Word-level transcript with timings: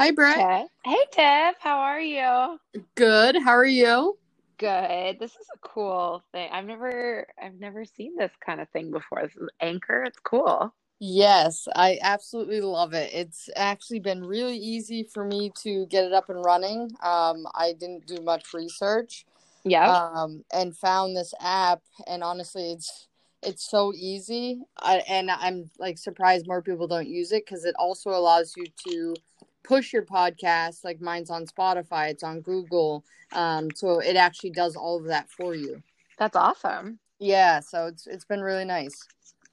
Hi, 0.00 0.12
Britt. 0.12 0.36
Hey, 0.36 0.64
hey, 0.82 0.96
Tiff. 1.12 1.56
How 1.60 1.80
are 1.80 2.00
you? 2.00 2.58
Good. 2.94 3.36
How 3.36 3.50
are 3.50 3.66
you? 3.66 4.16
Good. 4.56 5.18
This 5.18 5.32
is 5.32 5.46
a 5.54 5.58
cool 5.58 6.22
thing. 6.32 6.48
I've 6.50 6.64
never, 6.64 7.26
I've 7.38 7.60
never 7.60 7.84
seen 7.84 8.16
this 8.16 8.30
kind 8.40 8.62
of 8.62 8.70
thing 8.70 8.90
before. 8.90 9.20
This 9.24 9.36
is 9.36 9.50
Anchor. 9.60 10.04
It's 10.04 10.18
cool. 10.20 10.72
Yes, 11.00 11.68
I 11.76 11.98
absolutely 12.00 12.62
love 12.62 12.94
it. 12.94 13.10
It's 13.12 13.50
actually 13.56 14.00
been 14.00 14.24
really 14.24 14.56
easy 14.56 15.02
for 15.02 15.22
me 15.22 15.52
to 15.58 15.84
get 15.88 16.06
it 16.06 16.14
up 16.14 16.30
and 16.30 16.42
running. 16.42 16.90
Um, 17.02 17.44
I 17.54 17.74
didn't 17.78 18.06
do 18.06 18.22
much 18.22 18.54
research. 18.54 19.26
Yeah. 19.64 19.86
Um, 19.86 20.44
and 20.50 20.74
found 20.74 21.14
this 21.14 21.34
app, 21.42 21.82
and 22.06 22.24
honestly, 22.24 22.72
it's 22.72 23.08
it's 23.42 23.70
so 23.70 23.92
easy. 23.94 24.62
I, 24.78 25.02
and 25.06 25.30
I'm 25.30 25.70
like 25.78 25.98
surprised 25.98 26.46
more 26.46 26.62
people 26.62 26.86
don't 26.86 27.06
use 27.06 27.32
it 27.32 27.44
because 27.44 27.66
it 27.66 27.74
also 27.78 28.10
allows 28.10 28.54
you 28.56 28.64
to 28.88 29.14
push 29.62 29.92
your 29.92 30.04
podcast. 30.04 30.84
Like 30.84 31.00
mine's 31.00 31.30
on 31.30 31.46
Spotify, 31.46 32.10
it's 32.10 32.22
on 32.22 32.40
Google. 32.40 33.04
Um, 33.32 33.68
so 33.74 34.00
it 34.00 34.16
actually 34.16 34.50
does 34.50 34.76
all 34.76 34.98
of 34.98 35.04
that 35.06 35.30
for 35.30 35.54
you. 35.54 35.82
That's 36.18 36.36
awesome. 36.36 36.98
Yeah, 37.18 37.60
so 37.60 37.86
it's 37.86 38.06
it's 38.06 38.24
been 38.24 38.40
really 38.40 38.64
nice. 38.64 39.06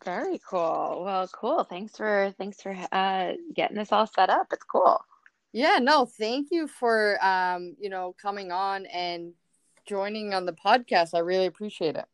Very 0.03 0.39
cool. 0.49 1.01
Well, 1.03 1.27
cool. 1.33 1.63
Thanks 1.63 1.97
for 1.97 2.33
thanks 2.37 2.61
for 2.61 2.75
uh 2.91 3.33
getting 3.55 3.77
this 3.77 3.91
all 3.91 4.07
set 4.07 4.29
up. 4.29 4.47
It's 4.51 4.63
cool. 4.63 4.99
Yeah, 5.53 5.79
no, 5.81 6.05
thank 6.05 6.49
you 6.51 6.67
for 6.67 7.23
um, 7.25 7.75
you 7.79 7.89
know, 7.89 8.15
coming 8.21 8.51
on 8.51 8.85
and 8.87 9.33
joining 9.85 10.33
on 10.33 10.45
the 10.45 10.53
podcast. 10.53 11.13
I 11.13 11.19
really 11.19 11.45
appreciate 11.45 11.95
it. 11.95 12.05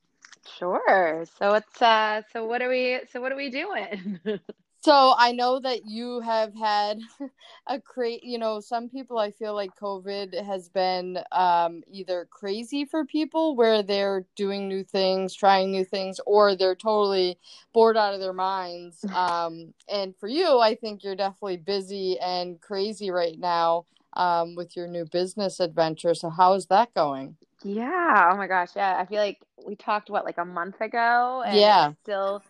Sure. 0.57 1.25
So 1.37 1.55
it's 1.55 1.81
uh 1.81 2.21
so 2.31 2.45
what 2.45 2.61
are 2.61 2.69
we 2.69 3.01
so 3.11 3.21
what 3.21 3.31
are 3.31 3.37
we 3.37 3.49
doing? 3.49 4.19
So 4.83 5.13
I 5.17 5.31
know 5.31 5.59
that 5.61 5.85
you 5.85 6.19
have 6.19 6.53
had 6.53 6.99
a 7.67 7.79
cra 7.79 8.17
you 8.21 8.37
know, 8.37 8.59
some 8.59 8.89
people 8.89 9.17
I 9.17 9.31
feel 9.31 9.53
like 9.55 9.75
COVID 9.77 10.43
has 10.43 10.67
been 10.69 11.19
um, 11.31 11.83
either 11.89 12.27
crazy 12.29 12.83
for 12.83 13.05
people 13.05 13.55
where 13.55 13.81
they're 13.81 14.25
doing 14.35 14.67
new 14.67 14.83
things, 14.83 15.33
trying 15.33 15.71
new 15.71 15.85
things, 15.85 16.19
or 16.25 16.55
they're 16.55 16.75
totally 16.75 17.39
bored 17.73 17.95
out 17.95 18.13
of 18.13 18.19
their 18.19 18.33
minds. 18.33 19.05
Um, 19.13 19.73
and 19.89 20.15
for 20.17 20.27
you, 20.27 20.59
I 20.59 20.75
think 20.75 21.03
you're 21.03 21.15
definitely 21.15 21.57
busy 21.57 22.19
and 22.19 22.59
crazy 22.59 23.09
right 23.09 23.39
now 23.39 23.85
um, 24.17 24.55
with 24.55 24.75
your 24.75 24.87
new 24.87 25.05
business 25.05 25.59
adventure. 25.61 26.13
So 26.13 26.29
how 26.29 26.53
is 26.55 26.65
that 26.67 26.93
going? 26.93 27.37
Yeah. 27.63 28.29
Oh 28.33 28.37
my 28.37 28.47
gosh. 28.47 28.69
Yeah. 28.75 28.97
I 28.97 29.05
feel 29.05 29.19
like 29.19 29.39
we 29.65 29.75
talked 29.75 30.09
what 30.09 30.25
like 30.25 30.37
a 30.37 30.45
month 30.45 30.81
ago 30.81 31.43
and 31.47 31.77
Yeah. 31.77 31.93
still 32.03 32.43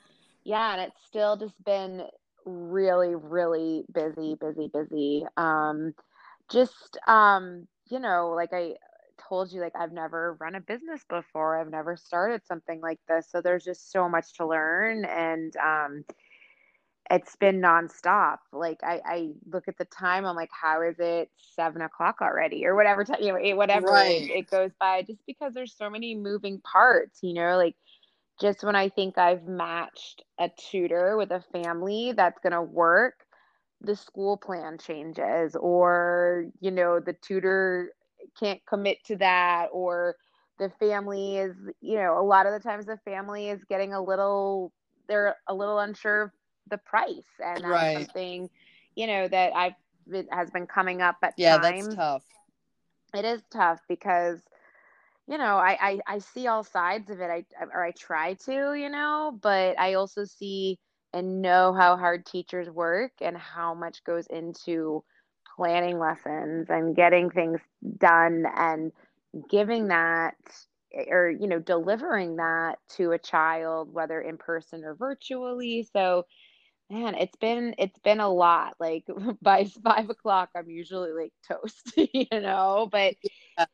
yeah, 0.45 0.73
and 0.73 0.81
it's 0.81 1.02
still 1.08 1.38
just 1.38 1.62
been 1.64 2.03
really 2.45 3.16
really 3.16 3.86
busy, 3.94 4.36
busy, 4.39 4.69
busy. 4.73 5.25
Um 5.38 5.94
just 6.52 6.97
um 7.08 7.67
you 7.89 8.00
know, 8.00 8.33
like 8.35 8.52
I 8.53 8.75
told 9.30 9.52
you 9.52 9.61
like 9.61 9.73
I've 9.80 9.91
never 9.94 10.35
run 10.39 10.55
a 10.55 10.61
business 10.61 11.03
before. 11.09 11.59
I've 11.59 11.69
never 11.69 11.95
started 11.95 12.45
something 12.45 12.81
like 12.81 13.00
this. 13.08 13.30
So 13.31 13.41
there's 13.41 13.63
just 13.63 13.91
so 13.91 14.09
much 14.09 14.33
to 14.38 14.45
learn 14.47 15.05
and 15.05 15.55
um 15.58 16.03
it's 17.09 17.35
been 17.35 17.61
nonstop. 17.61 18.38
Like 18.52 18.80
I, 18.83 19.02
I 19.05 19.30
look 19.52 19.67
at 19.67 19.78
the 19.78 19.85
time, 19.85 20.25
I'm 20.25 20.35
like, 20.35 20.50
how 20.52 20.81
is 20.81 20.95
it 21.00 21.30
seven 21.38 21.81
o'clock 21.81 22.17
already, 22.22 22.66
or 22.66 22.75
whatever 22.75 23.03
time, 23.03 23.17
you 23.22 23.30
know, 23.33 23.39
it- 23.41 23.57
whatever 23.57 23.89
Right. 23.89 24.05
it, 24.05 24.30
it 24.30 24.50
goes 24.50 24.72
by, 24.80 25.03
just 25.03 25.25
because 25.28 25.53
there's 25.53 25.75
so 25.75 25.89
many 25.89 26.16
moving 26.16 26.61
parts. 26.61 27.19
You 27.22 27.33
know, 27.33 27.57
like 27.57 27.75
just 28.39 28.64
when 28.64 28.76
I 28.76 28.89
think 28.89 29.17
I've 29.17 29.45
matched 29.48 30.23
a 30.39 30.50
tutor 30.50 31.17
with 31.17 31.31
a 31.31 31.42
family 31.42 32.14
that's 32.14 32.40
gonna 32.40 32.62
work, 32.64 33.25
the 33.81 33.95
school 33.95 34.38
plan 34.38 34.78
changes, 34.78 35.56
or 35.56 36.45
you 36.59 36.72
know, 36.72 37.00
the 37.00 37.14
tutor 37.14 37.92
can't 38.40 38.66
commit 38.66 38.97
to 39.06 39.18
that, 39.18 39.68
or 39.72 40.16
the 40.59 40.69
family 40.80 41.38
is, 41.38 41.56
you 41.81 41.96
know, 41.97 42.18
a 42.19 42.24
lot 42.25 42.46
of 42.46 42.53
the 42.53 42.59
times 42.59 42.85
the 42.85 42.97
family 43.06 43.50
is 43.50 43.63
getting 43.66 43.94
a 43.94 44.02
little, 44.03 44.72
they're 45.07 45.36
a 45.47 45.53
little 45.53 45.80
unsure 45.80 46.24
of 46.24 46.31
the 46.69 46.78
price, 46.78 47.40
and 47.40 47.63
that's 47.63 47.91
Right. 47.91 47.91
something, 47.91 48.50
you 48.96 49.07
know, 49.07 49.28
that 49.28 49.53
I've 49.56 49.74
it 50.07 50.28
has 50.31 50.50
been 50.52 50.68
coming 50.68 51.02
up 51.02 51.18
at 51.24 51.36
Yeah, 51.38 51.57
that's 51.57 51.88
tough. 51.88 52.24
It 53.13 53.25
is 53.25 53.44
tough 53.47 53.81
because 53.88 54.47
you 55.28 55.38
know 55.38 55.57
I, 55.57 55.78
I 55.81 56.00
I 56.16 56.17
see 56.19 56.47
all 56.47 56.63
sides 56.63 57.09
of 57.09 57.19
it. 57.22 57.29
I 57.29 57.45
or 57.73 57.84
I 57.84 57.91
try 57.91 58.34
to, 58.45 58.73
you 58.73 58.89
know, 58.89 59.38
but 59.41 59.79
I 59.79 59.95
also 59.95 60.25
see 60.25 60.79
and 61.13 61.41
know 61.41 61.73
how 61.73 61.95
hard 61.97 62.25
teachers 62.25 62.69
work 62.69 63.11
and 63.22 63.38
how 63.38 63.73
much 63.73 64.03
goes 64.03 64.25
into 64.28 65.03
planning 65.56 66.00
lessons 66.00 66.67
and 66.69 66.95
getting 66.95 67.29
things 67.29 67.59
done 68.00 68.45
and 68.57 68.91
giving 69.50 69.88
that 69.89 70.35
eh, 70.94 71.06
or 71.09 71.29
you 71.29 71.47
know 71.47 71.59
delivering 71.59 72.38
that 72.38 72.79
to 72.97 73.12
a 73.12 73.19
child 73.19 73.94
whether 73.94 74.22
in 74.22 74.38
person 74.38 74.83
or 74.83 74.95
virtually 74.95 75.88
so 75.94 76.23
man 76.89 77.16
it's 77.16 77.35
been 77.38 77.75
it's 77.78 78.00
been 78.00 78.19
a 78.19 78.29
lot 78.29 78.75
like 78.79 79.06
by 79.41 79.66
five 79.83 80.09
o'clock 80.09 80.50
i'm 80.56 80.69
usually 80.69 81.12
like 81.12 81.33
toast 81.47 81.94
you 82.13 82.28
know 82.31 82.88
but 82.91 83.16
Yeah. 83.57 83.66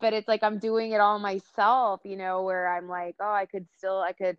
But 0.00 0.12
it's 0.14 0.28
like 0.28 0.42
I'm 0.42 0.58
doing 0.58 0.92
it 0.92 1.00
all 1.00 1.18
myself, 1.18 2.00
you 2.04 2.16
know, 2.16 2.42
where 2.42 2.68
I'm 2.68 2.88
like, 2.88 3.16
oh, 3.20 3.32
I 3.32 3.46
could 3.46 3.66
still, 3.78 4.00
I 4.00 4.12
could, 4.12 4.38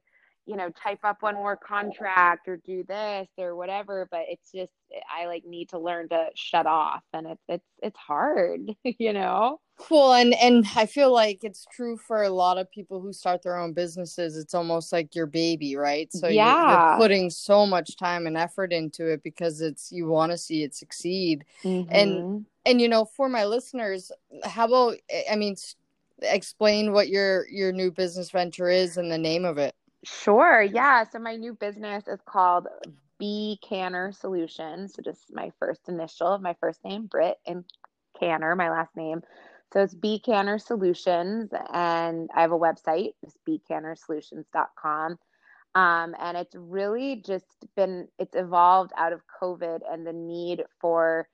you 0.50 0.58
know, 0.58 0.70
type 0.72 1.00
up 1.04 1.22
one 1.22 1.36
more 1.36 1.56
contract 1.56 2.48
or 2.48 2.58
do 2.58 2.84
this 2.84 3.28
or 3.38 3.56
whatever. 3.56 4.08
But 4.10 4.22
it's 4.30 4.52
just, 4.52 4.72
I 5.16 5.28
like 5.28 5.46
need 5.46 5.70
to 5.70 5.80
learn 5.80 6.10
to 6.10 6.30
shut 6.36 6.66
off, 6.66 7.04
and 7.14 7.28
it's 7.28 7.44
it's 7.48 7.66
it's 7.84 7.98
hard, 8.00 8.62
you 8.84 9.14
know. 9.14 9.60
Cool, 9.78 10.14
and 10.14 10.34
and 10.36 10.66
I 10.76 10.88
feel 10.88 11.14
like 11.14 11.44
it's 11.44 11.66
true 11.72 11.96
for 11.98 12.24
a 12.24 12.30
lot 12.30 12.58
of 12.58 12.70
people 12.70 13.00
who 13.00 13.14
start 13.14 13.44
their 13.44 13.58
own 13.58 13.74
businesses. 13.74 14.36
It's 14.36 14.54
almost 14.54 14.92
like 14.92 15.16
your 15.16 15.26
baby, 15.26 15.76
right? 15.78 16.12
So 16.12 16.28
you're, 16.28 16.36
you're 16.36 16.36
Yeah. 16.36 16.98
putting 16.98 17.30
so 17.30 17.66
much 17.66 17.96
time 17.96 18.28
and 18.28 18.36
effort 18.38 18.74
into 18.74 19.08
it 19.08 19.24
because 19.24 19.62
it's 19.62 19.92
you 19.92 20.08
want 20.08 20.32
to 20.34 20.38
see 20.38 20.64
it 20.64 20.76
succeed. 20.76 21.46
Mhm. 21.64 22.46
And 22.66 22.82
you 22.82 22.90
know, 22.90 23.06
for 23.06 23.30
my 23.30 23.46
listeners, 23.46 24.12
how 24.44 24.66
about 24.68 24.98
I 25.32 25.36
mean, 25.38 25.56
explain 26.22 26.92
what 26.92 27.08
your 27.10 27.48
your 27.48 27.72
new 27.72 27.90
business 27.92 28.32
venture 28.32 28.70
is 28.70 28.98
and 28.98 29.10
the 29.12 29.18
name 29.18 29.46
of 29.46 29.58
it. 29.58 29.74
Sure, 30.04 30.62
yeah. 30.62 31.04
So 31.04 31.20
my 31.20 31.36
new 31.36 31.54
business 31.54 32.08
is 32.08 32.20
called 32.26 32.68
B 33.20 33.60
Canner 33.68 34.12
Solutions. 34.14 34.94
So 34.96 35.02
just 35.02 35.34
my 35.34 35.52
first 35.60 35.90
initial 35.90 36.28
of 36.28 36.42
my 36.42 36.56
first 36.62 36.84
name, 36.86 37.08
Britt, 37.08 37.38
and 37.46 37.66
Canner, 38.20 38.56
my 38.56 38.70
last 38.70 38.96
name. 38.96 39.22
So 39.74 39.82
it's 39.82 39.94
B 39.94 40.20
Canner 40.20 40.58
Solutions, 40.58 41.52
and 41.74 42.30
I 42.34 42.42
have 42.42 42.52
a 42.52 42.58
website, 42.58 43.12
it's 43.22 43.38
bcannersolutions.com. 43.48 45.20
Um, 45.76 46.16
and 46.20 46.36
it's 46.36 46.56
really 46.56 47.22
just 47.24 47.46
been, 47.76 48.08
it's 48.18 48.36
evolved 48.36 48.92
out 48.98 49.14
of 49.14 49.22
COVID 49.42 49.82
and 49.88 50.08
the 50.08 50.14
need 50.14 50.64
for 50.82 51.28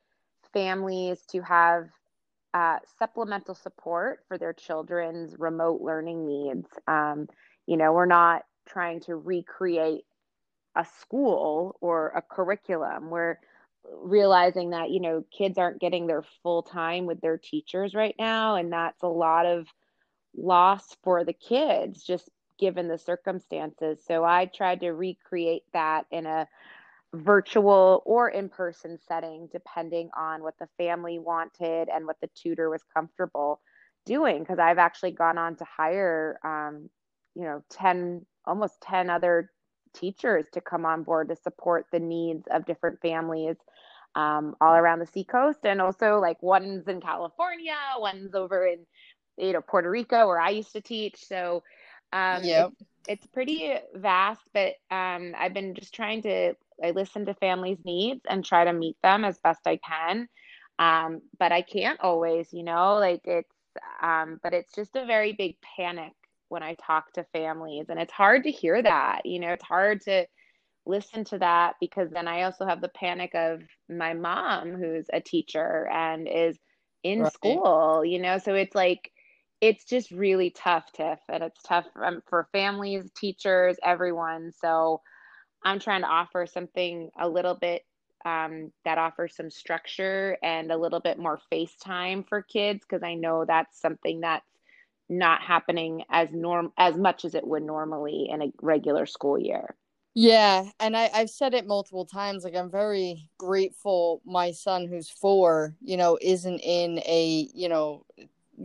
families 0.51 1.21
to 1.31 1.41
have 1.41 1.87
uh, 2.53 2.79
supplemental 2.99 3.55
support 3.55 4.19
for 4.27 4.37
their 4.37 4.53
children's 4.53 5.35
remote 5.39 5.81
learning 5.81 6.25
needs. 6.27 6.67
Um, 6.87 7.27
you 7.65 7.77
know, 7.77 7.93
we're 7.93 8.05
not 8.05 8.43
trying 8.65 9.01
to 9.01 9.15
recreate 9.15 10.03
a 10.75 10.85
school 10.99 11.77
or 11.81 12.09
a 12.09 12.21
curriculum. 12.21 13.09
We're 13.09 13.39
realizing 13.91 14.71
that, 14.71 14.89
you 14.89 14.99
know, 14.99 15.23
kids 15.31 15.57
aren't 15.57 15.79
getting 15.79 16.07
their 16.07 16.23
full 16.43 16.63
time 16.63 17.05
with 17.05 17.21
their 17.21 17.37
teachers 17.37 17.93
right 17.93 18.15
now. 18.17 18.55
And 18.55 18.71
that's 18.71 19.03
a 19.03 19.07
lot 19.07 19.45
of 19.45 19.67
loss 20.35 20.95
for 21.03 21.23
the 21.23 21.33
kids, 21.33 22.03
just 22.03 22.29
given 22.59 22.87
the 22.87 22.97
circumstances. 22.97 23.99
So 24.05 24.23
I 24.23 24.45
tried 24.45 24.81
to 24.81 24.91
recreate 24.91 25.63
that 25.73 26.05
in 26.11 26.25
a 26.25 26.47
virtual 27.13 28.01
or 28.05 28.29
in 28.29 28.49
person 28.49 28.97
setting, 29.07 29.47
depending 29.51 30.09
on 30.17 30.41
what 30.41 30.55
the 30.59 30.67
family 30.77 31.19
wanted 31.19 31.89
and 31.89 32.05
what 32.05 32.17
the 32.21 32.29
tutor 32.35 32.69
was 32.69 32.83
comfortable 32.93 33.61
doing. 34.05 34.39
Because 34.39 34.59
I've 34.59 34.77
actually 34.77 35.11
gone 35.11 35.37
on 35.37 35.55
to 35.57 35.65
hire, 35.65 36.39
um, 36.43 36.89
you 37.35 37.43
know, 37.43 37.63
10, 37.71 38.25
almost 38.47 38.81
10 38.81 39.09
other 39.09 39.51
teachers 39.93 40.47
to 40.53 40.61
come 40.61 40.85
on 40.85 41.03
board 41.03 41.29
to 41.29 41.35
support 41.35 41.85
the 41.91 41.99
needs 41.99 42.43
of 42.51 42.65
different 42.65 42.99
families 43.01 43.57
um, 44.15 44.55
all 44.61 44.73
around 44.75 44.99
the 44.99 45.05
seacoast. 45.05 45.65
And 45.65 45.81
also, 45.81 46.19
like, 46.19 46.41
one's 46.41 46.87
in 46.87 47.01
California, 47.01 47.75
one's 47.97 48.33
over 48.35 48.65
in, 48.65 48.85
you 49.37 49.53
know, 49.53 49.61
Puerto 49.61 49.89
Rico, 49.89 50.27
where 50.27 50.39
I 50.39 50.49
used 50.49 50.73
to 50.73 50.81
teach. 50.81 51.25
So, 51.25 51.63
um, 52.13 52.49
Yep. 52.49 52.55
it's, 52.55 52.75
it's 53.07 53.25
pretty 53.27 53.75
vast, 53.95 54.41
but 54.53 54.73
um, 54.91 55.33
I've 55.37 55.53
been 55.53 55.75
just 55.75 55.93
trying 55.93 56.21
to 56.23 56.53
I 56.83 56.91
listen 56.91 57.25
to 57.25 57.33
families' 57.35 57.79
needs 57.85 58.21
and 58.29 58.43
try 58.43 58.65
to 58.65 58.73
meet 58.73 58.97
them 59.03 59.23
as 59.23 59.39
best 59.39 59.61
I 59.65 59.77
can. 59.77 60.27
Um, 60.79 61.21
but 61.39 61.51
I 61.51 61.61
can't 61.61 61.99
always, 62.01 62.51
you 62.51 62.63
know, 62.63 62.95
like 62.95 63.21
it's, 63.25 63.55
um, 64.01 64.39
but 64.43 64.53
it's 64.53 64.73
just 64.73 64.95
a 64.95 65.05
very 65.05 65.33
big 65.33 65.55
panic 65.77 66.13
when 66.49 66.63
I 66.63 66.75
talk 66.75 67.11
to 67.13 67.25
families. 67.33 67.87
And 67.89 67.99
it's 67.99 68.13
hard 68.13 68.43
to 68.43 68.51
hear 68.51 68.81
that, 68.81 69.25
you 69.25 69.39
know, 69.39 69.49
it's 69.49 69.63
hard 69.63 70.01
to 70.01 70.25
listen 70.85 71.23
to 71.25 71.39
that 71.39 71.75
because 71.79 72.09
then 72.11 72.27
I 72.27 72.43
also 72.43 72.65
have 72.65 72.81
the 72.81 72.89
panic 72.89 73.33
of 73.33 73.61
my 73.89 74.13
mom 74.13 74.73
who's 74.73 75.07
a 75.11 75.21
teacher 75.21 75.89
and 75.91 76.27
is 76.27 76.57
in 77.03 77.25
right. 77.25 77.31
school, 77.31 78.03
you 78.05 78.19
know? 78.21 78.37
So 78.37 78.53
it's 78.53 78.75
like, 78.75 79.11
it's 79.61 79.85
just 79.85 80.11
really 80.11 80.51
tough, 80.51 80.91
Tiff, 80.93 81.19
and 81.29 81.43
it's 81.43 81.61
tough 81.63 81.85
um, 82.03 82.21
for 82.27 82.47
families, 82.51 83.09
teachers, 83.15 83.77
everyone. 83.83 84.51
So 84.51 85.01
I'm 85.63 85.79
trying 85.79 86.01
to 86.01 86.07
offer 86.07 86.45
something 86.45 87.09
a 87.19 87.27
little 87.27 87.55
bit 87.55 87.83
um, 88.25 88.71
that 88.83 88.97
offers 88.97 89.35
some 89.35 89.49
structure 89.49 90.37
and 90.43 90.71
a 90.71 90.77
little 90.77 90.99
bit 90.99 91.17
more 91.17 91.39
face 91.49 91.75
time 91.77 92.23
for 92.27 92.41
kids 92.41 92.81
because 92.87 93.03
I 93.03 93.15
know 93.15 93.45
that's 93.45 93.79
something 93.79 94.21
that's 94.21 94.45
not 95.09 95.41
happening 95.41 96.03
as 96.09 96.29
norm 96.31 96.71
as 96.77 96.97
much 96.97 97.25
as 97.25 97.35
it 97.35 97.45
would 97.45 97.63
normally 97.63 98.27
in 98.29 98.41
a 98.41 98.51
regular 98.61 99.05
school 99.05 99.37
year. 99.37 99.75
Yeah, 100.17 100.69
and 100.79 100.95
I, 100.95 101.09
I've 101.13 101.29
said 101.29 101.53
it 101.53 101.67
multiple 101.67 102.05
times. 102.05 102.45
Like 102.45 102.55
I'm 102.55 102.71
very 102.71 103.29
grateful 103.37 104.21
my 104.25 104.51
son 104.51 104.87
who's 104.87 105.09
four, 105.09 105.75
you 105.81 105.97
know, 105.97 106.17
isn't 106.21 106.59
in 106.59 106.99
a, 106.99 107.49
you 107.53 107.67
know, 107.67 108.05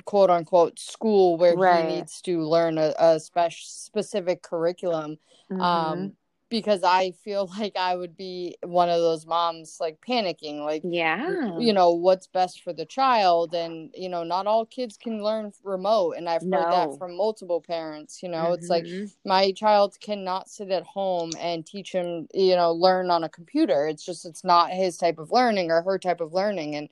quote 0.04 0.30
unquote 0.30 0.78
school 0.78 1.36
where 1.36 1.56
right. 1.56 1.88
he 1.88 1.96
needs 1.96 2.20
to 2.22 2.40
learn 2.42 2.78
a, 2.78 2.94
a 2.98 3.18
special 3.18 3.64
specific 3.64 4.42
curriculum. 4.42 5.18
Mm-hmm. 5.50 5.60
Um 5.60 6.12
because 6.50 6.82
I 6.82 7.12
feel 7.12 7.46
like 7.58 7.76
I 7.76 7.96
would 7.96 8.16
be 8.16 8.56
one 8.62 8.90
of 8.90 9.00
those 9.00 9.24
moms 9.24 9.78
like 9.80 9.98
panicking, 10.06 10.64
like, 10.64 10.82
yeah, 10.84 11.56
you 11.58 11.72
know, 11.72 11.92
what's 11.92 12.26
best 12.26 12.62
for 12.62 12.72
the 12.72 12.84
child. 12.84 13.54
And, 13.54 13.90
you 13.96 14.08
know, 14.08 14.24
not 14.24 14.46
all 14.46 14.66
kids 14.66 14.98
can 14.98 15.22
learn 15.22 15.52
remote. 15.64 16.16
And 16.18 16.28
I've 16.28 16.42
heard 16.42 16.50
no. 16.50 16.70
that 16.70 16.98
from 16.98 17.16
multiple 17.16 17.60
parents. 17.60 18.22
You 18.22 18.28
know, 18.28 18.44
mm-hmm. 18.44 18.54
it's 18.54 18.68
like 18.68 18.84
mm-hmm. 18.84 19.06
my 19.24 19.52
child 19.52 19.96
cannot 20.00 20.50
sit 20.50 20.70
at 20.70 20.82
home 20.82 21.30
and 21.38 21.64
teach 21.64 21.92
him, 21.92 22.26
you 22.34 22.56
know, 22.56 22.72
learn 22.72 23.10
on 23.10 23.24
a 23.24 23.28
computer. 23.28 23.86
It's 23.86 24.04
just, 24.04 24.26
it's 24.26 24.44
not 24.44 24.70
his 24.70 24.98
type 24.98 25.18
of 25.18 25.30
learning 25.30 25.70
or 25.70 25.82
her 25.82 25.98
type 25.98 26.20
of 26.20 26.34
learning. 26.34 26.74
And 26.74 26.88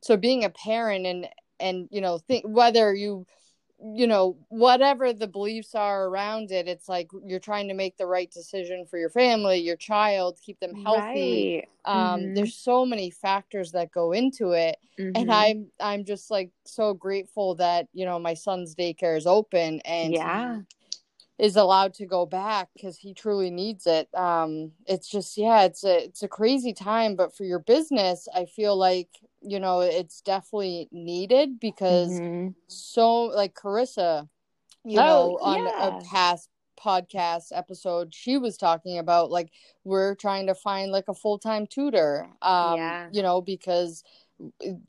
so 0.00 0.16
being 0.16 0.44
a 0.44 0.50
parent 0.50 1.04
and, 1.04 1.28
and, 1.58 1.88
you 1.90 2.00
know, 2.00 2.18
think 2.18 2.46
whether 2.46 2.94
you, 2.94 3.26
you 3.82 4.06
know 4.06 4.36
whatever 4.48 5.12
the 5.12 5.26
beliefs 5.26 5.74
are 5.74 6.06
around 6.06 6.50
it 6.50 6.68
it's 6.68 6.88
like 6.88 7.08
you're 7.24 7.40
trying 7.40 7.68
to 7.68 7.74
make 7.74 7.96
the 7.96 8.06
right 8.06 8.30
decision 8.30 8.84
for 8.84 8.98
your 8.98 9.08
family 9.08 9.58
your 9.58 9.76
child 9.76 10.38
keep 10.42 10.58
them 10.60 10.74
healthy 10.82 11.64
right. 11.86 12.12
um 12.12 12.20
mm-hmm. 12.20 12.34
there's 12.34 12.54
so 12.54 12.84
many 12.84 13.10
factors 13.10 13.72
that 13.72 13.90
go 13.90 14.12
into 14.12 14.50
it 14.52 14.76
mm-hmm. 14.98 15.12
and 15.14 15.32
i'm 15.32 15.66
i'm 15.80 16.04
just 16.04 16.30
like 16.30 16.50
so 16.64 16.92
grateful 16.92 17.54
that 17.54 17.88
you 17.92 18.04
know 18.04 18.18
my 18.18 18.34
son's 18.34 18.74
daycare 18.74 19.16
is 19.16 19.26
open 19.26 19.80
and 19.84 20.12
yeah 20.12 20.58
is 21.38 21.56
allowed 21.56 21.94
to 21.94 22.04
go 22.04 22.26
back 22.26 22.68
because 22.74 22.98
he 22.98 23.14
truly 23.14 23.50
needs 23.50 23.86
it 23.86 24.08
um 24.14 24.70
it's 24.86 25.08
just 25.08 25.38
yeah 25.38 25.62
it's 25.62 25.84
a 25.84 26.04
it's 26.04 26.22
a 26.22 26.28
crazy 26.28 26.74
time 26.74 27.16
but 27.16 27.34
for 27.34 27.44
your 27.44 27.60
business 27.60 28.28
i 28.34 28.44
feel 28.44 28.76
like 28.76 29.08
you 29.42 29.60
know 29.60 29.80
it's 29.80 30.20
definitely 30.20 30.88
needed 30.92 31.58
because 31.60 32.10
mm-hmm. 32.10 32.48
so 32.66 33.24
like 33.24 33.54
carissa 33.54 34.28
you 34.84 34.98
oh, 35.00 35.04
know 35.04 35.38
on 35.40 35.64
yeah. 35.64 35.98
a 35.98 36.04
past 36.04 36.48
podcast 36.82 37.46
episode 37.52 38.14
she 38.14 38.38
was 38.38 38.56
talking 38.56 38.98
about 38.98 39.30
like 39.30 39.50
we're 39.84 40.14
trying 40.14 40.46
to 40.46 40.54
find 40.54 40.90
like 40.90 41.08
a 41.08 41.14
full-time 41.14 41.66
tutor 41.66 42.26
um 42.42 42.76
yeah. 42.76 43.08
you 43.12 43.22
know 43.22 43.40
because 43.40 44.02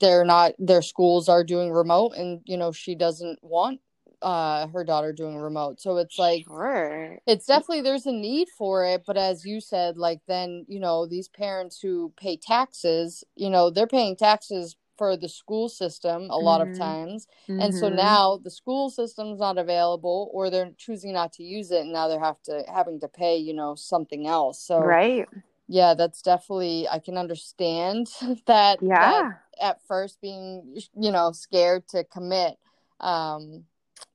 they're 0.00 0.24
not 0.24 0.52
their 0.58 0.80
schools 0.80 1.28
are 1.28 1.44
doing 1.44 1.70
remote 1.70 2.12
and 2.16 2.40
you 2.44 2.56
know 2.56 2.72
she 2.72 2.94
doesn't 2.94 3.38
want 3.42 3.80
uh 4.22 4.66
her 4.68 4.84
daughter 4.84 5.12
doing 5.12 5.36
remote 5.36 5.80
so 5.80 5.96
it's 5.96 6.18
like 6.18 6.44
sure. 6.44 7.18
it's 7.26 7.46
definitely 7.46 7.82
there's 7.82 8.06
a 8.06 8.12
need 8.12 8.48
for 8.56 8.84
it 8.84 9.02
but 9.06 9.16
as 9.16 9.44
you 9.44 9.60
said 9.60 9.96
like 9.96 10.20
then 10.28 10.64
you 10.68 10.80
know 10.80 11.06
these 11.06 11.28
parents 11.28 11.80
who 11.80 12.12
pay 12.16 12.36
taxes 12.36 13.24
you 13.36 13.50
know 13.50 13.70
they're 13.70 13.86
paying 13.86 14.16
taxes 14.16 14.76
for 14.96 15.16
the 15.16 15.28
school 15.28 15.68
system 15.68 16.28
a 16.30 16.36
lot 16.36 16.60
mm-hmm. 16.60 16.72
of 16.72 16.78
times 16.78 17.26
mm-hmm. 17.48 17.60
and 17.60 17.74
so 17.74 17.86
mm-hmm. 17.86 17.96
now 17.96 18.38
the 18.44 18.50
school 18.50 18.90
system's 18.90 19.40
not 19.40 19.58
available 19.58 20.30
or 20.32 20.50
they're 20.50 20.70
choosing 20.76 21.12
not 21.12 21.32
to 21.32 21.42
use 21.42 21.70
it 21.70 21.80
and 21.80 21.92
now 21.92 22.08
they're 22.08 22.20
have 22.20 22.40
to 22.42 22.62
having 22.72 23.00
to 23.00 23.08
pay 23.08 23.36
you 23.36 23.54
know 23.54 23.74
something 23.74 24.26
else 24.26 24.62
so 24.62 24.78
right 24.78 25.26
yeah 25.66 25.94
that's 25.94 26.22
definitely 26.22 26.86
i 26.88 26.98
can 26.98 27.16
understand 27.16 28.08
that 28.46 28.78
yeah 28.82 28.98
that 29.22 29.40
at 29.60 29.86
first 29.86 30.20
being 30.20 30.76
you 30.94 31.10
know 31.10 31.32
scared 31.32 31.86
to 31.88 32.04
commit 32.04 32.56
um 33.00 33.64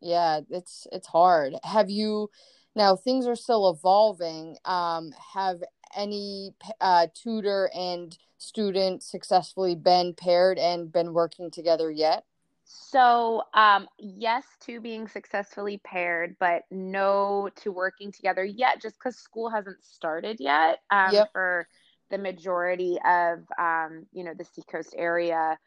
yeah 0.01 0.41
it's 0.49 0.87
it's 0.91 1.07
hard. 1.07 1.53
Have 1.63 1.89
you 1.89 2.29
now 2.75 2.95
things 2.95 3.27
are 3.27 3.35
still 3.35 3.69
evolving 3.69 4.57
um 4.65 5.11
have 5.33 5.63
any 5.95 6.53
uh, 6.81 7.07
tutor 7.13 7.69
and 7.73 8.17
student 8.37 9.01
successfully 9.01 9.73
been 9.73 10.13
paired 10.13 10.59
and 10.59 10.91
been 10.91 11.13
working 11.13 11.49
together 11.49 11.89
yet? 11.89 12.23
So 12.65 13.43
um 13.53 13.87
yes 13.97 14.43
to 14.61 14.81
being 14.81 15.07
successfully 15.07 15.79
paired 15.83 16.35
but 16.39 16.63
no 16.69 17.49
to 17.57 17.71
working 17.71 18.11
together 18.11 18.43
yet 18.43 18.81
just 18.81 18.95
because 18.99 19.15
school 19.17 19.49
hasn't 19.49 19.83
started 19.83 20.37
yet 20.39 20.79
um, 20.91 21.13
yep. 21.13 21.31
for 21.31 21.67
the 22.09 22.17
majority 22.17 22.97
of 23.05 23.39
um, 23.59 24.05
you 24.11 24.23
know 24.23 24.33
the 24.37 24.45
seacoast 24.45 24.93
area 24.97 25.57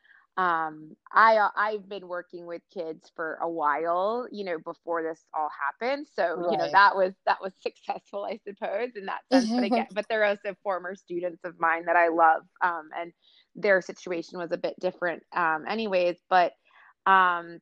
um 0.41 0.97
i 1.13 1.37
uh, 1.37 1.51
i've 1.55 1.87
been 1.87 2.09
working 2.09 2.47
with 2.47 2.63
kids 2.73 3.11
for 3.15 3.39
a 3.43 3.49
while 3.49 4.27
you 4.31 4.43
know 4.43 4.59
before 4.59 5.03
this 5.03 5.23
all 5.35 5.51
happened. 5.61 6.07
So 6.15 6.37
right. 6.37 6.53
you 6.53 6.57
know 6.57 6.71
that 6.73 6.97
was 6.97 7.13
that 7.27 7.43
was 7.43 7.53
successful 7.63 8.25
i 8.25 8.41
suppose 8.49 8.91
in 8.97 9.07
that 9.07 9.21
sense. 9.31 9.51
But 9.51 9.65
again 9.65 9.87
but 9.93 10.07
they're 10.09 10.25
also 10.25 10.55
former 10.63 10.95
students 10.95 11.45
of 11.45 11.61
mine 11.61 11.85
that 11.87 11.97
i 11.97 12.09
love 12.09 12.43
um 12.63 12.89
and 12.99 13.13
their 13.55 13.83
situation 13.83 14.39
was 14.39 14.53
a 14.53 14.57
bit 14.57 14.75
different 14.81 15.23
um 15.35 15.65
anyways. 15.69 16.17
But 16.31 16.53
um 17.07 17.59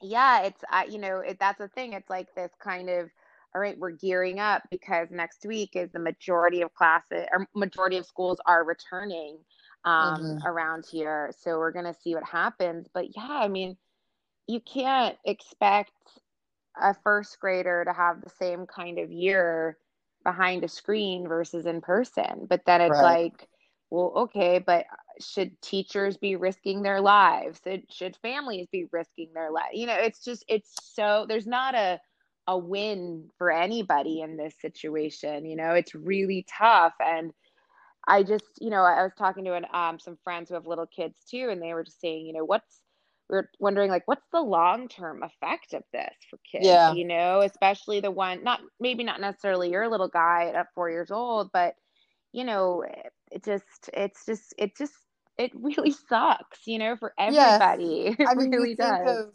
yeah 0.00 0.42
it's 0.42 0.62
I, 0.68 0.86
you 0.86 0.98
know 0.98 1.18
it, 1.18 1.38
that's 1.38 1.58
the 1.58 1.68
thing. 1.68 1.92
It's 1.92 2.10
like 2.10 2.26
this 2.34 2.50
kind 2.60 2.90
of 2.90 3.08
all 3.54 3.60
right 3.60 3.78
we're 3.78 3.92
gearing 3.92 4.40
up 4.40 4.62
because 4.70 5.08
next 5.10 5.46
week 5.46 5.70
is 5.74 5.92
the 5.92 6.00
majority 6.00 6.62
of 6.62 6.74
classes 6.74 7.24
or 7.30 7.46
majority 7.54 7.98
of 7.98 8.06
schools 8.06 8.38
are 8.46 8.64
returning 8.64 9.38
um, 9.84 10.22
mm-hmm. 10.22 10.46
around 10.46 10.86
here. 10.90 11.32
So 11.40 11.58
we're 11.58 11.72
going 11.72 11.84
to 11.84 12.00
see 12.00 12.14
what 12.14 12.24
happens. 12.24 12.86
But 12.92 13.16
yeah, 13.16 13.28
I 13.28 13.48
mean, 13.48 13.76
you 14.46 14.60
can't 14.60 15.16
expect 15.24 15.92
a 16.80 16.94
first 16.94 17.38
grader 17.40 17.84
to 17.84 17.92
have 17.92 18.20
the 18.20 18.30
same 18.30 18.66
kind 18.66 18.98
of 18.98 19.12
year 19.12 19.78
behind 20.24 20.64
a 20.64 20.68
screen 20.68 21.28
versus 21.28 21.66
in 21.66 21.80
person. 21.80 22.46
But 22.48 22.62
then 22.66 22.80
it's 22.80 22.92
right. 22.92 23.24
like, 23.24 23.48
well, 23.90 24.12
okay, 24.16 24.58
but 24.58 24.86
should 25.20 25.60
teachers 25.60 26.16
be 26.16 26.36
risking 26.36 26.82
their 26.82 27.00
lives? 27.00 27.60
Should 27.90 28.16
families 28.16 28.66
be 28.72 28.86
risking 28.90 29.28
their 29.34 29.50
life? 29.50 29.70
You 29.72 29.86
know, 29.86 29.96
it's 29.96 30.24
just, 30.24 30.44
it's 30.48 30.74
so, 30.82 31.26
there's 31.28 31.46
not 31.46 31.74
a, 31.74 32.00
a 32.46 32.58
win 32.58 33.28
for 33.38 33.52
anybody 33.52 34.20
in 34.22 34.36
this 34.36 34.54
situation. 34.60 35.44
You 35.44 35.56
know, 35.56 35.72
it's 35.72 35.94
really 35.94 36.44
tough. 36.58 36.94
And, 36.98 37.32
I 38.06 38.22
just, 38.22 38.44
you 38.60 38.70
know, 38.70 38.82
I 38.82 39.02
was 39.02 39.12
talking 39.16 39.44
to 39.44 39.54
an, 39.54 39.66
um, 39.72 39.98
some 39.98 40.18
friends 40.24 40.48
who 40.48 40.54
have 40.54 40.66
little 40.66 40.86
kids 40.86 41.18
too, 41.30 41.48
and 41.50 41.60
they 41.62 41.72
were 41.74 41.84
just 41.84 42.00
saying, 42.00 42.26
you 42.26 42.32
know, 42.32 42.44
what's, 42.44 42.80
we 43.30 43.38
are 43.38 43.50
wondering 43.58 43.90
like, 43.90 44.06
what's 44.06 44.26
the 44.32 44.40
long 44.40 44.88
term 44.88 45.22
effect 45.22 45.72
of 45.72 45.82
this 45.92 46.14
for 46.28 46.38
kids? 46.50 46.66
Yeah. 46.66 46.92
You 46.92 47.06
know, 47.06 47.40
especially 47.40 48.00
the 48.00 48.10
one, 48.10 48.44
not 48.44 48.60
maybe 48.78 49.04
not 49.04 49.20
necessarily 49.20 49.70
your 49.70 49.88
little 49.88 50.08
guy 50.08 50.52
at 50.54 50.66
four 50.74 50.90
years 50.90 51.10
old, 51.10 51.50
but 51.52 51.74
you 52.32 52.44
know, 52.44 52.82
it, 52.82 53.12
it 53.30 53.44
just, 53.44 53.88
it's 53.94 54.26
just, 54.26 54.54
it 54.58 54.76
just, 54.76 54.92
it 55.38 55.52
really 55.54 55.92
sucks, 56.08 56.66
you 56.66 56.78
know, 56.78 56.96
for 56.96 57.14
everybody. 57.18 58.14
Yes. 58.18 58.28
I 58.30 58.34
mean, 58.34 58.50
really 58.50 58.74
does. 58.74 59.26
Of, 59.26 59.34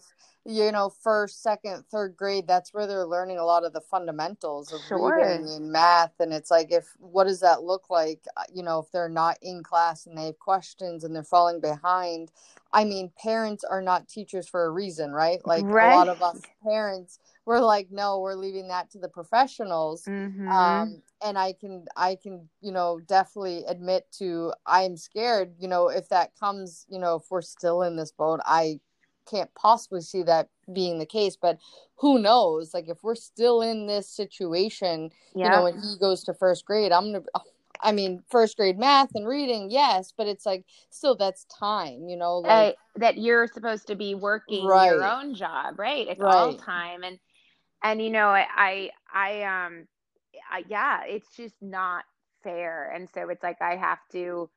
you 0.49 0.71
know, 0.71 0.89
first, 0.89 1.43
second, 1.43 1.85
third 1.91 2.17
grade, 2.17 2.47
that's 2.47 2.73
where 2.73 2.87
they're 2.87 3.05
learning 3.05 3.37
a 3.37 3.45
lot 3.45 3.63
of 3.63 3.71
the 3.71 3.81
fundamentals 3.81 4.73
of 4.73 4.81
sure. 4.87 5.15
reading 5.15 5.47
and 5.47 5.71
math. 5.71 6.13
And 6.19 6.33
it's 6.33 6.49
like, 6.49 6.71
if 6.71 6.87
what 6.97 7.25
does 7.25 7.39
that 7.41 7.61
look 7.61 7.91
like? 7.91 8.25
Uh, 8.35 8.43
you 8.51 8.63
know, 8.63 8.79
if 8.79 8.91
they're 8.91 9.09
not 9.09 9.37
in 9.43 9.61
class 9.61 10.07
and 10.07 10.17
they 10.17 10.25
have 10.25 10.39
questions 10.39 11.03
and 11.03 11.15
they're 11.15 11.23
falling 11.23 11.61
behind. 11.61 12.31
I 12.73 12.83
mean, 12.83 13.11
parents 13.21 13.63
are 13.63 13.81
not 13.81 14.07
teachers 14.07 14.47
for 14.47 14.65
a 14.65 14.71
reason, 14.71 15.11
right? 15.11 15.39
Like 15.45 15.65
right. 15.65 15.93
a 15.93 15.95
lot 15.95 16.09
of 16.09 16.21
us 16.23 16.41
parents, 16.63 17.19
we're 17.45 17.59
like, 17.59 17.91
no, 17.91 18.19
we're 18.19 18.35
leaving 18.35 18.67
that 18.69 18.89
to 18.91 18.97
the 18.97 19.07
professionals. 19.07 20.05
Mm-hmm. 20.05 20.47
Um, 20.49 21.03
and 21.23 21.37
I 21.37 21.53
can, 21.53 21.85
I 21.95 22.15
can, 22.15 22.49
you 22.61 22.71
know, 22.71 22.99
definitely 23.07 23.65
admit 23.67 24.07
to, 24.17 24.53
I 24.65 24.83
am 24.83 24.97
scared, 24.97 25.53
you 25.59 25.67
know, 25.67 25.89
if 25.89 26.09
that 26.09 26.31
comes, 26.39 26.87
you 26.89 26.99
know, 26.99 27.15
if 27.15 27.23
we're 27.29 27.41
still 27.43 27.83
in 27.83 27.95
this 27.95 28.11
boat, 28.11 28.39
I 28.45 28.79
can't 29.25 29.53
possibly 29.55 30.01
see 30.01 30.23
that 30.23 30.49
being 30.73 30.99
the 30.99 31.05
case 31.05 31.35
but 31.35 31.57
who 31.95 32.19
knows 32.19 32.73
like 32.73 32.87
if 32.87 33.03
we're 33.03 33.15
still 33.15 33.61
in 33.61 33.87
this 33.87 34.09
situation 34.09 35.09
yeah. 35.35 35.45
you 35.45 35.51
know 35.51 35.63
when 35.63 35.75
he 35.75 35.95
goes 35.99 36.23
to 36.23 36.33
first 36.33 36.65
grade 36.65 36.91
i'm 36.91 37.11
gonna 37.11 37.23
i 37.81 37.91
mean 37.93 38.21
first 38.29 38.57
grade 38.57 38.77
math 38.77 39.09
and 39.15 39.27
reading 39.27 39.71
yes 39.71 40.13
but 40.15 40.27
it's 40.27 40.45
like 40.45 40.65
still 40.89 41.15
that's 41.15 41.45
time 41.45 42.09
you 42.09 42.17
know 42.17 42.39
like, 42.39 42.73
uh, 42.73 42.99
that 42.99 43.17
you're 43.17 43.47
supposed 43.47 43.87
to 43.87 43.95
be 43.95 44.15
working 44.15 44.65
right. 44.65 44.87
your 44.87 45.05
own 45.05 45.33
job 45.33 45.79
right 45.79 46.07
it's 46.09 46.19
right. 46.19 46.33
all 46.33 46.53
time 46.55 47.03
and 47.03 47.17
and 47.81 48.01
you 48.01 48.09
know 48.09 48.27
i 48.27 48.45
i, 48.55 48.89
I 49.13 49.65
um 49.65 49.87
I, 50.51 50.63
yeah 50.67 51.03
it's 51.05 51.33
just 51.37 51.55
not 51.61 52.03
fair. 52.43 52.91
And 52.93 53.09
so 53.13 53.29
it's 53.29 53.43
like 53.43 53.61
I 53.61 53.75
have 53.75 53.99
to, 54.11 54.49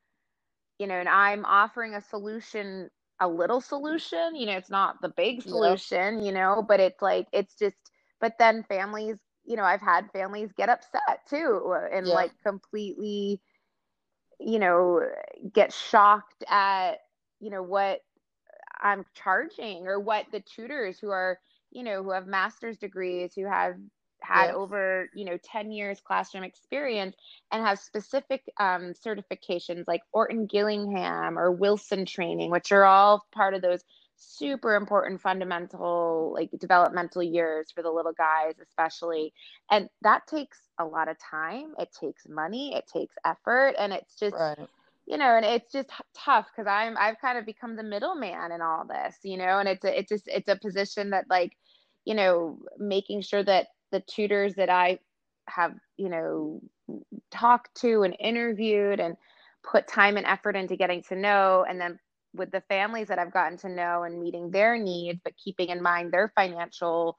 you 0.79 0.87
know, 0.87 0.95
and 0.95 1.09
I'm 1.09 1.45
offering 1.45 1.95
a 1.95 2.01
solution, 2.01 2.91
a 3.23 3.29
little 3.29 3.61
solution, 3.61 4.35
you 4.35 4.47
know, 4.47 4.57
it's 4.57 4.71
not 4.71 5.01
the 5.01 5.09
big 5.09 5.43
solution, 5.43 6.17
yep. 6.17 6.25
you 6.25 6.33
know, 6.33 6.65
but 6.67 6.81
it's 6.81 7.01
like, 7.01 7.29
it's 7.33 7.55
just, 7.55 7.77
but 8.21 8.35
then 8.39 8.65
families, 8.69 9.17
you 9.45 9.57
know, 9.57 9.63
I've 9.63 9.81
had 9.81 10.11
families 10.13 10.51
get 10.57 10.69
upset 10.69 11.21
too 11.31 11.75
and 11.93 12.07
yep. 12.07 12.15
like 12.15 12.33
completely, 12.45 13.41
you 14.41 14.59
know, 14.59 15.01
get 15.53 15.73
shocked 15.73 16.43
at, 16.49 16.95
you 17.39 17.51
know, 17.51 17.63
what 17.63 18.01
I'm 18.81 19.05
charging 19.15 19.87
or 19.87 20.01
what 20.01 20.27
the 20.33 20.41
tutors 20.41 20.99
who 20.99 21.11
are, 21.11 21.39
you 21.71 21.85
know, 21.85 22.03
who 22.03 22.11
have 22.11 22.27
master's 22.27 22.77
degrees, 22.77 23.35
who 23.37 23.47
have 23.47 23.77
had 24.23 24.51
over 24.51 25.09
you 25.15 25.25
know 25.25 25.39
10 25.45 25.71
years 25.71 26.01
classroom 26.01 26.45
experience 26.45 27.17
and 27.51 27.65
have 27.65 27.79
specific 27.79 28.43
um, 28.59 28.93
certifications 28.93 29.85
like 29.87 30.03
orton 30.13 30.47
gillingham 30.47 31.39
or 31.39 31.51
wilson 31.51 32.05
training 32.05 32.51
which 32.51 32.73
are 32.73 32.85
all 32.85 33.27
part 33.33 33.55
of 33.55 33.63
those 33.63 33.83
super 34.23 34.77
important 34.77 35.21
fundamental 35.21 36.33
like 36.35 36.51
developmental 36.59 37.23
years 37.23 37.71
for 37.73 37.83
the 37.83 37.91
little 37.91 38.13
guys 38.13 38.55
especially. 38.63 39.33
And 39.71 39.89
that 40.03 40.27
takes 40.27 40.59
a 40.79 40.85
lot 40.85 41.09
of 41.09 41.17
time. 41.19 41.75
It 41.79 41.91
takes 41.99 42.29
money. 42.29 42.75
It 42.75 42.85
takes 42.93 43.15
effort. 43.25 43.75
And 43.79 43.93
it's 43.93 44.15
just 44.15 44.35
right. 44.35 44.59
you 45.07 45.17
know 45.17 45.37
and 45.37 45.45
it's 45.45 45.73
just 45.73 45.91
tough 46.15 46.47
because 46.55 46.69
i'm 46.71 46.97
i've 46.97 47.21
kind 47.21 47.37
of 47.37 47.45
become 47.45 47.75
the 47.75 47.83
middleman 47.83 48.53
in 48.53 48.63
all 48.63 48.87
this 48.87 49.17
you 49.25 49.37
know 49.37 49.59
and 49.59 49.69
it's 49.69 49.85
a, 49.85 49.99
it's 49.99 50.09
just 50.09 50.29
it's 50.29 50.49
a 50.49 50.57
position 50.57 51.11
that 51.11 51.25
like 51.29 51.57
you 52.05 52.15
know 52.15 52.57
making 52.79 53.21
sure 53.21 53.43
that 53.43 53.67
the 53.93 54.01
tutors 54.01 54.55
that 54.57 54.71
I 54.71 54.99
have, 55.49 55.75
you 55.97 56.09
know, 56.09 56.61
talked 57.31 57.75
to 57.83 58.03
and 58.03 58.17
interviewed 58.19 59.01
and 59.01 59.17
put 59.63 59.87
time 59.87 60.17
and 60.17 60.27
effort 60.27 60.57
into 60.57 60.77
getting 60.77 61.03
to 61.05 61.17
know 61.17 61.65
and 61.69 61.81
then 61.81 61.99
with 62.35 62.51
the 62.51 62.63
families 62.69 63.09
that 63.09 63.19
I've 63.19 63.33
gotten 63.33 63.59
to 63.59 63.69
know 63.69 64.03
and 64.03 64.21
meeting 64.21 64.51
their 64.51 64.79
needs 64.79 65.21
but 65.23 65.37
keeping 65.37 65.69
in 65.69 65.83
mind 65.83 66.13
their 66.13 66.33
financial 66.35 67.19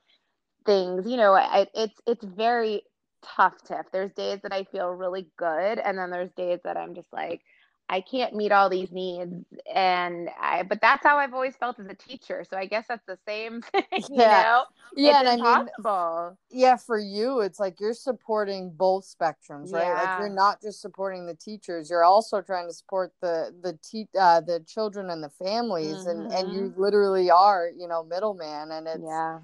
things, 0.65 1.07
you 1.07 1.17
know, 1.17 1.35
it, 1.35 1.69
it's 1.73 1.99
it's 2.05 2.23
very 2.25 2.83
tough 3.23 3.55
tiff. 3.65 3.85
There's 3.91 4.11
days 4.13 4.39
that 4.43 4.53
I 4.53 4.65
feel 4.65 4.89
really 4.89 5.27
good 5.37 5.79
and 5.79 5.97
then 5.97 6.09
there's 6.11 6.31
days 6.35 6.59
that 6.63 6.77
I'm 6.77 6.95
just 6.95 7.11
like 7.13 7.41
I 7.89 8.01
can't 8.01 8.33
meet 8.33 8.51
all 8.51 8.69
these 8.69 8.91
needs 8.91 9.45
and 9.73 10.29
I 10.39 10.63
but 10.63 10.81
that's 10.81 11.05
how 11.05 11.17
I've 11.17 11.33
always 11.33 11.55
felt 11.55 11.79
as 11.79 11.87
a 11.87 11.93
teacher. 11.93 12.43
So 12.49 12.57
I 12.57 12.65
guess 12.65 12.85
that's 12.87 13.05
the 13.05 13.19
same 13.27 13.61
thing, 13.71 13.83
yeah. 13.91 13.97
you 13.99 14.17
know? 14.17 14.63
Yeah, 14.95 15.21
it's 15.21 15.29
and 15.29 15.39
impossible. 15.39 15.89
I 15.91 16.29
mean 16.29 16.61
yeah, 16.61 16.75
for 16.77 16.97
you 16.97 17.41
it's 17.41 17.59
like 17.59 17.79
you're 17.79 17.93
supporting 17.93 18.71
both 18.71 19.05
spectrums, 19.05 19.71
right? 19.73 19.83
Yeah. 19.83 19.93
Like 19.93 20.19
you're 20.19 20.29
not 20.29 20.61
just 20.61 20.81
supporting 20.81 21.25
the 21.25 21.35
teachers, 21.35 21.89
you're 21.89 22.03
also 22.03 22.41
trying 22.41 22.67
to 22.67 22.73
support 22.73 23.11
the 23.21 23.53
the 23.61 23.77
te- 23.83 24.09
uh, 24.19 24.41
the 24.41 24.61
children 24.67 25.09
and 25.09 25.23
the 25.23 25.29
families 25.29 25.97
mm-hmm. 25.97 26.09
and 26.09 26.31
and 26.31 26.53
you 26.53 26.61
mm-hmm. 26.61 26.81
literally 26.81 27.29
are, 27.29 27.69
you 27.77 27.87
know, 27.87 28.03
middleman 28.03 28.71
and 28.71 28.87
it's 28.87 29.03
Yeah 29.03 29.39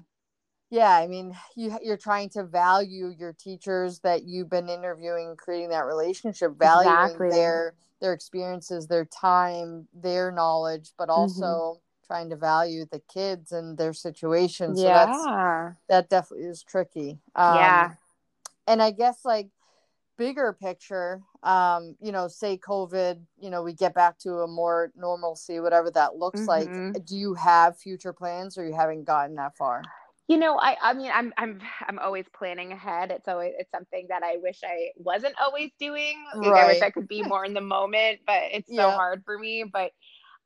yeah 0.70 0.94
i 0.94 1.06
mean 1.06 1.36
you 1.56 1.76
you're 1.82 1.96
trying 1.96 2.28
to 2.28 2.44
value 2.44 3.12
your 3.18 3.32
teachers 3.32 3.98
that 4.00 4.22
you've 4.24 4.48
been 4.48 4.68
interviewing 4.68 5.34
creating 5.36 5.68
that 5.68 5.84
relationship 5.84 6.56
valuing 6.58 6.94
exactly. 6.94 7.30
their 7.30 7.74
their 8.00 8.12
experiences 8.12 8.86
their 8.86 9.04
time 9.04 9.86
their 9.94 10.30
knowledge 10.30 10.92
but 10.98 11.08
mm-hmm. 11.08 11.20
also 11.20 11.44
mm-hmm. 11.44 12.06
trying 12.06 12.30
to 12.30 12.36
value 12.36 12.84
the 12.90 13.00
kids 13.12 13.52
and 13.52 13.76
their 13.78 13.92
situation 13.92 14.76
so 14.76 14.82
yeah. 14.82 15.06
that's 15.06 15.76
that 15.88 16.08
definitely 16.08 16.46
is 16.46 16.62
tricky 16.62 17.18
um, 17.34 17.56
yeah 17.56 17.90
and 18.66 18.82
i 18.82 18.90
guess 18.90 19.24
like 19.24 19.48
bigger 20.16 20.52
picture 20.52 21.22
um 21.42 21.96
you 22.00 22.12
know 22.12 22.28
say 22.28 22.58
covid 22.58 23.18
you 23.38 23.48
know 23.48 23.62
we 23.62 23.72
get 23.72 23.94
back 23.94 24.18
to 24.18 24.40
a 24.40 24.46
more 24.46 24.92
normalcy 24.94 25.60
whatever 25.60 25.90
that 25.90 26.16
looks 26.16 26.40
mm-hmm. 26.40 26.92
like 26.92 27.06
do 27.06 27.16
you 27.16 27.32
have 27.32 27.78
future 27.78 28.12
plans 28.12 28.58
or 28.58 28.66
you 28.66 28.74
haven't 28.74 29.04
gotten 29.04 29.36
that 29.36 29.56
far 29.56 29.82
you 30.30 30.36
know 30.36 30.56
i 30.60 30.76
i 30.80 30.94
mean 30.94 31.10
i'm 31.12 31.32
i'm 31.36 31.60
i'm 31.88 31.98
always 31.98 32.24
planning 32.32 32.70
ahead 32.70 33.10
it's 33.10 33.26
always 33.26 33.52
it's 33.58 33.70
something 33.72 34.06
that 34.08 34.22
i 34.22 34.36
wish 34.40 34.60
i 34.64 34.90
wasn't 34.94 35.34
always 35.40 35.70
doing 35.80 36.24
like, 36.36 36.50
right. 36.52 36.64
i 36.64 36.66
wish 36.68 36.82
i 36.82 36.90
could 36.90 37.08
be 37.08 37.20
more 37.22 37.44
in 37.44 37.52
the 37.52 37.60
moment 37.60 38.20
but 38.26 38.42
it's 38.52 38.68
so 38.68 38.86
yeah. 38.86 38.94
hard 38.94 39.22
for 39.24 39.36
me 39.36 39.64
but 39.70 39.90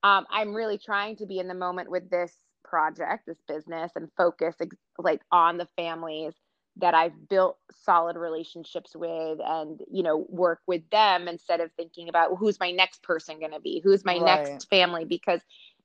um, 0.02 0.24
i'm 0.30 0.54
really 0.54 0.78
trying 0.78 1.16
to 1.16 1.26
be 1.26 1.38
in 1.38 1.48
the 1.48 1.54
moment 1.54 1.90
with 1.90 2.08
this 2.08 2.32
project 2.64 3.26
this 3.26 3.42
business 3.46 3.92
and 3.94 4.08
focus 4.16 4.56
like 4.98 5.20
on 5.30 5.58
the 5.58 5.68
families 5.76 6.32
that 6.76 6.94
i've 6.94 7.28
built 7.28 7.58
solid 7.84 8.16
relationships 8.16 8.96
with 8.96 9.38
and 9.44 9.80
you 9.92 10.02
know 10.02 10.24
work 10.30 10.60
with 10.66 10.88
them 10.90 11.28
instead 11.28 11.60
of 11.60 11.70
thinking 11.76 12.08
about 12.08 12.30
who's 12.38 12.58
my 12.58 12.70
next 12.70 13.02
person 13.02 13.38
going 13.38 13.52
to 13.52 13.60
be 13.60 13.82
who's 13.84 14.02
my 14.02 14.16
right. 14.16 14.46
next 14.46 14.70
family 14.70 15.04
because 15.04 15.42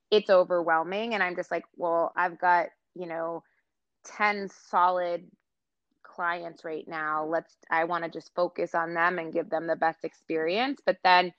it's 0.09 0.29
overwhelming 0.29 1.13
and 1.13 1.21
i'm 1.21 1.35
just 1.35 1.51
like 1.51 1.65
well 1.75 2.13
i've 2.15 2.39
got 2.39 2.67
you 2.95 3.05
know 3.05 3.43
10 4.17 4.49
solid 4.69 5.25
clients 6.03 6.65
right 6.65 6.87
now. 6.87 7.25
Let's 7.25 7.55
i 7.71 7.83
want 7.83 8.03
to 8.03 8.09
just 8.09 8.33
focus 8.35 8.75
on 8.75 8.93
them 8.93 9.19
and 9.19 9.33
give 9.33 9.49
them 9.49 9.67
the 9.67 9.75
best 9.75 10.03
experience. 10.03 10.81
But 10.85 10.97
then 11.03 11.33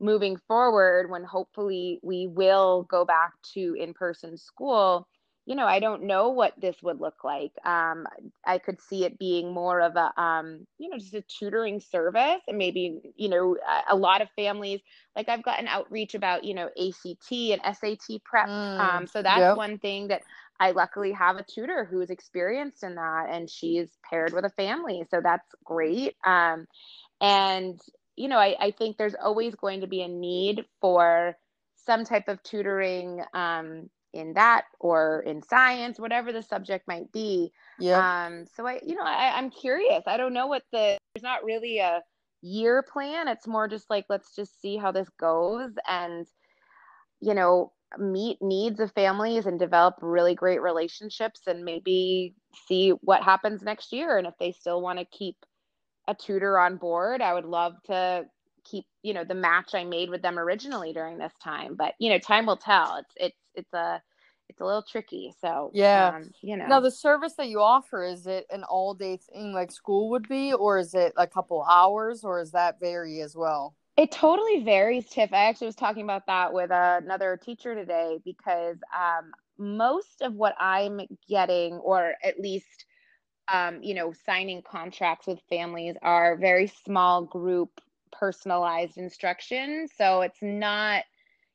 moving 0.00 0.36
forward 0.48 1.10
when 1.10 1.24
hopefully 1.24 1.98
we 2.02 2.26
will 2.26 2.82
go 2.84 3.04
back 3.04 3.32
to 3.54 3.74
in-person 3.78 4.36
school 4.36 5.08
you 5.46 5.54
know 5.54 5.64
i 5.64 5.80
don't 5.80 6.02
know 6.02 6.28
what 6.28 6.52
this 6.60 6.76
would 6.82 7.00
look 7.00 7.24
like. 7.24 7.52
Um, 7.64 8.06
i 8.44 8.58
could 8.58 8.80
see 8.80 9.04
it 9.04 9.18
being 9.18 9.54
more 9.54 9.80
of 9.80 9.96
a 9.96 10.20
um, 10.20 10.66
you 10.78 10.90
know 10.90 10.98
just 10.98 11.14
a 11.14 11.22
tutoring 11.22 11.80
service 11.80 12.42
and 12.48 12.58
maybe 12.58 13.00
you 13.16 13.28
know 13.28 13.56
a, 13.56 13.94
a, 13.94 13.96
lot 13.96 14.20
of 14.20 14.28
families 14.36 14.80
like 15.14 15.28
i've 15.28 15.42
gotten 15.42 15.68
outreach 15.68 16.14
about 16.14 16.44
you 16.44 16.52
know 16.52 16.68
act 16.76 17.30
and 17.30 17.76
sat 17.76 18.24
prep. 18.24 18.48
Mm, 18.48 18.80
um, 18.80 19.06
so 19.06 19.22
that's 19.22 19.40
yep. 19.40 19.56
one 19.56 19.78
thing 19.78 20.08
that 20.08 20.22
I 20.58 20.70
luckily 20.70 21.12
have 21.12 21.36
a 21.36 21.44
tutor 21.44 21.84
who 21.84 22.00
is 22.00 22.10
experienced 22.10 22.82
in 22.82 22.94
that 22.94 23.28
and 23.30 23.48
she's 23.48 23.88
paired 24.08 24.32
with 24.32 24.44
a 24.44 24.50
family. 24.50 25.04
So 25.10 25.20
that's 25.22 25.48
great. 25.64 26.16
Um, 26.24 26.66
and, 27.20 27.80
you 28.16 28.28
know, 28.28 28.38
I, 28.38 28.56
I 28.58 28.70
think 28.70 28.96
there's 28.96 29.14
always 29.14 29.54
going 29.54 29.82
to 29.82 29.86
be 29.86 30.02
a 30.02 30.08
need 30.08 30.64
for 30.80 31.36
some 31.86 32.04
type 32.04 32.28
of 32.28 32.42
tutoring 32.42 33.22
um, 33.34 33.90
in 34.12 34.32
that 34.34 34.64
or 34.80 35.22
in 35.26 35.42
science, 35.42 35.98
whatever 35.98 36.32
the 36.32 36.42
subject 36.42 36.88
might 36.88 37.12
be. 37.12 37.52
Yeah. 37.78 38.26
Um, 38.26 38.46
so 38.56 38.66
I, 38.66 38.80
you 38.84 38.96
know, 38.96 39.04
I, 39.04 39.36
I'm 39.36 39.50
curious. 39.50 40.02
I 40.06 40.16
don't 40.16 40.34
know 40.34 40.46
what 40.46 40.62
the, 40.72 40.98
there's 41.14 41.22
not 41.22 41.44
really 41.44 41.78
a 41.78 42.02
year 42.42 42.82
plan. 42.82 43.28
It's 43.28 43.46
more 43.46 43.68
just 43.68 43.90
like, 43.90 44.06
let's 44.08 44.34
just 44.34 44.60
see 44.60 44.76
how 44.76 44.92
this 44.92 45.08
goes. 45.20 45.72
And, 45.88 46.26
you 47.20 47.34
know, 47.34 47.72
meet 47.98 48.38
needs 48.40 48.80
of 48.80 48.92
families 48.92 49.46
and 49.46 49.58
develop 49.58 49.94
really 50.00 50.34
great 50.34 50.60
relationships 50.60 51.40
and 51.46 51.64
maybe 51.64 52.34
see 52.66 52.90
what 53.02 53.22
happens 53.22 53.62
next 53.62 53.92
year. 53.92 54.18
And 54.18 54.26
if 54.26 54.34
they 54.38 54.52
still 54.52 54.80
want 54.80 54.98
to 54.98 55.04
keep 55.04 55.36
a 56.08 56.14
tutor 56.14 56.56
on 56.56 56.76
board 56.76 57.20
i 57.20 57.34
would 57.34 57.44
love 57.44 57.74
to 57.84 58.24
keep 58.64 58.84
you 59.02 59.14
know 59.14 59.24
the 59.24 59.34
match 59.34 59.74
i 59.74 59.84
made 59.84 60.10
with 60.10 60.22
them 60.22 60.38
originally 60.38 60.92
during 60.92 61.18
this 61.18 61.32
time. 61.42 61.74
But 61.76 61.94
you 61.98 62.10
know 62.10 62.18
time 62.18 62.46
will 62.46 62.56
tell. 62.56 62.96
It's 62.96 63.14
it's 63.16 63.36
it's 63.54 63.72
a 63.72 64.02
it's 64.48 64.60
a 64.60 64.64
little 64.64 64.82
tricky. 64.82 65.32
So 65.40 65.70
yeah. 65.74 66.12
um, 66.16 66.30
you 66.42 66.56
know. 66.56 66.66
Now 66.66 66.80
the 66.80 66.90
service 66.90 67.34
that 67.38 67.48
you 67.48 67.60
offer 67.60 68.04
is 68.04 68.26
it 68.26 68.46
an 68.50 68.64
all 68.64 68.94
day 68.94 69.18
thing 69.32 69.52
like 69.52 69.70
school 69.70 70.10
would 70.10 70.28
be 70.28 70.52
or 70.52 70.78
is 70.78 70.94
it 70.94 71.12
a 71.16 71.26
couple 71.26 71.62
hours 71.62 72.24
or 72.24 72.40
is 72.40 72.52
that 72.52 72.80
vary 72.80 73.20
as 73.20 73.34
well 73.36 73.74
it 73.96 74.12
totally 74.12 74.62
varies, 74.62 75.08
Tiff. 75.08 75.32
I 75.32 75.48
actually 75.48 75.68
was 75.68 75.76
talking 75.76 76.02
about 76.02 76.26
that 76.26 76.52
with 76.52 76.70
uh, 76.70 77.00
another 77.02 77.38
teacher 77.42 77.74
today 77.74 78.18
because 78.24 78.76
um, 78.94 79.32
most 79.58 80.20
of 80.20 80.34
what 80.34 80.54
I'm 80.60 81.00
getting, 81.28 81.74
or 81.74 82.14
at 82.22 82.38
least, 82.38 82.84
um, 83.52 83.82
you 83.82 83.94
know, 83.94 84.12
signing 84.26 84.62
contracts 84.62 85.26
with 85.26 85.40
families 85.48 85.96
are 86.02 86.36
very 86.36 86.66
small 86.84 87.22
group 87.22 87.80
personalized 88.12 88.98
instruction. 88.98 89.88
So 89.96 90.20
it's 90.22 90.42
not, 90.42 91.04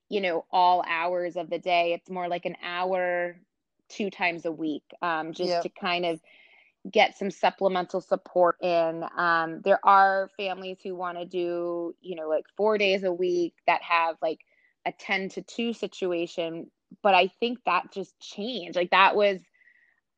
you 0.10 0.22
know, 0.22 0.46
all 0.52 0.84
hours 0.88 1.36
of 1.36 1.50
the 1.50 1.60
day. 1.60 1.94
It's 1.94 2.10
more 2.10 2.28
like 2.28 2.46
an 2.46 2.56
hour 2.64 3.40
two 3.88 4.10
times 4.10 4.46
a 4.46 4.52
week 4.52 4.84
um, 5.02 5.34
just 5.34 5.50
yep. 5.50 5.64
to 5.64 5.70
kind 5.70 6.06
of 6.06 6.20
get 6.90 7.18
some 7.18 7.30
supplemental 7.30 8.02
support 8.02 8.58
in. 8.62 9.04
Um, 9.18 9.62
there 9.64 9.80
are 9.84 10.30
families 10.38 10.78
who 10.84 10.96
want 10.96 11.18
to 11.18 11.26
do, 11.26 11.96
you 12.02 12.16
know, 12.16 12.28
like 12.28 12.46
four 12.58 12.78
days 12.78 13.04
a 13.04 13.14
week 13.14 13.54
that 13.68 13.82
have 13.84 14.16
like 14.22 14.40
a 14.86 14.92
10 14.92 15.30
to 15.30 15.42
2 15.42 15.74
situation. 15.74 16.72
But 17.04 17.14
I 17.14 17.28
think 17.40 17.60
that 17.66 17.92
just 17.94 18.20
changed. 18.20 18.76
Like 18.76 18.92
that 18.92 19.16
was 19.16 19.40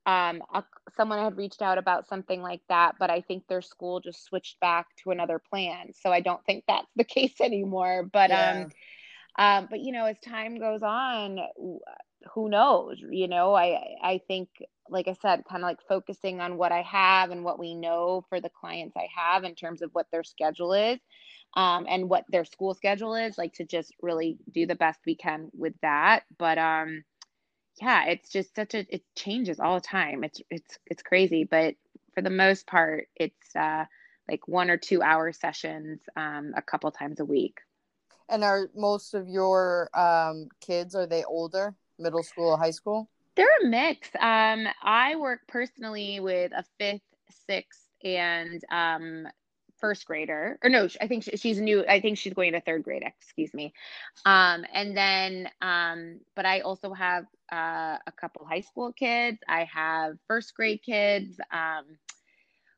um, 0.05 0.41
a, 0.53 0.63
someone 0.95 1.19
had 1.19 1.37
reached 1.37 1.61
out 1.61 1.77
about 1.77 2.07
something 2.07 2.41
like 2.41 2.61
that, 2.69 2.95
but 2.99 3.09
I 3.09 3.21
think 3.21 3.47
their 3.47 3.61
school 3.61 3.99
just 3.99 4.23
switched 4.23 4.59
back 4.59 4.87
to 5.03 5.11
another 5.11 5.39
plan. 5.39 5.91
So 5.93 6.11
I 6.11 6.19
don't 6.19 6.43
think 6.45 6.63
that's 6.67 6.91
the 6.95 7.03
case 7.03 7.39
anymore. 7.41 8.09
But 8.11 8.31
um, 8.31 8.37
yeah. 8.37 8.63
um, 8.63 8.71
um, 9.37 9.67
but 9.69 9.79
you 9.81 9.91
know, 9.91 10.05
as 10.05 10.19
time 10.19 10.59
goes 10.59 10.83
on, 10.83 11.39
who 12.33 12.49
knows? 12.49 12.97
You 13.01 13.27
know, 13.27 13.53
I 13.53 13.95
I 14.01 14.21
think, 14.27 14.49
like 14.89 15.07
I 15.07 15.13
said, 15.21 15.43
kind 15.49 15.63
of 15.63 15.67
like 15.67 15.79
focusing 15.87 16.39
on 16.41 16.57
what 16.57 16.71
I 16.71 16.81
have 16.83 17.31
and 17.31 17.43
what 17.43 17.59
we 17.59 17.75
know 17.75 18.25
for 18.29 18.39
the 18.39 18.49
clients 18.49 18.95
I 18.97 19.07
have 19.15 19.43
in 19.43 19.55
terms 19.55 19.81
of 19.81 19.89
what 19.93 20.07
their 20.11 20.23
schedule 20.23 20.73
is. 20.73 20.99
Um, 21.55 21.85
and 21.87 22.09
what 22.09 22.25
their 22.29 22.45
school 22.45 22.73
schedule 22.73 23.15
is 23.15 23.37
like 23.37 23.53
to 23.53 23.65
just 23.65 23.93
really 24.01 24.37
do 24.51 24.65
the 24.65 24.75
best 24.75 24.99
we 25.05 25.15
can 25.15 25.49
with 25.53 25.73
that 25.83 26.23
but 26.39 26.57
um 26.57 27.03
yeah 27.81 28.05
it's 28.05 28.29
just 28.29 28.55
such 28.55 28.73
a 28.73 28.85
it 28.93 29.03
changes 29.15 29.59
all 29.59 29.75
the 29.75 29.81
time 29.81 30.23
it's 30.23 30.41
it's 30.49 30.77
it's 30.87 31.03
crazy 31.03 31.43
but 31.43 31.75
for 32.13 32.21
the 32.21 32.29
most 32.29 32.67
part 32.67 33.07
it's 33.15 33.55
uh 33.55 33.85
like 34.29 34.47
one 34.47 34.69
or 34.69 34.77
two 34.77 35.01
hour 35.01 35.31
sessions 35.31 35.99
um 36.15 36.53
a 36.55 36.61
couple 36.61 36.91
times 36.91 37.19
a 37.19 37.25
week 37.25 37.59
and 38.29 38.43
are 38.43 38.69
most 38.75 39.13
of 39.13 39.27
your 39.27 39.89
um, 39.93 40.47
kids 40.61 40.95
are 40.95 41.05
they 41.05 41.23
older, 41.23 41.75
middle 41.99 42.23
school, 42.23 42.57
high 42.57 42.71
school? 42.71 43.09
They're 43.35 43.47
a 43.63 43.67
mix. 43.67 44.09
Um, 44.19 44.67
I 44.83 45.15
work 45.15 45.41
personally 45.47 46.19
with 46.19 46.51
a 46.51 46.63
fifth, 46.79 47.01
sixth, 47.47 47.89
and 48.03 48.63
um, 48.71 49.27
first 49.79 50.05
grader. 50.05 50.57
Or 50.63 50.69
no, 50.69 50.87
I 51.01 51.07
think 51.07 51.23
she's 51.35 51.59
new. 51.59 51.83
I 51.85 51.99
think 51.99 52.17
she's 52.17 52.33
going 52.33 52.53
to 52.53 52.61
third 52.61 52.83
grade. 52.83 53.03
Excuse 53.03 53.53
me. 53.53 53.73
Um, 54.25 54.65
and 54.73 54.95
then, 54.95 55.49
um, 55.61 56.19
but 56.35 56.45
I 56.45 56.61
also 56.61 56.93
have 56.93 57.25
uh, 57.51 57.97
a 58.05 58.11
couple 58.15 58.45
high 58.45 58.61
school 58.61 58.93
kids. 58.93 59.39
I 59.47 59.65
have 59.65 60.17
first 60.27 60.55
grade 60.55 60.81
kids. 60.85 61.37
Um, 61.51 61.97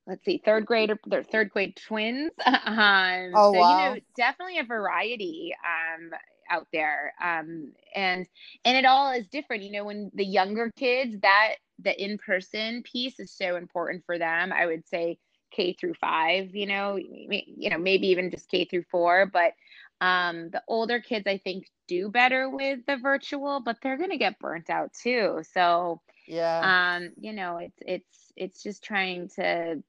let's 0.07 0.23
see, 0.23 0.41
third 0.43 0.65
grade, 0.65 0.91
they're 1.07 1.23
third 1.23 1.49
grade 1.49 1.75
twins. 1.87 2.31
um, 2.45 3.31
oh, 3.35 3.53
so, 3.53 3.59
wow. 3.59 3.77
you 3.77 3.95
know, 3.95 4.01
definitely 4.17 4.59
a 4.59 4.63
variety 4.63 5.53
um, 5.63 6.11
out 6.49 6.67
there. 6.71 7.13
Um, 7.23 7.71
and, 7.95 8.27
and 8.63 8.77
it 8.77 8.85
all 8.85 9.11
is 9.11 9.27
different. 9.27 9.63
You 9.63 9.71
know, 9.71 9.85
when 9.85 10.11
the 10.13 10.25
younger 10.25 10.71
kids, 10.75 11.17
that 11.21 11.55
the 11.79 12.03
in-person 12.03 12.83
piece 12.83 13.19
is 13.19 13.31
so 13.31 13.55
important 13.55 14.03
for 14.05 14.17
them. 14.17 14.53
I 14.53 14.65
would 14.65 14.87
say 14.87 15.17
K 15.51 15.73
through 15.73 15.95
five, 15.95 16.55
you 16.55 16.67
know, 16.67 16.97
you 16.97 17.69
know, 17.69 17.77
maybe 17.77 18.07
even 18.07 18.31
just 18.31 18.49
K 18.49 18.65
through 18.65 18.85
four, 18.91 19.25
but 19.25 19.53
um, 20.01 20.49
the 20.49 20.61
older 20.67 20.99
kids, 20.99 21.25
I 21.27 21.37
think, 21.37 21.67
do 21.87 22.09
better 22.09 22.49
with 22.49 22.79
the 22.87 22.97
virtual, 22.97 23.61
but 23.61 23.77
they're 23.81 23.97
going 23.97 24.09
to 24.09 24.17
get 24.17 24.39
burnt 24.39 24.69
out 24.69 24.91
too. 24.93 25.41
So, 25.53 26.01
yeah, 26.27 26.95
um, 26.97 27.11
you 27.17 27.33
know, 27.33 27.57
it's, 27.57 27.77
it's, 27.85 28.31
it's 28.35 28.63
just 28.63 28.83
trying 28.83 29.29
to 29.35 29.81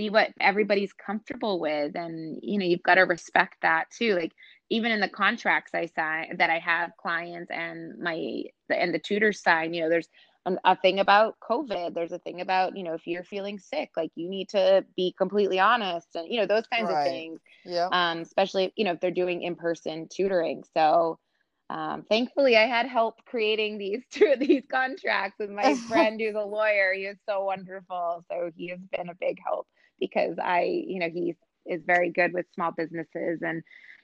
see 0.00 0.08
what 0.08 0.30
everybody's 0.40 0.94
comfortable 0.94 1.60
with 1.60 1.94
and 1.94 2.38
you 2.42 2.58
know 2.58 2.64
you've 2.64 2.82
got 2.82 2.94
to 2.94 3.02
respect 3.02 3.56
that 3.60 3.84
too 3.90 4.14
like 4.14 4.32
even 4.70 4.90
in 4.90 4.98
the 4.98 5.08
contracts 5.08 5.72
i 5.74 5.84
sign 5.84 6.34
that 6.38 6.48
i 6.48 6.58
have 6.58 6.90
clients 6.96 7.50
and 7.50 7.98
my 7.98 8.42
and 8.70 8.94
the 8.94 8.98
tutors 8.98 9.42
sign 9.42 9.74
you 9.74 9.82
know 9.82 9.90
there's 9.90 10.08
a 10.64 10.74
thing 10.74 11.00
about 11.00 11.36
covid 11.46 11.92
there's 11.92 12.12
a 12.12 12.18
thing 12.20 12.40
about 12.40 12.74
you 12.74 12.82
know 12.82 12.94
if 12.94 13.06
you're 13.06 13.22
feeling 13.24 13.58
sick 13.58 13.90
like 13.94 14.10
you 14.14 14.26
need 14.26 14.48
to 14.48 14.82
be 14.96 15.14
completely 15.18 15.58
honest 15.58 16.08
and 16.14 16.32
you 16.32 16.40
know 16.40 16.46
those 16.46 16.66
kinds 16.68 16.88
right. 16.88 17.00
of 17.00 17.04
things 17.04 17.40
yeah 17.66 17.88
um 17.92 18.20
especially 18.20 18.72
you 18.76 18.84
know 18.84 18.92
if 18.92 19.00
they're 19.00 19.10
doing 19.10 19.42
in-person 19.42 20.08
tutoring 20.10 20.64
so 20.74 21.18
um, 21.70 22.02
thankfully 22.08 22.56
I 22.56 22.66
had 22.66 22.86
help 22.86 23.24
creating 23.26 23.78
these 23.78 24.02
two 24.10 24.32
of 24.32 24.40
these 24.40 24.64
contracts 24.70 25.38
with 25.38 25.50
my 25.50 25.74
friend 25.88 26.20
who's 26.20 26.34
a 26.34 26.40
lawyer. 26.40 26.92
He 26.92 27.02
is 27.02 27.16
so 27.28 27.44
wonderful. 27.44 28.24
So 28.28 28.50
he 28.56 28.70
has 28.70 28.80
been 28.90 29.08
a 29.08 29.14
big 29.14 29.38
help 29.46 29.68
because 30.00 30.36
I, 30.42 30.62
you 30.86 30.98
know, 31.00 31.08
he 31.10 31.34
is 31.66 31.82
very 31.86 32.10
good 32.10 32.32
with 32.32 32.46
small 32.54 32.72
businesses 32.72 33.40
and 33.42 33.62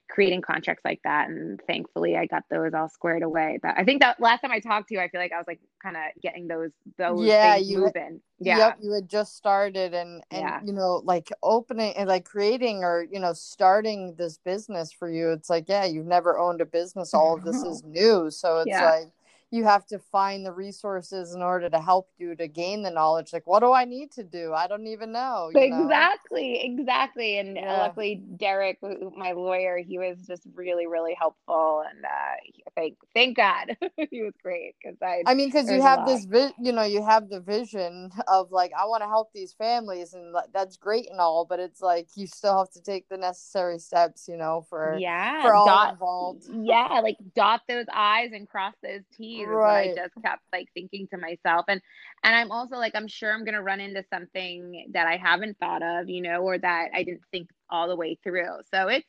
creating 0.09 0.41
contracts 0.43 0.85
like 0.85 1.01
that. 1.05 1.29
And 1.29 1.61
thankfully 1.67 2.17
I 2.17 2.27
got 2.27 2.45
those 2.51 2.75
all 2.75 2.89
squared 2.89 3.23
away. 3.23 3.59
But 3.63 3.75
I 3.77 3.85
think 3.85 4.03
that 4.03 4.21
last 4.21 4.41
time 4.41 4.53
I 4.53 4.61
talked 4.61 4.89
to 4.89 4.95
you, 4.95 5.01
I 5.01 5.09
feel 5.09 5.21
like 5.21 5.33
I 5.33 5.39
was 5.39 5.47
like 5.49 5.61
kind 5.83 5.97
of 5.97 6.03
getting 6.23 6.47
those 6.47 6.71
those 6.99 7.19
yeah, 7.27 7.57
you 7.57 7.79
moving. 7.81 8.21
Yeah. 8.39 8.59
Yep, 8.59 8.79
you 8.83 8.93
had 8.93 9.09
just 9.09 9.37
started 9.37 9.95
and 9.95 10.23
and 10.31 10.41
Yeah. 10.41 10.61
you 10.63 10.73
know 10.73 11.03
like 11.05 11.29
opening 11.43 11.95
and 11.97 12.09
like 12.09 12.25
creating 12.25 12.85
or 12.85 13.07
you 13.11 13.19
know 13.19 13.33
starting 13.33 14.15
this 14.17 14.39
business 14.39 14.93
for 14.93 15.11
you. 15.11 15.31
It's 15.33 15.51
like 15.51 15.69
yeah, 15.69 15.85
you've 15.87 16.07
never 16.07 16.39
owned 16.39 16.61
a 16.61 16.67
business. 16.67 17.15
All 17.15 17.35
of 17.35 17.45
this 17.45 17.57
is 17.65 17.83
new, 17.85 18.31
so 18.31 18.61
it's 18.61 18.69
Yeah. 18.69 18.85
like 18.85 19.09
you 19.51 19.65
have 19.65 19.87
to 19.87 19.99
find 19.99 20.45
the 20.45 20.53
resources 20.53 21.35
in 21.35 21.43
order 21.43 21.71
to 21.71 21.81
help 21.81 22.09
you 22.19 22.35
to 22.37 22.49
gain 22.49 22.83
the 22.83 22.91
knowledge. 22.91 23.33
Like, 23.33 23.47
what 23.47 23.61
do 23.61 23.73
I 23.73 23.85
need 23.85 24.11
to 24.13 24.25
do? 24.25 24.53
I 24.53 24.67
don't 24.67 24.87
even 24.89 25.13
know. 25.13 25.51
you 25.55 25.69
know? 25.69 25.77
Exactly, 25.85 26.61
exactly. 26.65 27.39
And 27.39 27.57
uh, 27.57 27.63
Yeah. 27.63 27.79
luckily, 27.79 28.23
Derek, 28.37 28.79
my 29.17 29.33
lawyer, 29.33 29.79
he 29.79 29.99
was 29.99 30.19
just 30.27 30.43
really, 30.55 30.87
really 30.87 31.15
helpful. 31.19 31.85
And 31.89 32.05
uh, 32.05 32.71
thank, 32.75 32.97
thank 33.15 33.37
God, 33.37 33.77
he 34.11 34.23
was 34.23 34.35
great 34.43 34.75
because 34.83 34.99
I, 35.03 35.23
I 35.27 35.35
mean, 35.35 35.49
because 35.49 35.71
you 35.71 35.81
have 35.83 36.05
this, 36.05 36.25
vi- 36.25 36.55
you 36.59 36.73
know, 36.73 36.83
you 36.83 37.05
have 37.05 37.29
the 37.29 37.41
vision 37.41 38.11
of 38.29 38.51
like, 38.51 38.73
I 38.79 38.87
want 38.87 39.03
to 39.03 39.09
help 39.09 39.33
these 39.33 39.53
families, 39.53 40.13
and 40.15 40.35
that's 40.53 40.77
great 40.77 41.09
and 41.11 41.21
all, 41.21 41.45
but 41.49 41.61
it's 41.61 41.81
like 41.81 42.09
you 42.17 42.27
still 42.27 42.59
have 42.59 42.71
to 42.73 42.83
take 42.83 43.09
the 43.09 43.17
necessary 43.17 43.79
steps, 43.79 44.29
you 44.29 44.37
know, 44.37 44.67
for 44.69 44.99
yeah, 44.99 45.43
for 45.43 45.55
all 45.55 45.65
dot, 45.67 45.93
involved. 45.93 46.45
yeah, 46.53 47.01
like 47.03 47.17
dot 47.35 47.63
those 47.69 47.87
I's 47.93 48.31
and 48.33 48.49
cross 48.49 48.75
those 48.83 49.03
T's 49.17 49.36
is 49.45 49.61
what 49.63 49.77
I 49.77 49.89
Right. 49.89 49.95
just 49.95 50.15
kept 50.25 50.43
like 50.53 50.69
thinking 50.75 51.07
to 51.13 51.19
myself. 51.19 51.65
And 51.69 51.81
and 52.23 52.35
I'm 52.35 52.51
also 52.51 52.77
like, 52.77 52.95
I'm 52.95 53.09
sure 53.09 53.33
I'm 53.33 53.45
gonna 53.45 53.63
run 53.63 53.81
into 53.81 54.03
something 54.13 54.89
that 54.93 55.07
I 55.07 55.17
haven't 55.17 55.59
thought 55.59 55.83
of, 55.83 56.09
you 56.09 56.23
know, 56.23 56.43
or 56.43 56.59
that 56.59 56.89
I 56.95 57.03
didn't 57.05 57.23
think 57.33 57.49
all 57.71 57.89
the 57.89 57.97
way 57.97 58.19
through. 58.23 58.61
So 58.73 58.89
it's 58.89 59.07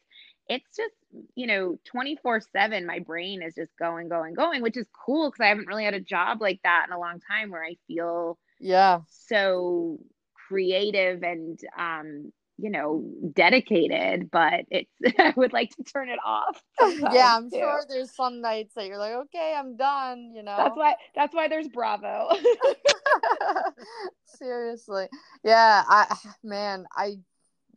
it's 0.47 0.75
just 0.75 0.93
you 1.35 1.47
know 1.47 1.77
24 1.85 2.39
7 2.41 2.85
my 2.85 2.99
brain 2.99 3.41
is 3.41 3.55
just 3.55 3.71
going 3.77 4.09
going 4.09 4.33
going 4.33 4.61
which 4.61 4.77
is 4.77 4.87
cool 5.05 5.29
because 5.29 5.43
i 5.43 5.47
haven't 5.47 5.67
really 5.67 5.83
had 5.85 5.93
a 5.93 5.99
job 5.99 6.41
like 6.41 6.59
that 6.63 6.85
in 6.87 6.93
a 6.93 6.99
long 6.99 7.19
time 7.29 7.49
where 7.49 7.63
i 7.63 7.75
feel 7.87 8.37
Yeah, 8.59 9.01
so 9.07 9.97
creative 10.47 11.23
and 11.23 11.59
um 11.77 12.31
you 12.57 12.69
know 12.69 13.03
dedicated 13.33 14.29
but 14.31 14.65
it's 14.69 14.91
i 15.19 15.33
would 15.35 15.53
like 15.53 15.75
to 15.75 15.83
turn 15.83 16.09
it 16.09 16.19
off 16.25 16.61
yeah. 17.11 17.35
I'm 17.35 17.49
too. 17.49 17.57
sure 17.57 17.83
there's 17.89 18.15
some 18.15 18.41
nights 18.41 18.75
that 18.75 18.85
you're 18.85 18.97
like, 18.97 19.13
okay, 19.13 19.55
I'm 19.57 19.75
done. 19.75 20.31
You 20.35 20.43
know, 20.43 20.55
that's 20.57 20.77
why 20.77 20.95
that's 21.15 21.33
why 21.33 21.47
there's 21.47 21.67
bravo 21.67 22.29
seriously 24.25 25.07
yeah 25.43 25.83
i 25.87 26.15
man 26.43 26.85
I, 26.95 27.15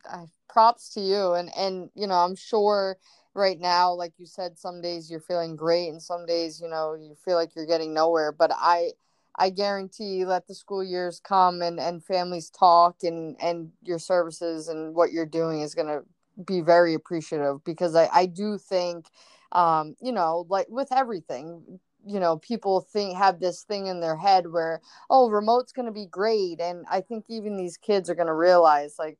I 0.05 0.25
props 0.49 0.93
to 0.93 1.01
you 1.01 1.33
and 1.33 1.49
and 1.55 1.89
you 1.95 2.07
know 2.07 2.15
i'm 2.15 2.35
sure 2.35 2.97
right 3.33 3.59
now 3.59 3.93
like 3.93 4.13
you 4.17 4.25
said 4.25 4.57
some 4.57 4.81
days 4.81 5.09
you're 5.09 5.21
feeling 5.21 5.55
great 5.55 5.89
and 5.89 6.01
some 6.01 6.25
days 6.25 6.59
you 6.61 6.67
know 6.67 6.93
you 6.93 7.15
feel 7.23 7.35
like 7.35 7.55
you're 7.55 7.65
getting 7.65 7.93
nowhere 7.93 8.31
but 8.31 8.51
i 8.53 8.91
i 9.37 9.49
guarantee 9.49 10.25
let 10.25 10.47
the 10.47 10.55
school 10.55 10.83
years 10.83 11.19
come 11.23 11.61
and 11.61 11.79
and 11.79 12.03
families 12.03 12.49
talk 12.49 12.97
and 13.03 13.35
and 13.41 13.71
your 13.83 13.99
services 13.99 14.67
and 14.67 14.93
what 14.95 15.11
you're 15.11 15.25
doing 15.25 15.61
is 15.61 15.75
going 15.75 15.87
to 15.87 16.01
be 16.45 16.61
very 16.61 16.93
appreciative 16.93 17.63
because 17.63 17.95
i 17.95 18.07
i 18.13 18.25
do 18.25 18.57
think 18.57 19.07
um 19.51 19.95
you 20.01 20.11
know 20.11 20.45
like 20.49 20.67
with 20.69 20.91
everything 20.91 21.79
you 22.05 22.19
know 22.19 22.37
people 22.37 22.81
think 22.81 23.15
have 23.17 23.39
this 23.39 23.63
thing 23.63 23.87
in 23.87 23.99
their 23.99 24.15
head 24.17 24.47
where 24.51 24.81
oh 25.09 25.29
remote's 25.29 25.71
going 25.71 25.85
to 25.85 25.91
be 25.91 26.05
great. 26.07 26.59
And 26.59 26.85
i 26.89 27.01
think 27.01 27.25
even 27.29 27.57
these 27.57 27.77
kids 27.77 28.09
are 28.09 28.15
going 28.15 28.27
to 28.27 28.33
realize 28.33 28.95
like 28.97 29.17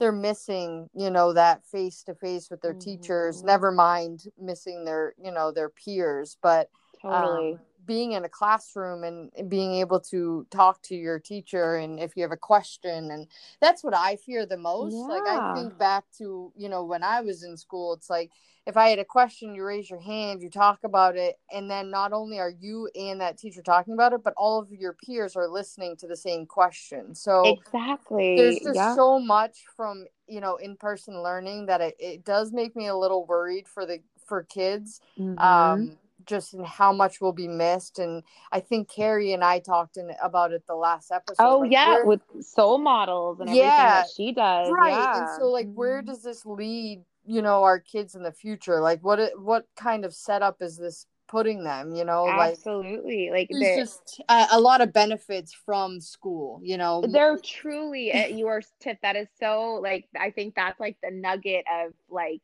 they're 0.00 0.12
missing 0.12 0.88
you 0.94 1.10
know 1.10 1.32
that 1.32 1.64
face 1.64 2.02
to 2.04 2.14
face 2.14 2.50
with 2.50 2.60
their 2.60 2.74
teachers 2.74 3.42
Mhm. 3.42 3.44
never 3.46 3.70
mind 3.70 4.24
missing 4.38 4.84
their 4.84 5.14
you 5.22 5.30
know 5.30 5.52
their 5.52 5.68
peers. 5.68 6.36
But 6.42 6.70
totally. 7.00 7.52
um, 7.52 7.60
being 7.86 8.12
in 8.12 8.24
a 8.24 8.28
classroom 8.28 9.04
and 9.04 9.30
being 9.48 9.74
able 9.74 10.00
to 10.00 10.46
talk 10.50 10.80
to 10.82 10.94
your 10.94 11.18
teacher 11.18 11.76
and 11.76 12.00
if 12.00 12.16
you 12.16 12.22
have 12.22 12.32
a 12.32 12.36
question 12.36 13.10
and 13.10 13.26
that's 13.60 13.84
what 13.84 13.94
i 13.94 14.16
fear 14.16 14.46
the 14.46 14.56
most. 14.56 14.94
Like 14.94 15.26
i 15.26 15.54
think 15.54 15.78
back 15.78 16.04
to 16.18 16.52
you 16.56 16.68
know 16.68 16.84
when 16.84 17.02
i 17.02 17.20
was 17.20 17.42
in 17.42 17.56
school 17.56 17.94
it's 17.94 18.10
like 18.10 18.30
if 18.66 18.76
i 18.76 18.88
had 18.88 18.98
a 18.98 19.04
question 19.04 19.54
you 19.54 19.64
raise 19.64 19.90
your 19.90 20.00
hand 20.00 20.42
you 20.42 20.50
talk 20.50 20.78
about 20.84 21.16
it 21.16 21.38
and 21.52 21.70
then 21.70 21.90
not 21.90 22.12
only 22.12 22.38
are 22.38 22.52
you 22.58 22.88
and 22.94 23.20
that 23.20 23.38
teacher 23.38 23.62
talking 23.62 23.94
about 23.94 24.12
it 24.12 24.24
but 24.24 24.34
all 24.36 24.58
of 24.60 24.70
your 24.70 24.94
peers 24.94 25.36
are 25.36 25.48
listening 25.48 25.96
to 25.96 26.06
the 26.06 26.16
same 26.16 26.46
question. 26.46 27.14
So 27.14 27.44
exactly. 27.46 28.36
there's 28.36 28.60
just 28.60 28.74
yeah. 28.74 28.94
so 28.94 29.18
much 29.18 29.64
from 29.76 30.06
you 30.26 30.40
know 30.40 30.56
in-person 30.56 31.22
learning 31.22 31.66
that 31.66 31.80
it, 31.80 31.96
it 31.98 32.24
does 32.24 32.52
make 32.52 32.74
me 32.74 32.86
a 32.86 32.96
little 32.96 33.26
worried 33.26 33.68
for 33.68 33.86
the 33.86 34.00
for 34.26 34.42
kids. 34.42 35.00
Mhm. 35.18 35.42
um 35.42 35.98
just 36.26 36.54
in 36.54 36.64
how 36.64 36.92
much 36.92 37.20
will 37.20 37.32
be 37.32 37.48
missed 37.48 37.98
and 37.98 38.22
i 38.52 38.60
think 38.60 38.88
carrie 38.88 39.32
and 39.32 39.44
i 39.44 39.58
talked 39.58 39.96
in, 39.96 40.10
about 40.22 40.52
it 40.52 40.62
the 40.66 40.74
last 40.74 41.10
episode 41.10 41.42
oh 41.44 41.58
like, 41.60 41.72
yeah 41.72 41.94
where- 41.94 42.06
with 42.06 42.20
soul 42.40 42.78
models 42.78 43.40
and 43.40 43.48
everything 43.48 43.68
Yeah, 43.70 44.02
that 44.02 44.10
she 44.14 44.32
does 44.32 44.68
right 44.70 44.92
yeah. 44.92 45.18
and 45.18 45.28
so 45.38 45.50
like 45.50 45.72
where 45.74 46.02
Mhm. 46.02 46.06
does 46.06 46.22
this 46.22 46.44
lead 46.46 47.02
you 47.26 47.42
know 47.42 47.62
our 47.62 47.78
kids 47.80 48.14
in 48.14 48.22
the 48.22 48.32
future 48.32 48.80
like 48.80 49.00
what 49.02 49.18
what 49.38 49.66
kind 49.76 50.04
of 50.04 50.14
setup 50.14 50.60
is 50.60 50.76
this 50.76 51.06
putting 51.26 51.64
them 51.64 51.94
you 51.94 52.04
know 52.04 52.28
absolutely 52.28 53.30
like 53.32 53.48
there's 53.50 53.76
just 53.76 54.20
a, 54.28 54.46
a 54.52 54.60
lot 54.60 54.80
of 54.82 54.92
benefits 54.92 55.54
from 55.54 55.98
school 56.00 56.60
you 56.62 56.76
know 56.76 57.02
they're 57.08 57.38
truly 57.38 58.12
uh, 58.12 58.26
you 58.26 58.46
are 58.46 58.60
Tiff 58.80 58.98
that 59.02 59.16
is 59.16 59.26
so 59.40 59.80
like 59.82 60.06
i 60.20 60.30
think 60.30 60.54
that's 60.54 60.78
like 60.78 60.96
the 61.02 61.10
nugget 61.10 61.64
of 61.72 61.92
like 62.10 62.42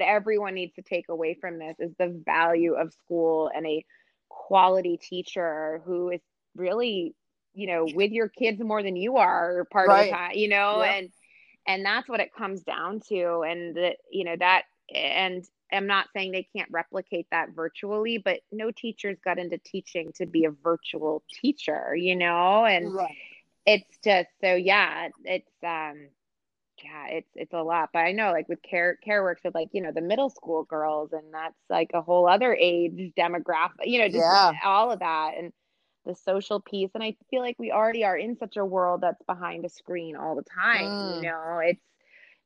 everyone 0.00 0.54
needs 0.54 0.74
to 0.74 0.82
take 0.82 1.08
away 1.08 1.36
from 1.40 1.58
this 1.58 1.76
is 1.78 1.92
the 1.98 2.22
value 2.24 2.74
of 2.74 2.92
school 2.92 3.50
and 3.54 3.66
a 3.66 3.84
quality 4.28 4.96
teacher 4.96 5.82
who 5.84 6.10
is 6.10 6.20
really 6.56 7.14
you 7.54 7.66
know 7.66 7.86
with 7.94 8.12
your 8.12 8.28
kids 8.28 8.60
more 8.62 8.82
than 8.82 8.96
you 8.96 9.16
are 9.16 9.66
part 9.72 9.88
right. 9.88 10.00
of 10.00 10.06
the 10.06 10.10
time 10.12 10.30
you 10.34 10.48
know 10.48 10.82
yeah. 10.82 10.92
and 10.92 11.10
and 11.66 11.84
that's 11.84 12.08
what 12.08 12.20
it 12.20 12.34
comes 12.34 12.62
down 12.62 13.00
to 13.08 13.42
and 13.42 13.76
that 13.76 13.96
you 14.10 14.24
know 14.24 14.36
that 14.38 14.62
and 14.94 15.44
i'm 15.72 15.86
not 15.86 16.06
saying 16.14 16.30
they 16.32 16.46
can't 16.54 16.70
replicate 16.70 17.26
that 17.30 17.50
virtually 17.50 18.18
but 18.18 18.40
no 18.52 18.70
teachers 18.70 19.16
got 19.24 19.38
into 19.38 19.58
teaching 19.58 20.12
to 20.14 20.26
be 20.26 20.44
a 20.44 20.50
virtual 20.50 21.22
teacher 21.40 21.94
you 21.96 22.14
know 22.14 22.64
and 22.64 22.94
right. 22.94 23.16
it's 23.64 23.98
just 24.04 24.28
so 24.40 24.54
yeah 24.54 25.08
it's 25.24 25.50
um 25.64 26.08
yeah 26.84 27.06
it's 27.08 27.30
it's 27.34 27.52
a 27.52 27.62
lot 27.62 27.90
but 27.92 28.00
i 28.00 28.12
know 28.12 28.32
like 28.32 28.48
with 28.48 28.62
care 28.62 28.96
care 28.96 29.22
works 29.22 29.42
with 29.44 29.54
like 29.54 29.68
you 29.72 29.80
know 29.80 29.92
the 29.92 30.00
middle 30.00 30.30
school 30.30 30.64
girls 30.64 31.12
and 31.12 31.32
that's 31.32 31.54
like 31.70 31.90
a 31.94 32.02
whole 32.02 32.28
other 32.28 32.54
age 32.54 33.12
demographic 33.18 33.84
you 33.84 33.98
know 33.98 34.06
just 34.06 34.18
yeah. 34.18 34.52
all 34.64 34.90
of 34.90 35.00
that 35.00 35.32
and 35.38 35.52
the 36.04 36.14
social 36.14 36.60
piece 36.60 36.90
and 36.94 37.02
i 37.02 37.14
feel 37.30 37.42
like 37.42 37.56
we 37.58 37.72
already 37.72 38.04
are 38.04 38.16
in 38.16 38.36
such 38.36 38.56
a 38.56 38.64
world 38.64 39.00
that's 39.00 39.22
behind 39.26 39.64
a 39.64 39.68
screen 39.68 40.16
all 40.16 40.36
the 40.36 40.44
time 40.44 40.84
mm. 40.84 41.16
you 41.16 41.22
know 41.22 41.60
it's 41.62 41.80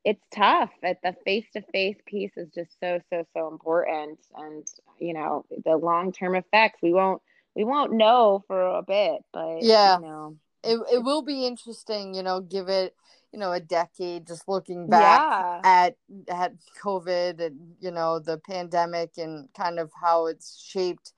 it's 0.03 0.25
tough 0.35 0.71
at 0.83 0.97
the 1.03 1.15
face-to-face 1.27 1.99
piece 2.07 2.33
is 2.37 2.49
just 2.55 2.71
so 2.81 3.01
so 3.11 3.25
so 3.35 3.49
important 3.49 4.19
and 4.37 4.67
you 4.99 5.13
know 5.13 5.45
the 5.65 5.77
long-term 5.77 6.35
effects 6.35 6.79
we 6.83 6.93
won't 6.93 7.21
we 7.55 7.65
won't 7.65 7.93
know 7.93 8.43
for 8.47 8.79
a 8.79 8.83
bit 8.83 9.21
but 9.33 9.63
yeah 9.63 9.97
you 9.97 10.03
know 10.03 10.37
it, 10.63 10.79
it 10.93 11.05
will 11.05 11.23
be 11.23 11.47
interesting 11.47 12.15
you 12.15 12.23
know 12.23 12.41
give 12.41 12.69
it 12.69 12.95
you 13.33 13.39
know 13.39 13.53
a 13.53 13.61
decade 13.61 14.27
just 14.27 14.49
looking 14.49 14.89
back 14.89 15.21
yeah. 15.21 15.61
at 15.65 15.97
at 16.29 16.53
covid 16.83 17.41
and 17.41 17.59
you 17.81 17.91
know 17.91 18.19
the 18.19 18.39
pandemic 18.39 19.13
and 19.19 19.49
kind 19.57 19.79
of 19.79 19.91
how 20.01 20.27
it's 20.27 20.61
shaped 20.61 21.13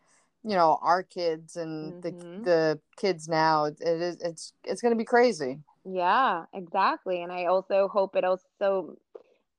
you 0.44 0.54
know 0.54 0.78
our 0.82 1.02
kids 1.02 1.56
and 1.56 2.02
mm-hmm. 2.02 2.42
the 2.42 2.44
the 2.44 2.80
kids 2.96 3.28
now 3.28 3.64
it 3.64 3.80
is 3.80 4.16
it's 4.20 4.52
it's 4.64 4.82
going 4.82 4.92
to 4.92 4.98
be 4.98 5.04
crazy 5.04 5.58
yeah 5.84 6.44
exactly 6.52 7.22
and 7.22 7.32
i 7.32 7.46
also 7.46 7.88
hope 7.88 8.16
it 8.16 8.24
also 8.24 8.96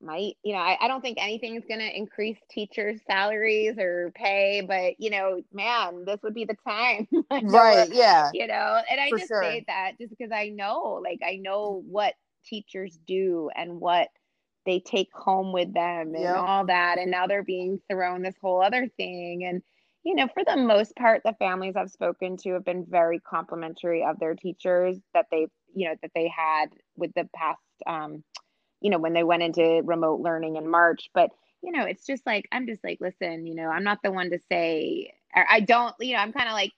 might 0.02 0.36
you 0.44 0.54
know 0.54 0.60
I, 0.60 0.78
I 0.82 0.88
don't 0.88 1.02
think 1.02 1.18
anything's 1.20 1.63
going 1.66 1.80
to 1.80 1.98
increase 1.98 2.38
teachers 2.52 3.00
salaries 3.08 3.78
or 3.78 4.12
pay 4.13 4.62
but 4.68 5.00
you 5.00 5.10
know 5.10 5.42
man 5.54 6.04
this 6.06 6.20
would 6.24 6.34
be 6.34 6.46
the 6.46 6.58
time 6.68 7.08
right 7.44 7.89
yeah 7.92 8.30
you 8.34 8.48
know 8.48 8.82
and 8.89 9.00
i 9.00 9.10
just 9.10 9.30
sure. 9.30 9.42
say 9.42 9.63
that 9.68 9.94
just 10.00 10.10
because 10.10 10.32
i 10.34 10.50
know 10.50 11.02
like 11.04 11.20
i 11.26 11.38
know 11.38 11.84
what 11.88 12.13
teachers 12.46 12.98
do 13.08 13.50
and 13.56 13.80
what 13.80 14.10
they 14.66 14.80
take 14.80 15.10
home 15.14 15.52
with 15.52 15.74
them 15.74 16.14
and 16.16 16.24
yep. 16.24 16.38
all 16.38 16.66
that 16.66 16.98
and 16.98 17.12
now 17.12 17.28
they're 17.28 17.44
being 17.44 17.82
thrown 17.90 18.22
this 18.22 18.36
whole 18.42 18.62
other 18.62 18.88
thing 18.98 19.44
and 19.44 19.62
you 20.04 20.16
know, 20.16 20.28
for 20.34 20.44
the 20.46 20.58
most 20.58 20.96
part, 20.96 21.22
the 21.24 21.36
families 21.40 21.76
I've 21.76 21.92
spoken 21.92 22.36
to 22.38 22.54
have 22.54 22.66
been 22.66 22.86
very 22.88 23.20
complimentary 23.20 24.04
of 24.04 24.20
their 24.20 24.36
teachers 24.36 24.98
that 25.14 25.28
they've, 25.32 25.50
you 25.74 25.88
know, 25.88 25.96
that 26.02 26.12
they 26.14 26.28
had 26.28 26.68
with 26.98 27.14
the 27.16 27.28
past, 27.34 27.62
um, 27.88 28.24
you 28.82 28.90
know, 28.90 29.00
when 29.00 29.14
they 29.14 29.24
went 29.24 29.44
into 29.44 29.82
remote 29.86 30.20
learning 30.20 30.58
in 30.58 30.70
March. 30.70 31.10
But, 31.14 31.30
you 31.62 31.72
know, 31.72 31.86
it's 31.86 32.06
just 32.06 32.26
like, 32.26 32.50
I'm 32.52 32.68
just 32.68 32.84
like, 32.84 32.98
listen, 33.00 33.48
you 33.48 33.56
know, 33.56 33.70
I'm 33.70 33.86
not 33.86 34.00
the 34.04 34.12
one 34.12 34.30
to 34.32 34.40
say, 34.52 35.14
I 35.34 35.62
don't, 35.62 35.96
you 36.00 36.14
know, 36.14 36.20
I'm 36.20 36.34
kind 36.34 36.50
of 36.50 36.54
like, 36.54 36.74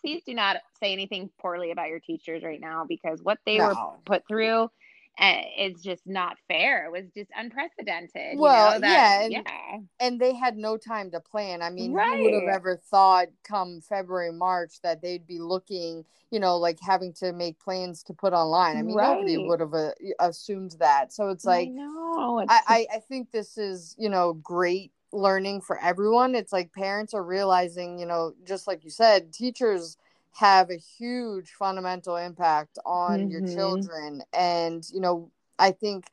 please 0.00 0.22
do 0.24 0.32
not 0.32 0.58
say 0.80 0.92
anything 0.92 1.30
poorly 1.40 1.72
about 1.72 1.88
your 1.88 2.00
teachers 2.00 2.44
right 2.44 2.60
now 2.60 2.86
because 2.88 3.20
what 3.22 3.38
they 3.44 3.58
no. 3.58 3.68
were 3.68 3.74
put 4.06 4.26
through 4.28 4.68
it's 5.18 5.82
just 5.82 6.06
not 6.06 6.36
fair. 6.48 6.86
It 6.86 6.92
was 6.92 7.10
just 7.14 7.30
unprecedented. 7.36 8.38
Well, 8.38 8.74
you 8.74 8.74
know, 8.74 8.80
that, 8.80 8.92
yeah, 8.92 9.22
and, 9.22 9.32
yeah, 9.32 9.78
and 10.00 10.20
they 10.20 10.34
had 10.34 10.56
no 10.56 10.76
time 10.76 11.10
to 11.10 11.20
plan. 11.20 11.62
I 11.62 11.70
mean, 11.70 11.92
right. 11.92 12.16
who 12.16 12.24
would 12.24 12.34
have 12.34 12.54
ever 12.54 12.76
thought 12.76 13.28
come 13.44 13.80
February, 13.80 14.32
March 14.32 14.80
that 14.82 15.02
they'd 15.02 15.26
be 15.26 15.38
looking, 15.38 16.04
you 16.30 16.40
know, 16.40 16.56
like 16.56 16.78
having 16.80 17.12
to 17.14 17.32
make 17.32 17.60
plans 17.60 18.02
to 18.04 18.14
put 18.14 18.32
online? 18.32 18.76
I 18.76 18.82
mean, 18.82 18.96
right. 18.96 19.14
nobody 19.14 19.46
would 19.46 19.60
have 19.60 19.74
uh, 19.74 19.90
assumed 20.18 20.76
that. 20.80 21.12
So 21.12 21.28
it's 21.28 21.44
like, 21.44 21.68
no, 21.70 22.44
I, 22.48 22.60
I, 22.66 22.86
I 22.94 22.98
think 23.00 23.30
this 23.30 23.58
is, 23.58 23.94
you 23.98 24.08
know, 24.08 24.32
great 24.34 24.92
learning 25.12 25.60
for 25.60 25.78
everyone. 25.78 26.34
It's 26.34 26.52
like 26.52 26.72
parents 26.72 27.12
are 27.12 27.22
realizing, 27.22 27.98
you 27.98 28.06
know, 28.06 28.32
just 28.46 28.66
like 28.66 28.82
you 28.82 28.90
said, 28.90 29.32
teachers 29.32 29.98
have 30.32 30.70
a 30.70 30.76
huge 30.76 31.50
fundamental 31.50 32.16
impact 32.16 32.78
on 32.84 33.20
mm-hmm. 33.20 33.30
your 33.30 33.46
children 33.46 34.22
and 34.32 34.84
you 34.92 35.00
know 35.00 35.30
i 35.58 35.70
think 35.70 36.06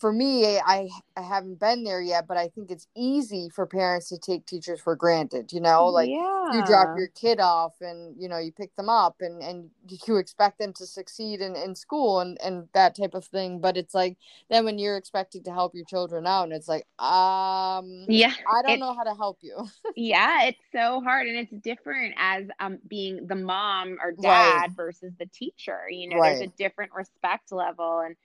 for 0.00 0.12
me 0.12 0.58
I, 0.58 0.88
I 1.16 1.22
haven't 1.22 1.60
been 1.60 1.84
there 1.84 2.00
yet 2.00 2.26
but 2.26 2.36
i 2.36 2.48
think 2.48 2.70
it's 2.70 2.88
easy 2.96 3.48
for 3.54 3.66
parents 3.66 4.08
to 4.08 4.18
take 4.18 4.46
teachers 4.46 4.80
for 4.80 4.96
granted 4.96 5.52
you 5.52 5.60
know 5.60 5.86
like 5.86 6.08
yeah. 6.08 6.52
you 6.52 6.64
drop 6.64 6.96
your 6.98 7.08
kid 7.08 7.38
off 7.40 7.74
and 7.80 8.14
you 8.20 8.28
know 8.28 8.38
you 8.38 8.52
pick 8.52 8.74
them 8.74 8.88
up 8.88 9.16
and 9.20 9.42
and 9.42 9.70
you 10.06 10.16
expect 10.16 10.58
them 10.58 10.72
to 10.72 10.86
succeed 10.86 11.40
in, 11.40 11.54
in 11.54 11.74
school 11.74 12.20
and 12.20 12.38
and 12.42 12.68
that 12.74 12.96
type 12.96 13.14
of 13.14 13.24
thing 13.24 13.60
but 13.60 13.76
it's 13.76 13.94
like 13.94 14.16
then 14.50 14.64
when 14.64 14.78
you're 14.78 14.96
expected 14.96 15.44
to 15.44 15.52
help 15.52 15.74
your 15.74 15.84
children 15.84 16.26
out 16.26 16.44
and 16.44 16.52
it's 16.52 16.68
like 16.68 16.86
um 16.98 18.04
yeah 18.08 18.32
i 18.52 18.62
don't 18.62 18.80
know 18.80 18.94
how 18.94 19.04
to 19.04 19.14
help 19.14 19.38
you 19.40 19.56
yeah 19.96 20.44
it's 20.44 20.58
so 20.72 21.00
hard 21.00 21.28
and 21.28 21.36
it's 21.36 21.52
different 21.62 22.14
as 22.18 22.44
um 22.58 22.78
being 22.88 23.26
the 23.26 23.36
mom 23.36 23.98
or 24.02 24.12
dad 24.12 24.60
right. 24.60 24.70
versus 24.74 25.12
the 25.18 25.26
teacher 25.26 25.82
you 25.88 26.08
know 26.08 26.16
right. 26.16 26.38
there's 26.38 26.50
a 26.50 26.52
different 26.56 26.92
respect 26.92 27.52
level 27.52 28.00
and 28.00 28.16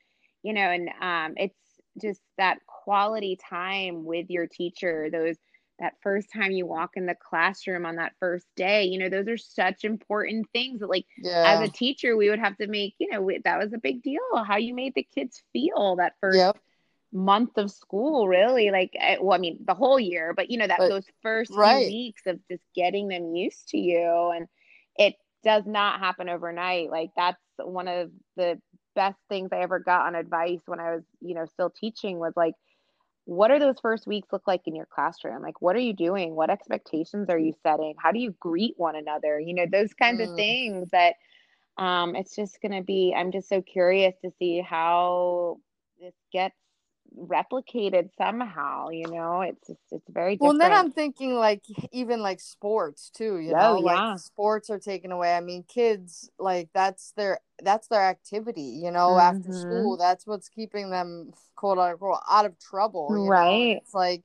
you 0.43 0.53
know 0.53 0.61
and 0.61 0.89
um 1.01 1.33
it's 1.37 1.55
just 2.01 2.21
that 2.37 2.59
quality 2.65 3.37
time 3.49 4.05
with 4.05 4.29
your 4.29 4.47
teacher 4.47 5.09
those 5.11 5.35
that 5.81 5.95
first 6.01 6.27
time 6.31 6.51
you 6.51 6.65
walk 6.65 6.91
in 6.95 7.07
the 7.07 7.15
classroom 7.15 7.85
on 7.85 7.95
that 7.95 8.13
first 8.19 8.45
day 8.55 8.85
you 8.85 8.99
know 8.99 9.09
those 9.09 9.27
are 9.27 9.37
such 9.37 9.83
important 9.83 10.47
things 10.53 10.79
that 10.79 10.89
like 10.89 11.05
yeah. 11.17 11.43
as 11.59 11.67
a 11.67 11.71
teacher 11.71 12.15
we 12.15 12.29
would 12.29 12.39
have 12.39 12.55
to 12.57 12.67
make 12.67 12.93
you 12.99 13.09
know 13.09 13.29
that 13.43 13.59
was 13.59 13.73
a 13.73 13.79
big 13.79 14.01
deal 14.01 14.19
how 14.45 14.57
you 14.57 14.73
made 14.73 14.93
the 14.95 15.07
kids 15.15 15.41
feel 15.51 15.95
that 15.97 16.13
first 16.21 16.37
yep. 16.37 16.57
month 17.11 17.57
of 17.57 17.71
school 17.71 18.27
really 18.27 18.69
like 18.69 18.91
eh, 18.99 19.17
well 19.19 19.35
i 19.35 19.39
mean 19.39 19.57
the 19.65 19.73
whole 19.73 19.99
year 19.99 20.33
but 20.35 20.49
you 20.49 20.57
know 20.57 20.67
that 20.67 20.77
but, 20.77 20.87
those 20.87 21.05
first 21.21 21.51
right. 21.51 21.87
few 21.87 21.87
weeks 21.87 22.21
of 22.27 22.39
just 22.49 22.63
getting 22.75 23.07
them 23.07 23.35
used 23.35 23.67
to 23.69 23.77
you 23.77 24.31
and 24.35 24.47
it 24.97 25.15
does 25.43 25.65
not 25.65 25.99
happen 25.99 26.29
overnight 26.29 26.91
like 26.91 27.09
that's 27.15 27.41
one 27.57 27.87
of 27.87 28.11
the 28.37 28.59
best 28.95 29.17
things 29.29 29.49
I 29.51 29.59
ever 29.59 29.79
got 29.79 30.07
on 30.07 30.15
advice 30.15 30.61
when 30.65 30.79
I 30.79 30.95
was, 30.95 31.03
you 31.19 31.35
know, 31.35 31.45
still 31.45 31.69
teaching 31.69 32.19
was 32.19 32.33
like, 32.35 32.53
what 33.25 33.51
are 33.51 33.59
those 33.59 33.79
first 33.79 34.07
weeks 34.07 34.29
look 34.31 34.47
like 34.47 34.61
in 34.65 34.75
your 34.75 34.87
classroom? 34.87 35.41
Like, 35.41 35.61
what 35.61 35.75
are 35.75 35.79
you 35.79 35.93
doing? 35.93 36.35
What 36.35 36.49
expectations 36.49 37.29
are 37.29 37.37
you 37.37 37.53
setting? 37.63 37.93
How 37.97 38.11
do 38.11 38.19
you 38.19 38.35
greet 38.39 38.73
one 38.77 38.95
another? 38.95 39.39
You 39.39 39.53
know, 39.53 39.65
those 39.71 39.93
kinds 39.93 40.19
mm. 40.19 40.29
of 40.29 40.35
things 40.35 40.89
that 40.91 41.15
um, 41.77 42.15
it's 42.15 42.35
just 42.35 42.61
going 42.61 42.73
to 42.73 42.83
be, 42.83 43.13
I'm 43.15 43.31
just 43.31 43.47
so 43.47 43.61
curious 43.61 44.15
to 44.23 44.31
see 44.39 44.61
how 44.61 45.57
this 45.99 46.13
gets 46.33 46.55
replicated 47.17 48.09
somehow 48.17 48.87
you 48.89 49.05
know 49.11 49.41
it's 49.41 49.67
just 49.67 49.79
it's 49.91 50.09
very 50.09 50.35
different. 50.35 50.59
well 50.59 50.69
then 50.69 50.77
i'm 50.77 50.91
thinking 50.91 51.35
like 51.35 51.61
even 51.91 52.21
like 52.21 52.39
sports 52.39 53.09
too 53.09 53.37
you 53.37 53.51
know 53.51 53.77
oh, 53.77 53.83
yeah. 53.85 54.11
like 54.11 54.19
sports 54.19 54.69
are 54.69 54.79
taken 54.79 55.11
away 55.11 55.35
i 55.35 55.41
mean 55.41 55.63
kids 55.63 56.29
like 56.39 56.69
that's 56.73 57.11
their 57.17 57.39
that's 57.63 57.87
their 57.89 58.01
activity 58.01 58.79
you 58.81 58.91
know 58.91 59.09
mm-hmm. 59.09 59.37
after 59.37 59.51
school 59.51 59.97
that's 59.97 60.25
what's 60.25 60.47
keeping 60.47 60.89
them 60.89 61.31
quote 61.55 61.77
unquote 61.77 62.19
out 62.29 62.45
of 62.45 62.57
trouble 62.59 63.09
right 63.27 63.73
know? 63.73 63.77
it's 63.77 63.93
like 63.93 64.23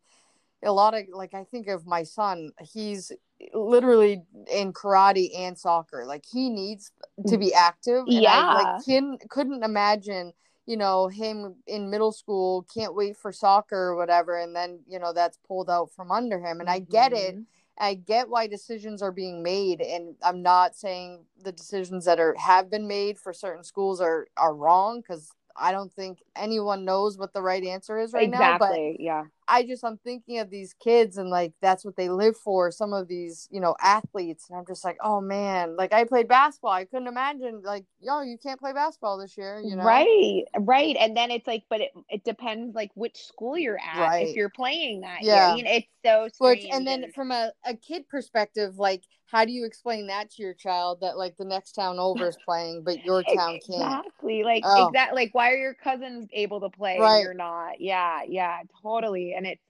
a 0.62 0.72
lot 0.72 0.94
of 0.94 1.02
like 1.12 1.34
i 1.34 1.42
think 1.44 1.66
of 1.66 1.86
my 1.86 2.04
son 2.04 2.52
he's 2.62 3.10
literally 3.52 4.22
in 4.50 4.72
karate 4.72 5.28
and 5.36 5.58
soccer 5.58 6.04
like 6.06 6.24
he 6.30 6.50
needs 6.50 6.92
to 7.26 7.36
be 7.36 7.52
active 7.52 8.04
yeah 8.06 8.30
I, 8.32 8.62
like 8.62 8.84
can, 8.84 9.18
couldn't 9.28 9.62
imagine 9.62 10.32
you 10.66 10.76
know 10.76 11.08
him 11.08 11.54
in 11.66 11.90
middle 11.90 12.12
school 12.12 12.66
can't 12.72 12.94
wait 12.94 13.16
for 13.16 13.32
soccer 13.32 13.76
or 13.76 13.96
whatever 13.96 14.38
and 14.38 14.54
then 14.54 14.80
you 14.86 14.98
know 14.98 15.12
that's 15.12 15.38
pulled 15.46 15.70
out 15.70 15.90
from 15.90 16.10
under 16.10 16.38
him 16.38 16.60
and 16.60 16.68
i 16.68 16.78
get 16.78 17.12
it 17.12 17.34
mm-hmm. 17.34 17.42
i 17.78 17.94
get 17.94 18.28
why 18.28 18.46
decisions 18.46 19.00
are 19.00 19.12
being 19.12 19.42
made 19.42 19.80
and 19.80 20.14
i'm 20.22 20.42
not 20.42 20.76
saying 20.76 21.24
the 21.42 21.52
decisions 21.52 22.04
that 22.04 22.18
are 22.18 22.34
have 22.38 22.68
been 22.70 22.86
made 22.86 23.16
for 23.16 23.32
certain 23.32 23.64
schools 23.64 24.00
are 24.00 24.26
are 24.36 24.54
wrong 24.54 25.00
because 25.00 25.30
I 25.58 25.72
don't 25.72 25.92
think 25.92 26.18
anyone 26.34 26.84
knows 26.84 27.18
what 27.18 27.32
the 27.32 27.42
right 27.42 27.64
answer 27.64 27.98
is 27.98 28.12
right 28.12 28.28
exactly, 28.28 28.68
now. 28.68 28.74
Exactly. 28.74 28.96
Yeah. 29.00 29.24
I 29.48 29.62
just 29.62 29.84
I'm 29.84 29.98
thinking 29.98 30.40
of 30.40 30.50
these 30.50 30.74
kids 30.74 31.18
and 31.18 31.30
like 31.30 31.52
that's 31.62 31.84
what 31.84 31.96
they 31.96 32.08
live 32.08 32.36
for. 32.36 32.70
Some 32.70 32.92
of 32.92 33.06
these, 33.06 33.48
you 33.50 33.60
know, 33.60 33.76
athletes, 33.80 34.46
and 34.50 34.58
I'm 34.58 34.66
just 34.66 34.84
like, 34.84 34.96
oh 35.02 35.20
man, 35.20 35.76
like 35.76 35.92
I 35.92 36.04
played 36.04 36.26
basketball. 36.26 36.72
I 36.72 36.84
couldn't 36.84 37.06
imagine 37.06 37.62
like, 37.64 37.84
yo, 38.00 38.22
you 38.22 38.38
can't 38.42 38.58
play 38.58 38.72
basketball 38.72 39.18
this 39.18 39.38
year. 39.38 39.60
You 39.64 39.76
know. 39.76 39.84
Right. 39.84 40.44
Right. 40.58 40.96
And 40.98 41.16
then 41.16 41.30
it's 41.30 41.46
like, 41.46 41.62
but 41.70 41.80
it, 41.80 41.90
it 42.08 42.24
depends 42.24 42.74
like 42.74 42.90
which 42.94 43.16
school 43.16 43.56
you're 43.56 43.78
at 43.78 44.00
right. 44.00 44.26
if 44.26 44.34
you're 44.34 44.50
playing 44.50 45.02
that. 45.02 45.22
Yeah. 45.22 45.54
Year. 45.54 45.58
You 45.58 45.64
know, 45.64 45.70
it's 45.76 45.88
so 46.04 46.28
strange. 46.32 46.64
Which, 46.64 46.72
and 46.72 46.86
then 46.86 47.12
from 47.12 47.30
a, 47.30 47.52
a 47.64 47.76
kid 47.76 48.08
perspective, 48.08 48.78
like 48.78 49.04
how 49.26 49.44
do 49.44 49.52
you 49.52 49.64
explain 49.64 50.06
that 50.06 50.30
to 50.30 50.42
your 50.42 50.54
child 50.54 51.00
that 51.00 51.18
like 51.18 51.36
the 51.36 51.44
next 51.44 51.72
town 51.72 51.98
over 51.98 52.28
is 52.28 52.38
playing 52.44 52.82
but 52.84 53.04
your 53.04 53.22
town 53.34 53.58
can't 53.66 54.04
exactly 54.04 54.42
like 54.44 54.62
Oh. 54.64 54.88
exactly 54.88 55.22
like 55.22 55.34
why 55.34 55.52
are 55.52 55.56
your 55.56 55.74
cousins 55.74 56.28
able 56.32 56.60
to 56.60 56.70
play 56.70 56.98
Right. 56.98 57.14
and 57.16 57.22
you're 57.22 57.34
not 57.34 57.80
yeah 57.80 58.20
yeah 58.26 58.58
totally 58.82 59.34
and 59.34 59.46
it's 59.46 59.62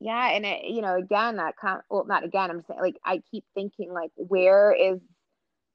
yeah 0.00 0.30
and 0.30 0.44
it 0.46 0.64
you 0.64 0.82
know 0.82 0.96
again 0.96 1.36
that 1.36 1.56
con- 1.56 1.82
well 1.90 2.04
not 2.06 2.24
again 2.24 2.50
i'm 2.50 2.62
saying 2.62 2.80
like 2.80 2.96
i 3.04 3.20
keep 3.30 3.44
thinking 3.54 3.92
like 3.92 4.10
where 4.16 4.72
is 4.72 5.00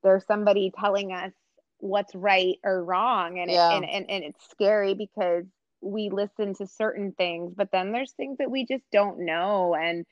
there 0.03 0.19
somebody 0.27 0.71
telling 0.77 1.11
us 1.11 1.31
what's 1.79 2.13
right 2.15 2.57
or 2.63 2.83
wrong 2.83 3.39
and, 3.39 3.51
Yeah. 3.51 3.71
it, 3.71 3.75
and, 3.75 3.85
and 3.85 4.09
and 4.09 4.23
it's 4.23 4.49
scary 4.49 4.93
because 4.93 5.43
we 5.81 6.09
listen 6.09 6.55
to 6.55 6.65
certain 6.65 7.11
things 7.11 7.53
but 7.55 7.69
then 7.71 7.91
there's 7.91 8.13
things 8.13 8.37
that 8.39 8.49
we 8.49 8.65
just 8.65 8.83
don't 8.91 9.19
know 9.19 9.75
and 9.75 10.05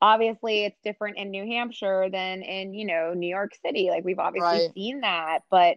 obviously 0.00 0.64
it's 0.64 0.78
different 0.82 1.16
in 1.18 1.30
new 1.30 1.44
hampshire 1.46 2.08
than 2.10 2.42
in 2.42 2.74
you 2.74 2.86
know 2.86 3.12
new 3.14 3.28
york 3.28 3.52
city 3.64 3.88
like 3.90 4.04
we've 4.04 4.18
obviously 4.18 4.60
Right. 4.60 4.72
seen 4.74 5.00
that 5.00 5.40
but 5.50 5.76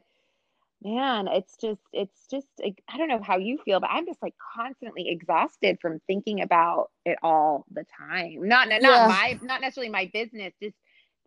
man 0.83 1.27
it's 1.27 1.57
just 1.57 1.81
it's 1.93 2.27
just 2.29 2.47
i 2.89 2.97
don't 2.97 3.07
know 3.07 3.21
how 3.21 3.37
you 3.37 3.57
feel 3.63 3.79
but 3.79 3.89
i'm 3.91 4.05
just 4.05 4.21
like 4.21 4.33
constantly 4.55 5.09
exhausted 5.09 5.77
from 5.81 5.99
thinking 6.07 6.41
about 6.41 6.89
it 7.05 7.17
all 7.23 7.65
the 7.71 7.85
time 7.97 8.47
not 8.47 8.67
not 8.69 8.81
Yeah. 8.81 9.07
my 9.07 9.39
not 9.41 9.61
necessarily 9.61 9.89
my 9.91 10.09
business 10.13 10.53
just 10.61 10.75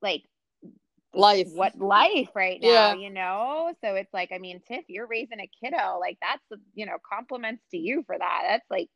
like 0.03 0.23
life 1.15 1.49
what 1.55 1.79
life 1.79 2.29
right 2.35 2.61
now 2.61 2.91
Yeah. 2.91 2.95
you 2.95 3.11
know 3.11 3.73
so 3.83 3.95
it's 3.95 4.13
like 4.13 4.31
i 4.33 4.39
mean 4.39 4.61
tiff 4.67 4.85
you're 4.89 5.07
raising 5.07 5.41
a 5.41 5.51
kiddo 5.63 5.99
like 6.01 6.19
that's 6.21 6.43
you 6.75 6.87
know 6.87 6.97
compliments 7.09 7.63
to 7.71 7.77
you 7.79 8.03
for 8.07 8.17
that 8.19 8.43
that's 8.49 8.71
like 8.71 8.89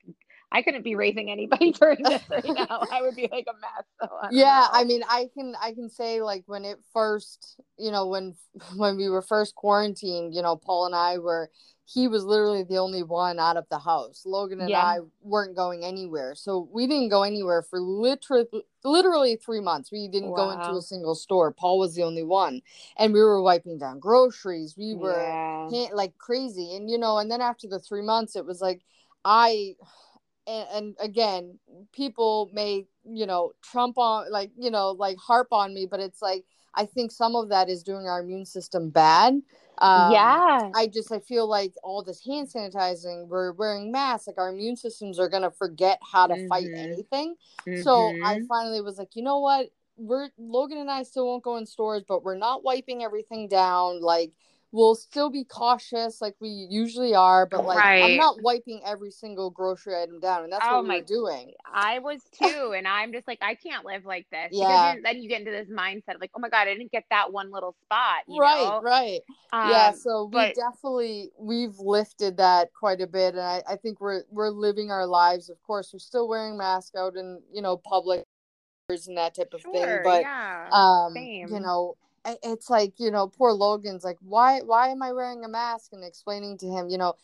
i 0.53 0.63
couldn't 0.63 0.83
be 0.83 0.95
raising 0.95 1.31
anybody 1.31 1.73
during 1.81 2.03
this 2.03 2.23
right 2.31 2.45
now. 2.49 2.83
I 2.91 3.03
would 3.03 3.17
be 3.17 3.29
like 3.31 3.47
a 3.49 3.55
mess. 3.55 3.85
So 4.01 4.09
oh, 4.13 4.19
I 4.23 4.29
yeah 4.31 4.69
know. 4.73 4.81
i 4.81 4.85
mean 4.85 5.03
i 5.09 5.29
can 5.35 5.55
i 5.61 5.73
can 5.73 5.91
say 5.91 6.23
like 6.23 6.45
when 6.47 6.65
it 6.65 6.79
first 6.93 7.61
you 7.79 7.91
know 7.91 8.07
when 8.07 8.35
when 8.77 8.97
we 8.97 9.09
were 9.09 9.23
first 9.23 9.55
quarantined 9.55 10.35
you 10.35 10.43
know 10.43 10.57
paul 10.57 10.87
and 10.87 10.95
i 10.95 11.19
were 11.19 11.51
he 11.89 12.07
was 12.07 12.23
literally 12.23 12.65
the 12.65 12.77
only 12.77 13.03
one 13.03 13.39
out 13.39 13.57
of 13.57 13.67
the 13.71 13.79
house. 13.79 14.25
Logan 14.27 14.61
and 14.61 14.69
Yeah. 14.69 14.85
i 14.85 14.99
weren't 15.23 15.57
going 15.57 15.87
anywhere. 15.87 16.35
So 16.35 16.69
we 16.71 16.87
didn't 16.87 17.09
go 17.09 17.23
anywhere 17.23 17.63
for 17.63 17.81
literally 17.81 18.47
literally 18.85 19.37
three 19.37 19.61
months. 19.61 19.91
We 19.91 20.07
didn't 20.07 20.35
go 20.35 20.51
into 20.51 20.73
a 20.73 20.83
single 20.83 21.15
store. 21.15 21.51
Paul 21.51 21.79
was 21.79 21.95
the 21.95 22.03
only 22.03 22.23
one. 22.25 22.61
And 22.99 23.15
we 23.15 23.21
were 23.21 23.41
wiping 23.41 23.79
down 23.79 24.01
groceries. 24.01 24.77
We 24.77 24.95
were 24.95 25.19
yeah. 25.73 25.89
like 25.95 26.19
crazy. 26.19 26.77
And 26.77 26.91
you 26.91 26.99
know 26.99 27.17
and 27.19 27.31
then 27.31 27.41
after 27.41 27.67
the 27.67 27.79
three 27.79 28.03
months 28.03 28.37
it 28.37 28.45
was 28.45 28.61
like 28.61 28.83
i 29.25 29.75
and, 30.49 30.69
and 30.73 30.97
again 31.01 31.59
people 31.93 32.51
may 32.53 32.87
you 33.05 33.27
know 33.27 33.53
trump 33.63 33.99
on 33.99 34.31
like 34.33 34.51
you 34.59 34.71
know 34.71 34.91
like 34.93 35.17
harp 35.19 35.49
on 35.53 35.75
me 35.75 35.87
but 35.91 36.01
it's 36.01 36.23
like 36.23 36.45
i 36.75 36.85
think 36.87 37.13
some 37.13 37.37
of 37.37 37.51
that 37.51 37.69
is 37.69 37.83
doing 37.83 38.07
our 38.07 38.21
immune 38.21 38.47
system 38.47 38.91
bad 38.91 39.35
um, 39.79 40.13
yeah 40.13 40.71
I 40.75 40.87
just 40.87 41.11
I 41.13 41.21
feel 41.21 41.49
like 41.49 41.75
all 41.83 42.03
this 42.03 42.25
hand 42.25 42.49
sanitizing, 42.49 43.29
we're 43.29 43.53
wearing 43.53 43.91
masks, 43.91 44.27
like 44.27 44.39
our 44.39 44.51
immune 44.51 44.77
systems 44.77 45.19
are 45.19 45.29
gonna 45.29 45.51
forget 45.51 45.99
how 46.03 46.27
to 46.27 46.37
fight 46.49 46.67
Mhm. 46.67 46.93
anything. 46.93 47.37
So 47.75 48.13
I 48.23 48.39
Mhm. 48.39 48.47
finally 48.49 48.81
was 48.81 48.99
like, 48.99 49.17
you 49.17 49.23
know 49.23 49.39
what? 49.39 49.71
We're 49.97 50.31
Logan 50.39 50.79
and 50.79 50.91
I 50.91 51.03
still 51.05 51.27
won't 51.27 51.43
go 51.43 51.57
in 51.57 51.67
stores, 51.67 52.05
but 52.07 52.23
we're 52.23 52.37
not 52.37 52.63
wiping 52.63 53.03
everything 53.03 53.49
down. 53.49 54.01
Like 54.03 54.33
we'll 54.71 54.95
still 54.95 55.31
be 55.31 55.45
cautious 55.45 56.21
like 56.21 56.35
we 56.41 56.49
usually 56.49 57.15
are, 57.15 57.47
but 57.47 57.65
like 57.65 57.79
I'm 57.83 58.17
not 58.17 58.43
wiping 58.43 58.83
every 58.85 59.11
single 59.11 59.51
grocery 59.51 59.95
item 59.97 60.21
down, 60.21 60.45
and 60.45 60.53
that's 60.53 60.65
Oh 60.69 60.77
what 60.77 60.83
we 60.83 60.89
my- 60.89 60.97
were 60.99 61.05
doing. 61.05 61.53
I 61.73 61.99
was 62.01 62.21
too, 62.33 62.75
and 62.77 62.87
I'm 62.87 63.13
just 63.13 63.27
like, 63.27 63.39
I 63.41 63.55
can't 63.55 63.85
live 63.87 64.05
like 64.05 64.27
this. 64.31 64.49
Yeah. 64.53 64.95
Because 64.95 65.03
then- 65.05 65.23
you 65.23 65.29
get 65.29 65.41
into 65.41 65.51
this 65.53 65.69
mindset 65.69 66.17
of 66.17 66.21
like, 66.21 66.31
oh 66.37 66.41
my 66.41 66.49
god, 66.49 66.69
I 66.69 66.75
didn't 66.75 66.93
get 66.93 67.05
that 67.11 67.33
one 67.33 67.51
little 67.51 67.75
spot. 67.85 68.25
You 68.29 68.41
right, 68.41 68.65
know? 68.65 68.81
right. 68.83 69.21
yeah, 69.53 69.89
Um, 69.89 69.97
so 69.97 70.25
we 70.25 70.33
but- 70.33 70.55
definitely 70.55 71.31
we've 71.39 71.79
lifted 71.79 72.37
that 72.37 72.69
quite 72.79 73.01
a 73.01 73.07
bit, 73.07 73.35
and 73.35 73.43
I, 73.43 73.63
I 73.69 73.77
think 73.77 74.01
we're 74.01 74.23
we're 74.31 74.51
living 74.51 74.91
our 74.91 75.07
lives. 75.07 75.49
Of 75.49 75.63
course, 75.63 75.91
we're 75.93 75.99
still 75.99 76.29
wearing 76.29 76.59
masks 76.59 76.95
out 76.95 77.17
in 77.17 77.41
you 77.53 77.63
know 77.63 77.79
public 77.79 78.25
and 78.91 79.19
that 79.19 79.35
type 79.35 79.53
of 79.53 79.61
thing, 79.63 79.99
but 80.03 80.23
yeah. 80.23 80.67
um 80.73 81.13
same. 81.13 81.49
you 81.49 81.61
know 81.61 81.95
it's 82.43 82.71
like 82.71 82.95
you 82.99 83.11
know 83.11 83.29
poor 83.29 83.53
logan's 83.53 84.05
like 84.05 84.19
why 84.21 84.61
why 84.61 84.89
am 84.89 85.03
i 85.03 85.13
wearing 85.13 85.45
a 85.45 85.49
mask 85.49 85.93
and 85.93 86.05
explaining 86.05 86.57
to 86.59 86.67
him 86.67 86.89
you 86.89 86.99
know 86.99 87.15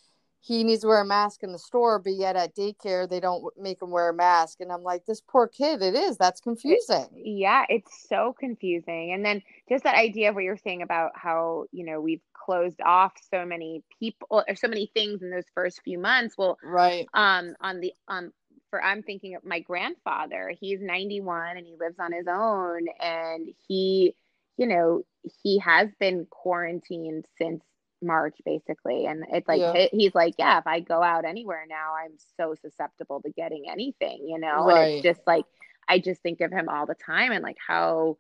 he 0.40 0.62
needs 0.62 0.83
to 0.83 0.88
wear 0.88 1.01
a 1.01 1.07
mask 1.07 1.43
in 1.43 1.53
the 1.53 1.59
store 1.59 1.99
but 1.99 2.14
yet 2.14 2.37
at 2.37 2.55
daycare 2.55 3.09
they 3.09 3.21
don't 3.21 3.45
make 3.59 3.81
him 3.81 3.90
wear 3.90 4.11
a 4.11 4.14
mask 4.14 4.61
and 4.61 4.71
i'm 4.71 4.83
like 4.83 5.05
this 5.07 5.21
poor 5.21 5.49
kid 5.49 5.83
it 5.83 5.95
is 5.95 6.17
that's 6.17 6.40
confusing 6.40 7.07
yeah, 7.45 7.64
it's 7.69 8.07
so 8.09 8.35
confusing. 8.38 9.12
And 9.12 9.25
then 9.25 9.43
just 9.69 9.85
that 9.85 9.95
idea 9.95 10.29
of 10.29 10.35
what 10.35 10.45
you're 10.45 10.57
saying 10.57 10.83
about 10.83 11.12
how, 11.14 11.67
you 11.73 11.85
know, 11.85 12.01
we've 12.01 12.23
closed 12.33 12.81
off 12.81 13.12
so 13.31 13.45
many 13.45 13.83
people 13.99 14.45
or 14.49 14.55
so 14.55 14.69
many 14.69 14.90
things 14.95 15.23
in 15.23 15.31
those 15.31 15.45
first 15.55 15.81
few 15.83 15.99
months. 15.99 16.37
Well, 16.37 16.59
right 16.62 17.07
um 17.14 17.55
on 17.61 17.81
the 17.81 17.93
um 18.09 18.33
for 18.71 18.83
I'm 18.83 19.03
thinking 19.03 19.37
of 19.37 19.45
my 19.45 19.61
grandfather. 19.61 20.53
He's 20.59 20.81
91 20.81 21.57
and 21.57 21.67
he 21.67 21.77
lives 21.79 21.97
on 21.99 22.12
his 22.12 22.27
own 22.29 22.87
and 23.01 23.49
he 23.69 24.14
you 24.57 24.67
know, 24.67 25.03
he 25.43 25.59
has 25.59 25.88
been 25.99 26.27
quarantined 26.31 27.27
since 27.38 27.62
March 28.03 28.37
basically 28.45 29.07
and 29.07 29.25
it's 29.33 29.49
like 29.49 29.61
Yeah. 29.61 29.87
he's 29.93 30.14
like, 30.14 30.35
yeah, 30.38 30.59
if 30.59 30.67
I 30.67 30.81
go 30.81 31.03
out 31.03 31.25
anywhere 31.25 31.64
now, 31.69 31.95
I'm 32.03 32.12
so 32.37 32.55
susceptible 32.61 33.23
to 33.23 33.31
getting 33.31 33.64
anything, 33.71 34.27
you 34.29 34.38
know. 34.38 34.69
And 34.69 34.79
it's 34.79 35.03
just 35.03 35.21
like 35.27 35.45
I 35.88 35.99
just 35.99 36.23
think 36.23 36.40
of 36.40 36.53
him 36.53 36.69
all 36.69 36.87
the 36.87 36.95
time 36.95 37.33
and 37.33 37.43
like 37.43 37.57
how 37.67 38.19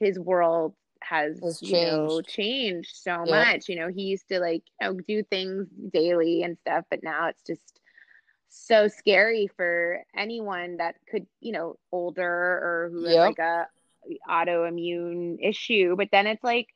his 0.00 0.18
world 0.18 0.74
has, 1.02 1.38
Has 1.42 1.62
you 1.62 1.78
know 1.78 2.20
changed. 2.20 2.28
changed 2.28 2.96
so 2.96 3.24
Yeah. 3.26 3.52
much 3.52 3.68
you 3.68 3.76
know 3.76 3.88
he 3.88 4.02
used 4.04 4.28
to 4.28 4.40
like 4.40 4.62
you 4.80 4.86
know 4.86 4.94
do 5.06 5.22
things 5.24 5.68
daily 5.92 6.42
and 6.42 6.56
stuff 6.58 6.84
but 6.90 7.02
now 7.02 7.28
it's 7.28 7.42
just 7.42 7.80
so 8.48 8.88
scary 8.88 9.48
for 9.56 10.02
anyone 10.16 10.76
that 10.78 10.94
could 11.10 11.26
you 11.40 11.52
know 11.52 11.76
older 11.92 12.24
or 12.24 12.90
who 12.92 13.02
Yep. 13.06 13.18
like 13.18 13.38
a 13.38 13.66
autoimmune 14.28 15.36
issue 15.42 15.94
but 15.96 16.08
then 16.12 16.26
it's 16.26 16.42
like 16.44 16.68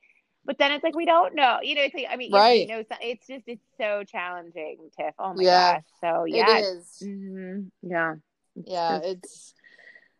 but 0.45 0.57
then 0.57 0.71
it's 0.71 0.83
like 0.83 0.95
we 0.95 1.05
don't 1.05 1.35
know 1.35 1.59
you 1.61 1.75
know 1.75 1.81
it's 1.81 1.93
like 1.93 2.07
i 2.09 2.15
mean 2.15 2.31
Right. 2.31 2.61
you 2.61 2.67
know 2.67 2.83
it's 3.01 3.27
just 3.27 3.43
it's 3.47 3.61
so 3.77 4.03
challenging 4.03 4.89
tiff. 4.97 5.13
Oh 5.19 5.33
my 5.33 5.43
Yeah. 5.43 5.73
gosh. 5.75 5.83
So 6.01 6.25
yeah. 6.25 6.57
it's- 6.57 7.01
is. 7.01 7.07
Mhm, 7.07 7.71
yeah. 7.81 8.15
Yeah 8.55 8.99
it's 9.03 9.53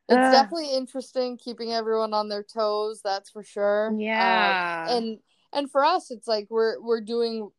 it's 0.07 0.17
Ugh. 0.17 0.31
definitely 0.31 0.73
interesting 0.73 1.37
keeping 1.37 1.71
everyone 1.71 2.13
on 2.13 2.29
their 2.29 2.43
toes 2.43 3.01
that's 3.03 3.29
for 3.29 3.43
sure. 3.43 3.87
Um, 3.89 3.99
yeah. 3.99 4.89
and 4.89 5.19
and 5.53 5.69
for 5.71 5.83
us 5.85 6.11
it's 6.11 6.27
like 6.27 6.47
we're 6.49 6.79
we're 6.81 7.01
doing 7.01 7.49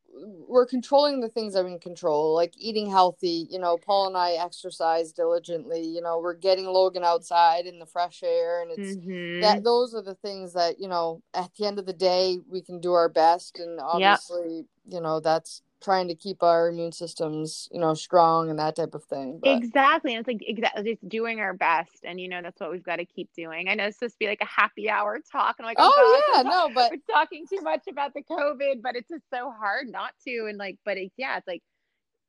we're 0.49 0.67
controlling 0.67 1.21
the 1.21 1.29
things 1.29 1.55
that 1.55 1.65
we 1.65 1.71
can 1.71 1.79
control 1.81 2.35
like 2.35 2.53
eating 2.59 2.89
healthy 2.91 3.47
you 3.51 3.59
know 3.59 3.77
paul 3.77 4.07
and 4.07 4.17
i 4.17 4.33
exercise 4.33 5.13
diligently 5.13 5.83
you 5.83 6.01
know 6.01 6.19
we're 6.19 6.35
getting 6.35 6.67
logan 6.67 7.05
outside 7.05 7.67
in 7.67 7.79
the 7.79 7.87
fresh 7.87 8.23
air 8.23 8.63
and 8.63 8.71
it's 8.73 8.97
Mhm. 8.97 9.41
that 9.41 9.65
those 9.65 9.95
are 9.95 10.03
the 10.03 10.15
things 10.17 10.53
that 10.53 10.79
you 10.79 10.89
know 10.89 11.23
at 11.35 11.55
the 11.55 11.67
end 11.67 11.79
of 11.79 11.87
the 11.87 11.93
day 11.93 12.39
we 12.49 12.61
can 12.61 12.81
do 12.81 12.93
our 12.93 13.09
best 13.09 13.59
and 13.59 13.81
obviously 13.81 14.67
you 14.89 15.01
know 15.01 15.21
that's 15.21 15.63
trying 15.83 16.09
to 16.09 16.15
keep 16.15 16.43
our 16.43 16.69
immune 16.69 16.93
systems 16.93 17.69
you 17.73 17.81
know 17.81 17.95
strong 17.95 18.51
and 18.51 18.59
that 18.59 18.77
type 18.77 18.95
of 18.95 19.05
thing 19.05 19.41
but 19.43 19.63
Exactly. 19.63 20.15
And 20.15 20.21
it's 20.21 20.29
like 20.29 20.43
exactly 20.47 20.85
just 20.93 21.09
doing 21.09 21.41
our 21.41 21.55
best. 21.55 22.05
And 22.05 22.21
you 22.21 22.29
know, 22.29 22.43
that's 22.43 22.61
what 22.61 22.71
we've 22.71 22.83
got 22.83 22.97
to 22.97 23.07
keep 23.07 23.31
doing. 23.35 23.69
I 23.69 23.75
know 23.75 23.87
it's 23.87 23.99
supposed 23.99 24.15
to 24.15 24.19
be 24.19 24.27
like 24.27 24.43
a 24.43 24.47
happy 24.47 24.91
hour 24.91 25.19
talk. 25.33 25.57
And 25.59 25.67
I'm 25.67 25.71
like, 25.71 25.79
oh, 25.81 25.91
oh 25.95 26.21
gosh, 26.35 26.37
yeah 26.37 26.43
no 26.43 26.71
but 26.75 26.91
we're 26.91 27.15
talking 27.15 27.47
too 27.49 27.61
much 27.63 27.83
about 27.91 28.13
the 28.13 28.23
COVID, 28.23 28.83
but 28.83 28.97
it's 28.97 29.09
just 29.09 29.25
so 29.33 29.51
hard 29.51 29.89
not 29.89 30.13
to. 30.27 30.47
And 30.49 30.59
like, 30.59 30.77
but 30.85 30.99
it's 30.99 31.15
yeah, 31.17 31.39
it's 31.39 31.47
like 31.47 31.63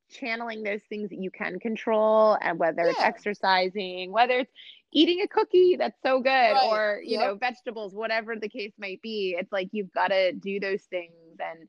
channeling 0.09 0.63
those 0.63 0.81
things 0.89 1.09
that 1.09 1.19
you 1.21 1.31
can 1.31 1.59
control 1.59 2.37
and 2.41 2.59
whether 2.59 2.87
it's 2.89 2.99
exercising, 3.01 4.11
whether 4.11 4.39
it's 4.39 4.51
eating 4.93 5.21
a 5.21 5.27
cookie 5.27 5.75
that's 5.77 6.01
so 6.03 6.21
good 6.21 6.29
Right. 6.29 6.69
or 6.71 7.01
you 7.03 7.11
Yep. 7.11 7.21
know, 7.21 7.35
vegetables, 7.35 7.93
whatever 7.93 8.35
the 8.37 8.49
case 8.49 8.73
might 8.79 9.01
be. 9.01 9.35
It's 9.37 9.51
like 9.51 9.69
you've 9.73 9.91
got 9.91 10.09
to 10.09 10.31
do 10.33 10.59
those 10.61 10.83
things 10.83 11.11
and 11.39 11.67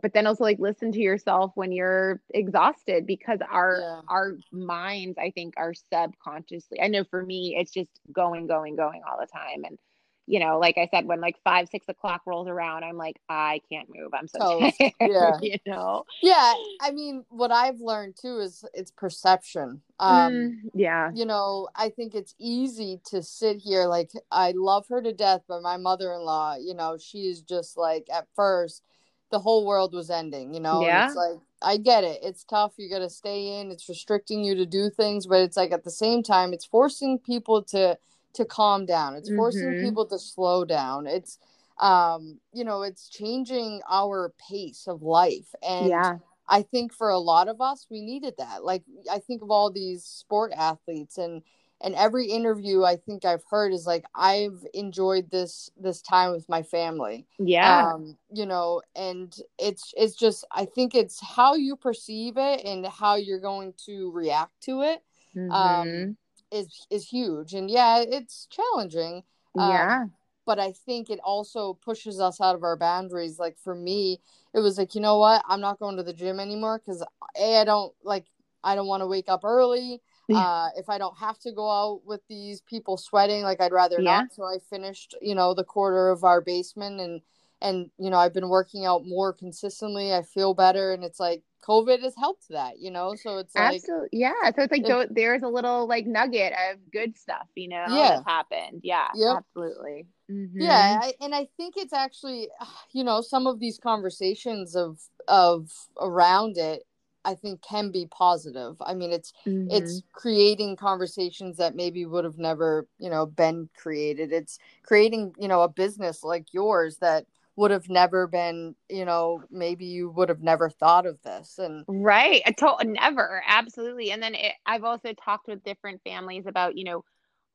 but 0.00 0.12
then 0.12 0.26
also 0.26 0.44
like 0.44 0.58
listen 0.58 0.92
to 0.92 1.00
yourself 1.00 1.52
when 1.54 1.72
you're 1.72 2.20
exhausted 2.30 3.06
because 3.06 3.38
our 3.50 3.80
Yeah. 3.80 4.00
our 4.08 4.36
minds 4.52 5.18
i 5.18 5.30
think 5.30 5.54
are 5.56 5.74
subconsciously 5.92 6.80
i 6.80 6.88
know 6.88 7.04
for 7.04 7.24
me 7.24 7.56
it's 7.58 7.72
just 7.72 7.90
going 8.12 8.46
going 8.46 8.76
going 8.76 9.02
all 9.08 9.18
the 9.18 9.26
time 9.26 9.64
and 9.64 9.78
you 10.26 10.38
know 10.38 10.58
like 10.58 10.78
i 10.78 10.88
said 10.90 11.06
when 11.06 11.20
like 11.20 11.36
five 11.42 11.68
six 11.68 11.88
o'clock 11.88 12.22
rolls 12.26 12.48
around 12.48 12.84
i'm 12.84 12.96
like 12.96 13.18
i 13.28 13.60
can't 13.70 13.88
move 13.94 14.12
i'm 14.14 14.28
so 14.28 14.38
Toast. 14.38 14.78
tired 15.00 15.00
Yeah. 15.00 15.38
you 15.40 15.56
know 15.66 16.04
yeah 16.22 16.52
i 16.80 16.90
mean 16.90 17.24
what 17.28 17.50
i've 17.50 17.80
learned 17.80 18.16
too 18.20 18.38
is 18.38 18.64
it's 18.74 18.90
perception 18.90 19.82
um 20.00 20.32
Mm, 20.32 20.70
yeah 20.74 21.10
you 21.14 21.24
know, 21.24 21.68
I 21.74 21.88
think 21.88 22.14
it's 22.14 22.34
easy 22.38 23.00
to 23.06 23.22
sit 23.22 23.56
here 23.56 23.86
like 23.86 24.10
I 24.30 24.52
love 24.54 24.86
her 24.90 25.00
to 25.00 25.12
death, 25.12 25.40
but 25.48 25.62
my 25.62 25.78
mother-in-law, 25.78 26.56
you 26.60 26.74
know, 26.74 26.98
she's 27.00 27.40
just 27.40 27.78
like 27.78 28.06
at 28.12 28.26
first 28.36 28.82
the 29.30 29.38
whole 29.40 29.66
world 29.66 29.94
was 29.94 30.10
ending, 30.10 30.54
you 30.54 30.60
know. 30.60 30.80
and 30.80 30.86
Yeah. 30.86 31.06
it's 31.06 31.16
like 31.16 31.38
I 31.60 31.76
get 31.76 32.04
it. 32.04 32.20
It's 32.22 32.44
tough. 32.44 32.74
You 32.76 32.88
got 32.88 33.00
to 33.00 33.10
stay 33.10 33.60
in. 33.60 33.70
It's 33.70 33.88
restricting 33.88 34.44
you 34.44 34.54
to 34.56 34.66
do 34.66 34.90
things, 34.90 35.26
but 35.26 35.40
it's 35.40 35.56
like 35.56 35.72
at 35.72 35.84
the 35.84 35.90
same 35.90 36.22
time 36.22 36.52
it's 36.52 36.64
forcing 36.64 37.18
people 37.18 37.62
to 37.64 37.98
to 38.34 38.44
calm 38.44 38.84
down 38.86 39.16
it's 39.16 39.30
forcing 39.30 39.74
Mhm. 39.74 39.80
people 39.80 40.06
to 40.06 40.18
slow 40.18 40.64
down 40.64 41.06
it's 41.06 41.38
um 41.80 42.38
you 42.52 42.62
know 42.62 42.82
it's 42.82 43.08
changing 43.08 43.80
our 43.90 44.32
pace 44.38 44.86
of 44.86 45.02
life 45.02 45.54
and 45.66 45.88
yeah. 45.88 46.18
I 46.46 46.62
think 46.62 46.92
for 46.94 47.10
a 47.10 47.18
lot 47.18 47.48
of 47.48 47.60
us, 47.60 47.86
we 47.90 48.00
needed 48.00 48.34
that. 48.38 48.64
Like 48.64 48.82
I 49.10 49.18
think 49.18 49.42
of 49.42 49.50
all 49.50 49.70
these 49.70 50.04
sport 50.04 50.52
athletes 50.56 51.18
and 51.18 51.42
and 51.80 51.94
every 51.94 52.26
interview 52.26 52.84
I 52.84 52.96
think 52.96 53.24
I've 53.24 53.44
heard 53.50 53.72
is 53.72 53.86
like 53.86 54.04
I've 54.14 54.64
enjoyed 54.74 55.30
this 55.30 55.70
this 55.76 56.02
time 56.02 56.32
with 56.32 56.48
my 56.48 56.62
family. 56.62 57.26
Yeah. 57.38 57.92
Um, 57.92 58.16
you 58.32 58.46
know, 58.46 58.82
and 58.96 59.34
it's 59.58 59.92
it's 59.96 60.14
just 60.16 60.44
I 60.52 60.64
think 60.64 60.94
it's 60.94 61.20
how 61.20 61.54
you 61.54 61.76
perceive 61.76 62.34
it 62.36 62.64
and 62.64 62.86
how 62.86 63.16
you're 63.16 63.40
going 63.40 63.74
to 63.86 64.10
react 64.12 64.60
to 64.62 64.82
it 64.82 65.02
Mhm. 65.34 65.52
um 65.54 66.16
is 66.50 66.86
is 66.90 67.08
huge. 67.08 67.54
And 67.54 67.70
yeah, 67.70 68.00
it's 68.06 68.46
challenging. 68.50 69.22
um, 69.56 69.68
yeah. 69.70 70.06
but 70.46 70.58
I 70.58 70.72
think 70.72 71.10
it 71.10 71.20
also 71.22 71.74
pushes 71.74 72.20
us 72.20 72.40
out 72.40 72.54
of 72.54 72.62
our 72.62 72.76
boundaries. 72.76 73.38
Like 73.38 73.58
for 73.58 73.74
me, 73.74 74.20
it 74.54 74.60
was 74.60 74.78
like, 74.78 74.94
you 74.94 75.00
know 75.00 75.18
what? 75.18 75.42
I'm 75.48 75.60
not 75.60 75.78
going 75.78 75.96
to 75.98 76.02
the 76.02 76.12
gym 76.12 76.40
anymore 76.40 76.78
because 76.78 77.02
a 77.02 77.60
I 77.60 77.64
don't 77.64 77.92
like 78.02 78.26
I 78.64 78.74
don't 78.74 78.86
want 78.86 79.02
to 79.02 79.06
wake 79.06 79.28
up 79.28 79.44
early. 79.44 80.00
Yeah. 80.28 80.38
Uh, 80.38 80.68
if 80.76 80.88
I 80.88 80.98
don't 80.98 81.16
have 81.18 81.38
to 81.40 81.52
go 81.52 81.70
out 81.70 82.02
with 82.04 82.20
these 82.28 82.60
people 82.62 82.96
sweating, 82.96 83.42
like 83.42 83.60
I'd 83.60 83.72
rather 83.72 84.00
Yeah. 84.00 84.18
not. 84.20 84.32
So 84.32 84.44
I 84.44 84.58
finished, 84.70 85.14
you 85.22 85.34
know, 85.34 85.54
the 85.54 85.64
quarter 85.64 86.10
of 86.10 86.24
our 86.24 86.40
basement 86.40 87.00
and 87.00 87.20
and 87.60 87.90
you 87.98 88.08
know 88.08 88.18
I've 88.18 88.34
been 88.34 88.48
working 88.48 88.84
out 88.86 89.04
more 89.04 89.32
consistently. 89.32 90.14
I 90.14 90.22
feel 90.22 90.54
better, 90.54 90.92
and 90.92 91.02
it's 91.02 91.18
like 91.18 91.42
COVID 91.66 92.02
has 92.02 92.14
helped 92.14 92.48
that, 92.50 92.78
you 92.78 92.90
know. 92.92 93.16
So 93.16 93.38
it's 93.38 93.52
like 93.56 93.74
Absolutely. 93.76 94.08
Yeah. 94.12 94.32
So 94.54 94.62
it's 94.62 94.70
like 94.70 94.86
it- 94.86 95.14
there's 95.14 95.42
a 95.42 95.48
little 95.48 95.88
like 95.88 96.06
nugget 96.06 96.52
of 96.70 96.78
good 96.92 97.18
stuff, 97.18 97.48
you 97.56 97.68
know, 97.68 97.84
Yeah. 97.88 98.20
happened. 98.26 98.82
Yeah. 98.84 99.08
Yep. 99.14 99.38
Absolutely. 99.38 100.06
Mhm. 100.30 100.50
yeah 100.56 101.00
I, 101.02 101.14
and 101.22 101.34
i 101.34 101.48
think 101.56 101.78
it's 101.78 101.94
actually 101.94 102.50
you 102.92 103.02
know 103.02 103.22
some 103.22 103.46
of 103.46 103.58
these 103.60 103.78
conversations 103.78 104.76
of 104.76 105.00
of 105.26 105.70
around 105.98 106.58
it 106.58 106.82
i 107.24 107.34
think 107.34 107.60
can 107.62 107.90
be 107.90 108.06
positive 108.10 108.76
i 108.82 108.94
mean 108.94 109.12
it's 109.12 109.32
Mhm. 109.46 109.68
it's 109.70 110.02
creating 110.12 110.76
conversations 110.76 111.56
that 111.56 111.76
maybe 111.76 112.06
would 112.06 112.24
have 112.24 112.38
never 112.38 112.86
you 112.98 113.10
know 113.10 113.26
been 113.26 113.68
created 113.76 114.32
it's 114.32 114.58
creating 114.82 115.32
you 115.38 115.48
know 115.48 115.62
a 115.62 115.68
business 115.68 116.22
like 116.24 116.46
yours 116.52 116.98
that 116.98 117.26
would 117.56 117.70
have 117.70 117.88
never 117.88 118.26
been 118.26 118.74
you 118.88 119.04
know 119.04 119.42
maybe 119.50 119.84
you 119.86 120.10
would 120.10 120.28
have 120.28 120.42
never 120.42 120.70
thought 120.70 121.06
of 121.06 121.20
this 121.22 121.58
and 121.58 121.86
Right. 121.86 122.42
I 122.46 122.52
told 122.52 122.84
never. 122.86 123.42
Absolutely. 123.46 124.10
And 124.10 124.22
then 124.22 124.34
it, 124.34 124.52
I've 124.66 124.84
also 124.84 125.12
talked 125.14 125.48
with 125.48 125.64
different 125.64 126.02
families 126.04 126.44
about, 126.46 126.76
you 126.76 126.84
know, 126.84 127.02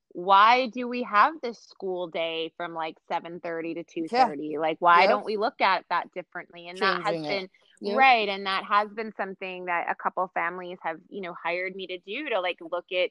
why 0.09 0.67
do 0.67 0.87
we 0.87 1.03
have 1.03 1.35
this 1.41 1.59
school 1.59 2.07
day 2.07 2.51
from 2.57 2.73
like 2.73 2.95
7:30 3.07 3.75
to 3.75 3.83
2:30? 3.83 4.57
Like 4.59 4.77
why 4.79 5.05
Yep. 5.05 5.07
don't 5.07 5.25
we 5.25 5.37
look 5.37 5.61
at 5.61 5.85
that 5.89 6.11
differently? 6.13 6.67
And 6.67 6.81
that 6.81 6.97
has 7.03 7.17
been 7.27 7.43
it. 7.43 7.49
Yep. 7.83 8.05
right 8.05 8.29
and 8.29 8.45
that 8.45 8.63
has 8.65 8.89
been 8.93 9.11
something 9.17 9.65
that 9.65 9.87
a 9.89 9.95
couple 9.95 10.29
families 10.33 10.77
have, 10.83 10.97
you 11.09 11.21
know, 11.21 11.35
hired 11.43 11.75
me 11.75 11.87
to 11.87 11.99
do 11.99 12.29
to 12.29 12.39
like 12.41 12.57
look 12.71 12.85
at 12.93 13.09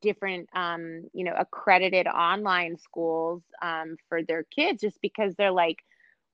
different 0.00 0.48
um, 0.54 1.04
you 1.14 1.24
know, 1.24 1.34
accredited 1.38 2.06
online 2.06 2.76
schools 2.78 3.42
um 3.62 3.96
for 4.08 4.22
their 4.22 4.44
kids 4.54 4.82
just 4.82 4.98
because 5.02 5.34
they're 5.36 5.52
like 5.52 5.78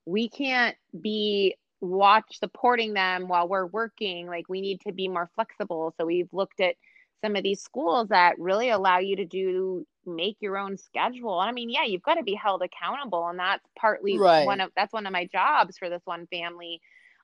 we 0.05 0.29
can't 0.29 0.75
be 1.01 1.55
watch 1.81 2.25
supporting 2.39 2.93
them 2.93 3.27
while 3.27 3.47
we're 3.47 3.67
working 3.67 4.27
like 4.27 4.47
we 4.49 4.61
need 4.61 4.79
to 4.81 4.91
be 4.93 5.07
more 5.07 5.29
flexible 5.35 5.93
so 5.97 6.05
we've 6.05 6.31
looked 6.33 6.59
at 6.61 6.75
some 7.23 7.35
of 7.35 7.43
these 7.43 7.61
schools 7.61 8.09
that 8.09 8.37
really 8.39 8.69
allow 8.69 8.99
you 8.99 9.15
to 9.15 9.25
do 9.25 9.85
make 10.05 10.37
your 10.41 10.57
own 10.57 10.77
schedule 10.77 11.39
and 11.41 11.49
i 11.49 11.53
mean 11.53 11.69
yeah 11.69 11.83
you've 11.85 12.01
got 12.03 12.15
to 12.15 12.23
be 12.23 12.35
held 12.35 12.61
accountable 12.63 13.27
and 13.27 13.39
that's 13.39 13.67
partly 13.79 14.23
Right. 14.23 14.37
one 14.37 14.61
of 14.61 14.71
that's 14.75 14.93
one 14.93 15.05
of 15.05 15.13
my 15.13 15.25
jobs 15.31 15.77
for 15.77 15.89
this 15.89 16.01
one 16.05 16.27
family 16.27 16.81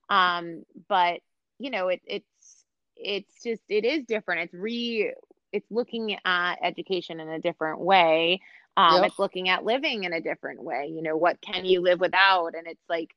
um 0.10 0.64
but 0.90 1.20
you 1.60 1.70
know 1.72 1.88
it, 1.90 2.02
it's 2.06 2.66
it's 2.96 3.44
just 3.44 3.64
it 3.70 3.86
is 3.86 4.06
different. 4.06 4.42
It's 4.42 4.54
re 4.54 5.14
it's 5.52 5.70
looking 5.72 6.18
at 6.26 6.56
education 6.64 7.20
in 7.20 7.30
a 7.30 7.40
different 7.40 7.80
way. 7.80 8.42
Um, 8.78 9.04
Yep. 9.04 9.06
it's 9.06 9.20
looking 9.20 9.50
at 9.50 9.64
living 9.66 10.04
in 10.04 10.14
a 10.14 10.22
different 10.22 10.62
way. 10.64 10.88
You 10.94 11.02
know 11.04 11.18
what 11.18 11.42
can 11.42 11.66
you 11.66 11.82
live 11.82 12.00
without? 12.00 12.54
And 12.56 12.68
it's 12.68 12.84
like 12.90 13.10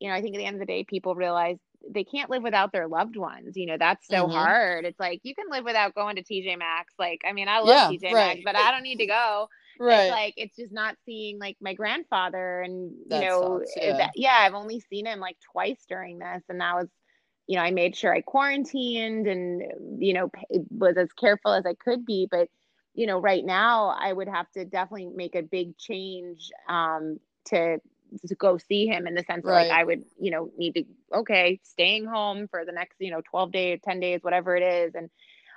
you 0.00 0.08
know 0.08 0.14
i 0.14 0.22
think 0.22 0.34
at 0.34 0.38
the 0.38 0.44
end 0.44 0.56
of 0.56 0.60
the 0.60 0.66
day 0.66 0.84
people 0.84 1.14
realize 1.14 1.56
they 1.88 2.04
can't 2.04 2.30
live 2.30 2.42
without 2.42 2.72
their 2.72 2.88
loved 2.88 3.16
ones. 3.16 3.56
You 3.56 3.66
know 3.66 3.76
that's 3.78 4.08
so 4.08 4.26
Mhm. 4.26 4.28
hard. 4.28 4.84
It's 4.84 5.00
like 5.00 5.20
you 5.24 5.34
can 5.34 5.46
live 5.50 5.64
without 5.64 5.94
going 5.94 6.16
to 6.16 6.22
tj 6.24 6.58
maxx. 6.58 6.94
Like 6.98 7.22
i 7.26 7.32
mean 7.32 7.48
i 7.48 7.60
love 7.60 7.80
Yeah, 7.80 7.90
tj 7.90 8.14
right. 8.14 8.16
maxx 8.16 8.40
but 8.44 8.56
i 8.56 8.70
don't 8.72 8.82
need 8.82 8.98
to 8.98 9.06
go 9.06 9.48
right 9.78 10.08
it's 10.08 10.08
like 10.08 10.34
it's 10.36 10.56
just 10.56 10.72
not 10.72 10.96
seeing 11.04 11.38
like 11.38 11.56
my 11.60 11.74
grandfather 11.74 12.60
and 12.62 12.92
you 13.08 13.20
That 13.20 13.26
know 13.26 13.60
sucks, 13.60 13.76
eh, 13.76 13.92
yeah. 13.92 13.96
that- 13.96 14.12
yeah 14.16 14.36
i've 14.40 14.54
only 14.54 14.80
seen 14.80 15.06
him 15.06 15.20
like 15.20 15.36
twice 15.52 15.84
during 15.88 16.18
this 16.18 16.42
and 16.48 16.60
that 16.60 16.74
was 16.74 16.88
you 17.46 17.56
know 17.56 17.62
i 17.62 17.70
made 17.70 17.96
sure 17.96 18.14
i 18.14 18.20
quarantined 18.20 19.26
and 19.26 19.62
you 20.02 20.14
know 20.14 20.30
was 20.70 20.96
as 20.96 21.12
careful 21.12 21.52
as 21.52 21.64
i 21.66 21.74
could 21.74 22.04
be 22.04 22.28
but 22.30 22.48
you 22.94 23.06
know 23.06 23.18
right 23.18 23.44
now 23.44 23.94
i 23.98 24.12
would 24.12 24.28
have 24.28 24.50
to 24.52 24.64
definitely 24.64 25.08
make 25.14 25.34
a 25.34 25.42
big 25.42 25.76
change 25.78 26.50
um 26.68 27.18
to 27.46 27.78
to 28.26 28.34
go 28.36 28.56
see 28.58 28.86
him 28.86 29.06
in 29.06 29.14
the 29.14 29.22
sense 29.24 29.44
that 29.46 29.52
like 29.52 29.70
i 29.70 29.82
would 29.84 30.02
you 30.18 30.30
know 30.30 30.50
need 30.56 30.74
to 30.74 30.84
okay 31.14 31.58
staying 31.64 32.04
home 32.04 32.46
for 32.48 32.64
the 32.64 32.72
next 32.72 32.96
you 33.00 33.10
know 33.10 33.20
12 33.30 33.52
days 33.52 33.80
10 33.84 34.00
days 34.00 34.20
whatever 34.22 34.56
it 34.56 34.62
is 34.62 34.94
and 34.94 35.10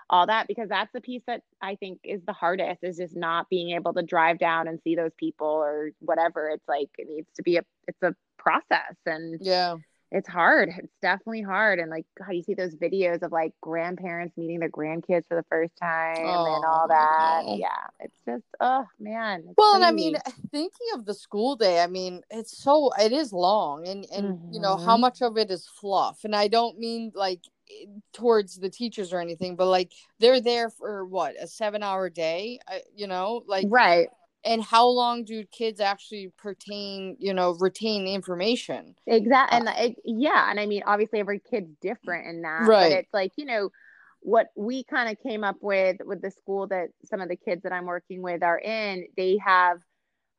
all 0.09 0.27
that 0.27 0.47
because 0.47 0.69
that's 0.69 0.91
the 0.93 1.01
piece 1.01 1.21
that 1.27 1.41
I 1.61 1.75
think 1.75 1.99
is 2.03 2.21
the 2.25 2.33
hardest 2.33 2.83
is 2.83 2.97
just 2.97 3.15
not 3.15 3.49
being 3.49 3.71
able 3.75 3.93
to 3.93 4.01
drive 4.01 4.39
down 4.39 4.67
and 4.67 4.79
see 4.83 4.95
those 4.95 5.13
people 5.17 5.47
or 5.47 5.91
whatever. 5.99 6.49
It's 6.49 6.67
like 6.67 6.89
it 6.97 7.07
needs 7.07 7.27
to 7.35 7.43
be 7.43 7.57
a 7.57 7.61
it's 7.87 8.01
a 8.01 8.15
process 8.37 8.95
and 9.05 9.37
yeah 9.41 9.75
it's 10.11 10.27
hard. 10.27 10.69
It's 10.75 10.91
definitely 11.03 11.43
hard. 11.43 11.77
And 11.77 11.91
like 11.91 12.05
God, 12.17 12.31
you 12.31 12.41
see 12.41 12.55
those 12.55 12.73
videos 12.73 13.21
of 13.21 13.31
like 13.31 13.53
grandparents 13.61 14.35
meeting 14.37 14.59
their 14.59 14.69
grandkids 14.69 15.27
for 15.27 15.35
the 15.35 15.45
first 15.51 15.73
time 15.79 16.25
and 16.25 16.63
Oh, 16.65 16.67
all 16.67 16.87
that. 16.87 17.41
no. 17.45 17.57
Yeah. 17.59 17.67
It's 17.99 18.19
just 18.25 18.43
oh 18.59 18.85
man. 18.99 19.53
Well, 19.55 19.75
and 19.75 19.85
I 19.85 19.91
mean, 19.91 20.15
thinking 20.51 20.87
of 20.95 21.05
the 21.05 21.13
school 21.13 21.55
day, 21.55 21.83
I 21.83 21.85
mean, 21.85 22.21
it's 22.31 22.57
so 22.57 22.89
it 22.99 23.11
is 23.11 23.31
long, 23.31 23.87
and 23.87 24.03
and 24.11 24.39
you 24.51 24.59
know 24.59 24.77
how 24.77 24.97
Mhm. 24.97 25.01
much 25.01 25.21
of 25.21 25.37
it 25.37 25.51
is 25.51 25.67
fluff, 25.67 26.23
and 26.23 26.35
I 26.35 26.47
don't 26.47 26.79
mean 26.79 27.11
like 27.13 27.41
towards 28.13 28.55
the 28.55 28.69
teachers 28.69 29.13
or 29.13 29.19
anything, 29.19 29.55
but 29.55 29.67
like 29.67 29.91
they're 30.19 30.41
there 30.41 30.69
for 30.69 31.05
what 31.05 31.35
a 31.39 31.47
seven-hour 31.47 32.09
day, 32.09 32.59
you 32.95 33.07
know, 33.07 33.43
like, 33.47 33.65
right. 33.69 34.09
and 34.43 34.63
how 34.63 34.87
long 34.87 35.23
do 35.23 35.43
kids 35.45 35.79
actually 35.79 36.31
pertain, 36.37 37.15
you 37.19 37.33
know, 37.33 37.51
retain 37.59 38.07
information? 38.07 38.95
Exactly. 39.05 39.57
Uh, 39.57 39.71
And 39.71 39.89
it, 39.91 39.97
yeah. 40.05 40.49
And 40.49 40.59
I 40.59 40.65
mean, 40.65 40.83
obviously 40.85 41.19
every 41.19 41.39
kid's 41.39 41.73
different 41.81 42.27
in 42.27 42.41
that. 42.41 42.61
Right. 42.61 42.89
But 42.89 42.99
it's 42.99 43.13
like, 43.13 43.31
you 43.35 43.45
know, 43.45 43.69
what 44.21 44.47
we 44.55 44.83
kind 44.83 45.09
of 45.09 45.21
came 45.23 45.43
up 45.43 45.57
with 45.61 45.97
with 46.05 46.21
the 46.21 46.31
school 46.31 46.67
that 46.67 46.89
some 47.05 47.21
of 47.21 47.29
the 47.29 47.37
kids 47.37 47.63
that 47.63 47.71
I'm 47.71 47.85
working 47.85 48.21
with 48.21 48.43
are 48.43 48.59
in, 48.59 49.05
they 49.15 49.37
have 49.45 49.77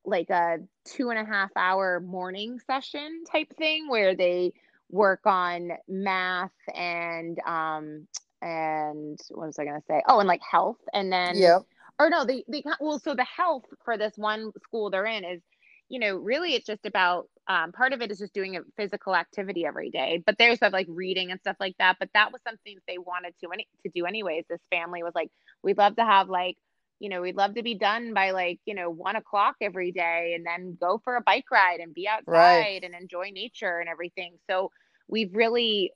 like 0.04 0.30
a 0.30 0.58
two 0.84 1.10
and 1.10 1.18
a 1.18 1.24
half 1.24 1.50
hour 1.56 2.00
morning 2.00 2.58
session 2.66 3.24
type 3.30 3.54
thing 3.56 3.88
where 3.88 4.14
they 4.14 4.52
work 4.90 5.20
on 5.24 5.72
math 5.88 6.50
and 6.74 7.38
um 7.46 8.07
and 8.42 9.18
what 9.31 9.46
was 9.46 9.59
I 9.59 9.64
gonna 9.64 9.83
say? 9.88 10.03
Oh, 10.09 10.18
and 10.18 10.29
like 10.29 10.40
health 10.48 10.79
and 10.92 11.12
then 11.12 11.37
yeah, 11.37 11.59
or 11.98 12.11
no, 12.11 12.24
they 12.24 12.44
they 12.48 12.64
well, 12.81 12.98
so 12.98 13.14
the 13.14 13.24
health 13.24 13.64
for 13.85 13.98
this 13.98 14.14
one 14.16 14.53
school 14.62 14.90
they're 14.90 15.07
in 15.07 15.24
is, 15.24 15.42
you 15.88 15.98
know, 16.00 16.16
really 16.16 16.55
it's 16.55 16.66
just 16.66 16.87
about 16.87 17.29
um, 17.46 17.72
part 17.72 17.92
of 17.92 18.00
it 18.00 18.11
is 18.11 18.18
just 18.18 18.33
doing 18.33 18.57
a 18.57 18.61
physical 18.76 19.14
activity 19.14 19.66
every 19.66 19.90
day, 19.90 20.22
but 20.24 20.38
there's 20.38 20.59
stuff 20.59 20.72
like 20.72 20.87
reading 20.88 21.31
and 21.31 21.40
stuff 21.40 21.57
like 21.61 21.76
that. 21.79 21.96
But 21.98 22.11
that 22.14 22.33
was 22.33 22.40
something 22.46 22.76
that 22.76 22.85
they 22.87 22.98
wanted 22.98 23.35
to 23.40 23.50
any 23.53 23.66
to 23.83 23.90
do 23.94 24.07
anyways. 24.07 24.44
This 24.48 24.61
family 24.70 25.03
was 25.03 25.14
like, 25.14 25.31
we'd 25.62 25.76
love 25.76 25.96
to 25.96 26.05
have 26.05 26.29
like, 26.29 26.57
you 27.00 27.10
know, 27.10 27.22
we'd 27.22 27.36
love 27.36 27.54
to 27.56 27.62
be 27.62 27.74
done 27.74 28.14
by 28.14 28.32
like, 28.32 28.60
you 28.66 28.74
know, 28.74 28.90
one 28.90 29.16
o'clock 29.16 29.56
every 29.62 29.92
day, 29.92 30.34
and 30.36 30.46
then 30.46 30.78
go 30.80 31.00
for 31.04 31.16
a 31.16 31.22
bike 31.22 31.50
ride 31.52 31.80
and 31.80 31.94
be 31.94 32.08
outside 32.08 32.84
Right. 32.84 32.84
and 32.84 32.94
enjoy 32.94 33.30
nature 33.32 33.78
and 33.80 33.88
everything. 33.88 34.36
So 34.48 34.70
we've 35.08 35.34
really 35.34 35.92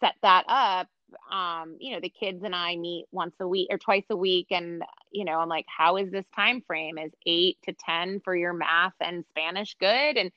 set 0.00 0.14
that 0.22 0.44
up 0.48 0.88
um 1.32 1.76
you 1.80 1.92
know 1.92 2.00
the 2.00 2.08
kids 2.10 2.42
and 2.44 2.54
i 2.54 2.76
meet 2.76 3.06
once 3.12 3.34
a 3.40 3.46
week 3.48 3.68
or 3.70 3.78
twice 3.78 4.04
a 4.10 4.16
week 4.16 4.46
and 4.50 4.82
you 5.12 5.24
know 5.24 5.38
i'm 5.38 5.48
like 5.48 5.66
how 5.68 5.96
is 5.96 6.10
this 6.10 6.24
time 6.34 6.62
frame 6.66 6.98
is 6.98 7.12
8 7.26 7.58
to 7.64 7.72
10 7.72 8.20
for 8.24 8.34
your 8.36 8.52
math 8.52 8.94
and 9.00 9.24
spanish 9.30 9.76
good 9.78 10.16
and 10.16 10.30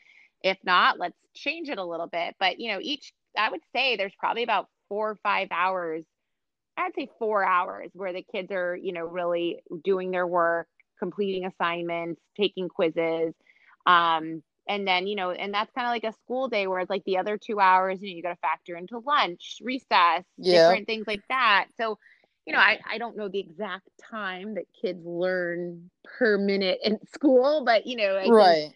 if 0.43 0.58
not 0.63 1.00
let's 1.00 1.17
change 1.34 1.70
it 1.70 1.80
a 1.80 1.86
little 1.86 2.08
bit 2.08 2.36
but 2.39 2.60
you 2.60 2.72
know 2.72 2.80
each 2.82 3.14
i 3.38 3.49
would 3.49 3.62
say 3.74 3.95
there's 3.95 4.16
probably 4.20 4.43
about 4.43 4.68
4 4.89 5.12
or 5.12 5.16
5 5.24 5.47
hours 5.51 6.03
i'd 6.78 6.95
say 6.95 7.09
4 7.19 7.45
hours 7.45 7.89
where 7.93 8.13
the 8.13 8.23
kids 8.23 8.51
are 8.51 8.75
you 8.75 8.93
know 8.93 9.05
really 9.05 9.59
doing 9.84 10.11
their 10.11 10.28
work 10.28 10.67
completing 10.99 11.45
assignments 11.45 12.21
taking 12.36 12.69
quizzes 12.69 13.34
um 13.86 14.41
and 14.69 14.88
then 14.88 15.07
you 15.07 15.15
know 15.15 15.32
and 15.32 15.53
that's 15.53 15.71
kind 15.71 15.88
of 15.88 15.91
like 15.91 16.03
a 16.03 16.17
school 16.17 16.47
day 16.49 16.67
where 16.67 16.80
it's 16.80 16.89
like 16.89 17.03
the 17.05 17.17
other 17.17 17.38
two 17.38 17.59
hours 17.59 18.01
you 18.01 18.09
know 18.09 18.15
you 18.15 18.23
got 18.23 18.30
to 18.30 18.38
factor 18.38 18.75
into 18.75 18.99
lunch 18.99 19.57
recess 19.61 20.23
Yeah. 20.38 20.51
different 20.51 20.88
things 20.88 21.05
like 21.07 21.23
that 21.30 21.67
so 21.78 21.97
you 22.45 22.53
know, 22.53 22.59
I, 22.59 22.80
I 22.89 22.97
don't 22.97 23.17
know 23.17 23.28
the 23.28 23.39
exact 23.41 23.89
time 24.09 24.55
that 24.55 24.63
kids 24.82 25.05
learn 25.05 25.91
per 26.05 26.38
minute 26.38 26.80
in 26.82 26.97
school, 27.13 27.63
but 27.65 27.86
you 27.86 27.97
know, 27.97 28.15
I 28.17 28.32
right. 28.32 28.73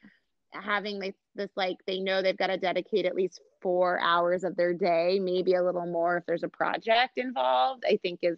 having 0.51 0.99
this, 0.99 1.15
this 1.35 1.49
like 1.55 1.77
they 1.87 1.99
know 1.99 2.21
they've 2.21 2.37
got 2.37 2.47
to 2.47 2.57
dedicate 2.57 3.05
at 3.05 3.15
least 3.15 3.41
four 3.61 3.99
hours 4.01 4.43
of 4.43 4.55
their 4.55 4.73
day, 4.73 5.19
maybe 5.21 5.53
a 5.53 5.63
little 5.63 5.85
more 5.85 6.17
if 6.17 6.25
there's 6.25 6.43
a 6.43 6.49
project 6.49 7.17
involved, 7.17 7.83
I 7.87 7.97
think 8.01 8.19
is 8.23 8.37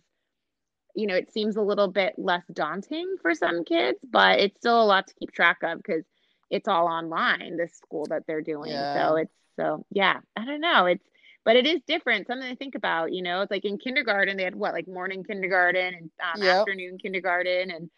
you 0.96 1.08
know, 1.08 1.16
it 1.16 1.32
seems 1.34 1.56
a 1.56 1.62
little 1.62 1.88
bit 1.88 2.14
less 2.18 2.44
daunting 2.52 3.16
for 3.22 3.34
some 3.34 3.64
kids, 3.64 3.98
but 4.10 4.40
it's 4.40 4.58
still 4.58 4.82
a 4.82 4.86
lot 4.86 5.08
to 5.08 5.14
keep 5.16 5.32
track 5.32 5.58
of 5.64 5.78
because 5.78 6.04
it's 6.50 6.68
all 6.68 6.88
online, 6.88 7.58
this 7.58 7.74
school 7.74 8.06
that 8.10 8.28
they're 8.28 8.42
doing. 8.42 8.72
Yeah. 8.72 8.94
So 8.94 9.16
it's 9.16 9.34
so 9.56 9.86
yeah, 9.90 10.20
I 10.36 10.46
don't 10.46 10.62
know. 10.62 10.86
It's 10.86 11.04
but 11.46 11.56
it 11.56 11.66
is 11.66 11.82
different. 11.88 12.28
Something 12.28 12.50
to 12.50 12.56
think 12.56 12.76
about, 12.76 13.12
you 13.12 13.22
know. 13.22 13.42
It's 13.42 13.52
like 13.52 13.66
in 13.66 13.78
kindergarten 13.78 14.38
they 14.38 14.44
had 14.44 14.56
what 14.56 14.74
like 14.74 14.88
morning 14.88 15.24
kindergarten 15.24 15.94
and 15.96 16.12
um, 16.24 16.42
yep. 16.42 16.60
afternoon 16.60 16.98
kindergarten, 17.00 17.72
and 17.72 17.90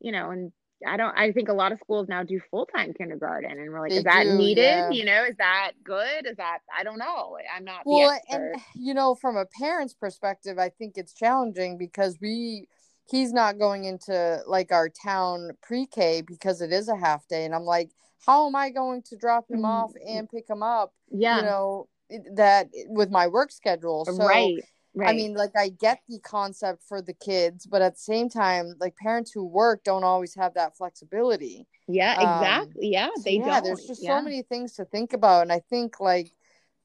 you 0.00 0.12
know, 0.12 0.30
and 0.30 0.52
I 0.86 0.96
don't. 0.96 1.16
I 1.16 1.32
think 1.32 1.48
a 1.48 1.52
lot 1.52 1.72
of 1.72 1.78
schools 1.78 2.08
now 2.08 2.22
do 2.22 2.40
full 2.50 2.66
time 2.66 2.92
kindergarten, 2.92 3.50
and 3.50 3.70
we're 3.70 3.80
like, 3.80 3.90
they 3.90 3.98
is 3.98 4.04
that 4.04 4.24
do, 4.24 4.36
needed? 4.36 4.62
Yeah. 4.62 4.90
You 4.90 5.04
know, 5.04 5.24
is 5.24 5.36
that 5.38 5.72
good? 5.82 6.26
Is 6.26 6.36
that 6.36 6.58
I 6.76 6.82
don't 6.82 6.98
know. 6.98 7.38
I'm 7.54 7.64
not 7.64 7.82
well, 7.86 8.18
and 8.28 8.56
you 8.74 8.92
know, 8.92 9.14
from 9.14 9.36
a 9.36 9.46
parent's 9.46 9.94
perspective, 9.94 10.58
I 10.58 10.68
think 10.68 10.98
it's 10.98 11.14
challenging 11.14 11.78
because 11.78 12.18
we 12.20 12.66
he's 13.08 13.32
not 13.32 13.58
going 13.58 13.84
into 13.84 14.40
like 14.46 14.72
our 14.72 14.88
town 14.88 15.52
pre-K 15.62 16.22
because 16.22 16.60
it 16.60 16.72
is 16.72 16.88
a 16.88 16.96
half 16.96 17.26
day, 17.28 17.44
and 17.44 17.54
I'm 17.54 17.64
like, 17.64 17.90
how 18.26 18.46
am 18.46 18.56
I 18.56 18.70
going 18.70 19.02
to 19.02 19.16
drop 19.16 19.50
him 19.50 19.58
mm-hmm. 19.58 19.66
off 19.66 19.92
and 20.06 20.28
pick 20.28 20.48
him 20.48 20.62
up? 20.62 20.92
Yeah, 21.10 21.36
you 21.36 21.42
know, 21.42 21.88
that 22.34 22.68
with 22.88 23.10
my 23.10 23.28
work 23.28 23.50
schedule. 23.50 24.04
So, 24.04 24.12
right. 24.16 24.58
Right. 24.96 25.10
I 25.10 25.12
mean, 25.12 25.34
like 25.34 25.50
I 25.54 25.68
get 25.68 26.00
the 26.08 26.18
concept 26.20 26.82
for 26.88 27.02
the 27.02 27.12
kids, 27.12 27.66
but 27.66 27.82
at 27.82 27.96
the 27.96 28.00
same 28.00 28.30
time, 28.30 28.74
like 28.80 28.96
parents 28.96 29.30
who 29.30 29.44
work 29.44 29.84
don't 29.84 30.04
always 30.04 30.34
have 30.36 30.54
that 30.54 30.74
flexibility. 30.74 31.66
Yeah, 31.86 32.14
exactly. 32.14 32.86
Um, 32.86 32.92
yeah, 32.92 33.08
they 33.22 33.22
so, 33.22 33.28
yeah, 33.30 33.38
don't. 33.38 33.48
Yeah, 33.48 33.60
there's 33.60 33.86
just 33.86 34.02
yeah. 34.02 34.18
so 34.18 34.24
many 34.24 34.40
things 34.40 34.72
to 34.76 34.86
think 34.86 35.12
about, 35.12 35.42
and 35.42 35.52
I 35.52 35.60
think 35.68 36.00
like 36.00 36.32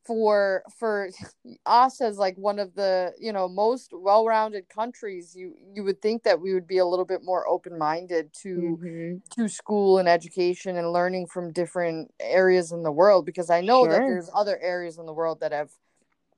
for 0.05 0.63
for 0.77 1.09
us 1.65 2.01
as 2.01 2.17
like 2.17 2.35
one 2.37 2.59
of 2.59 2.73
the 2.75 3.13
you 3.19 3.31
know 3.31 3.47
most 3.47 3.91
well-rounded 3.93 4.67
countries 4.69 5.35
you 5.35 5.55
you 5.73 5.83
would 5.83 6.01
think 6.01 6.23
that 6.23 6.39
we 6.39 6.53
would 6.53 6.67
be 6.67 6.79
a 6.79 6.85
little 6.85 7.05
bit 7.05 7.21
more 7.23 7.47
open-minded 7.47 8.33
to 8.33 8.77
mm-hmm. 8.81 9.17
to 9.33 9.47
school 9.47 9.99
and 9.99 10.09
education 10.09 10.77
and 10.77 10.91
learning 10.91 11.27
from 11.27 11.51
different 11.51 12.11
areas 12.19 12.71
in 12.71 12.83
the 12.83 12.91
world 12.91 13.25
because 13.25 13.49
i 13.49 13.61
know 13.61 13.83
sure. 13.83 13.91
that 13.91 13.99
there's 13.99 14.29
other 14.33 14.59
areas 14.61 14.97
in 14.97 15.05
the 15.05 15.13
world 15.13 15.39
that 15.39 15.51
have 15.51 15.69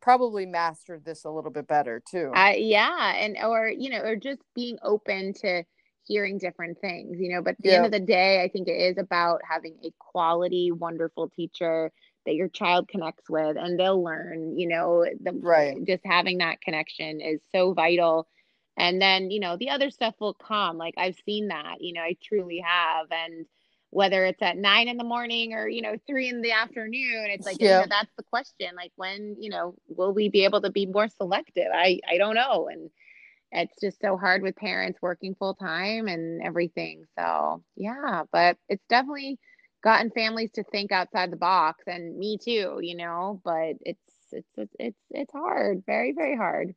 probably 0.03 0.45
mastered 0.45 1.05
this 1.05 1.23
a 1.23 1.29
little 1.29 1.49
bit 1.49 1.65
better 1.65 2.03
too. 2.11 2.29
Uh, 2.35 2.53
yeah 2.57 3.15
and 3.15 3.37
or 3.41 3.69
you 3.69 3.89
know 3.89 4.01
or 4.01 4.17
just 4.17 4.41
being 4.53 4.77
open 4.83 5.33
to 5.33 5.63
hearing 6.05 6.37
different 6.37 6.77
things 6.81 7.17
you 7.17 7.33
know 7.33 7.41
but 7.41 7.51
at 7.51 7.61
the 7.61 7.69
yeah. 7.69 7.75
end 7.77 7.85
of 7.85 7.91
the 7.93 7.99
day 8.01 8.43
i 8.43 8.49
think 8.49 8.67
it 8.67 8.73
is 8.73 8.97
about 8.97 9.39
having 9.49 9.77
a 9.85 9.93
quality 9.97 10.69
wonderful 10.73 11.29
teacher 11.29 11.89
that 12.25 12.35
your 12.35 12.49
child 12.49 12.89
connects 12.89 13.29
with 13.29 13.55
and 13.55 13.79
they'll 13.79 14.03
learn 14.03 14.59
you 14.59 14.67
know 14.67 15.05
the, 15.21 15.31
right. 15.31 15.77
just 15.85 16.01
having 16.03 16.39
that 16.39 16.59
connection 16.61 17.21
is 17.21 17.39
so 17.53 17.73
vital. 17.73 18.27
And 18.75 19.01
then 19.01 19.31
you 19.31 19.39
know 19.39 19.55
the 19.55 19.69
other 19.69 19.89
stuff 19.89 20.15
will 20.19 20.33
come 20.33 20.77
like 20.77 20.95
i've 20.97 21.17
seen 21.25 21.47
that 21.49 21.75
you 21.79 21.93
know 21.93 22.01
i 22.01 22.17
truly 22.21 22.61
have 22.65 23.05
and 23.11 23.45
whether 23.93 24.25
it's 24.25 24.41
at 24.41 24.57
nine 24.57 24.87
in 24.87 24.97
the 24.97 25.03
morning 25.03 25.53
or 25.53 25.67
you 25.67 25.81
know 25.81 25.95
three 26.07 26.27
in 26.27 26.41
the 26.41 26.51
afternoon 26.51 27.27
it's 27.29 27.45
like 27.45 27.57
yeah. 27.59 27.81
you 27.81 27.81
know, 27.81 27.87
that's 27.89 28.11
the 28.17 28.23
question 28.23 28.69
like 28.75 28.91
when 28.95 29.35
you 29.39 29.49
know 29.49 29.75
will 29.87 30.13
we 30.13 30.29
be 30.29 30.43
able 30.43 30.61
to 30.61 30.71
be 30.71 30.85
more 30.85 31.07
selective 31.07 31.67
i 31.73 31.99
i 32.09 32.17
don't 32.17 32.35
know 32.35 32.67
and 32.71 32.89
it's 33.51 33.79
just 33.79 34.01
so 34.01 34.17
hard 34.17 34.41
with 34.41 34.55
parents 34.55 34.99
working 35.01 35.35
full 35.35 35.53
time 35.53 36.07
and 36.07 36.41
everything 36.41 37.03
so 37.17 37.63
yeah 37.75 38.23
but 38.31 38.57
it's 38.67 38.85
definitely 38.89 39.37
gotten 39.83 40.09
families 40.11 40.49
to 40.51 40.63
think 40.63 40.91
outside 40.91 41.31
the 41.31 41.37
box 41.37 41.83
and 41.85 42.17
me 42.17 42.37
too 42.37 42.79
you 42.81 42.95
know 42.95 43.39
but 43.43 43.75
it's 43.81 43.99
it's 44.31 44.49
it's 44.57 44.75
it's, 44.79 44.99
it's 45.11 45.31
hard 45.31 45.83
very 45.85 46.13
very 46.13 46.35
hard 46.35 46.73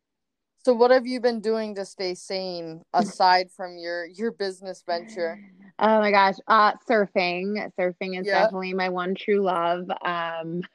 so 0.66 0.74
what 0.74 0.90
have 0.90 1.06
you 1.06 1.20
been 1.20 1.40
doing 1.40 1.76
to 1.76 1.84
stay 1.84 2.12
sane 2.12 2.82
aside 2.92 3.48
from 3.52 3.78
your 3.78 4.04
your 4.06 4.32
business 4.32 4.82
venture 4.84 5.38
oh 5.78 6.00
my 6.00 6.10
gosh 6.10 6.34
uh 6.48 6.72
surfing 6.90 7.70
surfing 7.78 8.18
is 8.18 8.26
yep. 8.26 8.42
definitely 8.42 8.74
my 8.74 8.88
one 8.88 9.14
true 9.14 9.42
love 9.42 9.88
um 10.04 10.62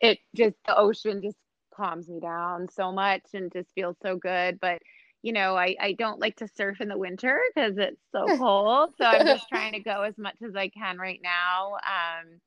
it 0.00 0.20
just 0.36 0.54
the 0.68 0.76
ocean 0.76 1.20
just 1.20 1.36
calms 1.74 2.08
me 2.08 2.20
down 2.20 2.68
so 2.68 2.92
much 2.92 3.22
and 3.34 3.50
just 3.52 3.68
feels 3.74 3.96
so 4.02 4.16
good 4.16 4.60
but 4.60 4.80
you 5.22 5.32
know, 5.32 5.56
I, 5.56 5.74
I 5.80 5.92
don't 5.94 6.20
like 6.20 6.36
to 6.36 6.48
surf 6.48 6.80
in 6.80 6.86
the 6.86 6.96
winter 6.96 7.40
because 7.52 7.76
it's 7.76 8.00
so 8.12 8.24
cold. 8.38 8.90
so 8.98 9.04
I'm 9.04 9.26
just 9.26 9.48
trying 9.48 9.72
to 9.72 9.80
go 9.80 10.02
as 10.02 10.16
much 10.16 10.36
as 10.46 10.54
I 10.54 10.68
can 10.68 10.96
right 10.96 11.20
now. 11.20 11.72
Um, 11.74 12.38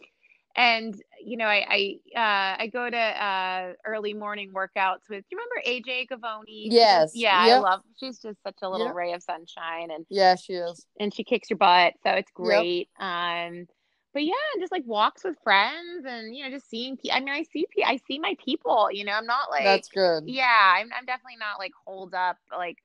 and 0.56 1.02
you 1.24 1.38
know, 1.38 1.46
I 1.46 2.00
I 2.16 2.20
uh, 2.20 2.64
I 2.64 2.68
go 2.68 2.90
to 2.90 2.98
uh, 2.98 3.74
early 3.86 4.14
morning 4.14 4.52
workouts 4.54 5.10
with. 5.10 5.24
Do 5.30 5.36
you 5.36 5.40
remember 5.40 5.90
AJ 5.90 6.08
Gavoni? 6.10 6.68
Yes. 6.72 7.12
Yeah, 7.14 7.46
yep. 7.46 7.58
I 7.58 7.60
love. 7.60 7.82
She's 8.00 8.20
just 8.20 8.42
such 8.44 8.58
a 8.62 8.70
little 8.70 8.88
yep. 8.88 8.96
ray 8.96 9.14
of 9.14 9.24
sunshine, 9.24 9.92
and 9.92 10.06
yeah, 10.10 10.36
she 10.36 10.54
is. 10.54 10.86
And 11.00 11.14
she 11.14 11.24
kicks 11.24 11.50
your 11.50 11.58
butt, 11.58 11.94
so 12.04 12.12
it's 12.12 12.32
great. 12.32 12.90
Yep. 13.00 13.08
Um, 13.08 13.68
but 14.14 14.24
yeah, 14.24 14.34
just 14.60 14.72
like 14.72 14.84
walks 14.86 15.24
with 15.24 15.38
friends 15.44 16.06
and 16.06 16.36
you 16.36 16.44
know 16.44 16.52
just 16.52 16.70
seeing. 16.70 16.98
I 17.12 17.20
mean, 17.20 17.30
I 17.30 17.44
see 17.44 17.66
I 17.86 18.00
see 18.08 18.20
my 18.20 18.36
people. 18.44 18.90
You 18.92 19.06
know, 19.06 19.14
I'm 19.14 19.26
not 19.26 19.50
like 19.50 19.64
that's 19.64 19.90
good. 19.90 20.24
Yeah, 20.28 20.74
I'm 20.78 20.90
I'm 20.98 21.06
definitely 21.06 21.38
not 21.40 21.60
like 21.60 21.72
hold 21.86 22.14
up 22.14 22.38
like 22.56 22.78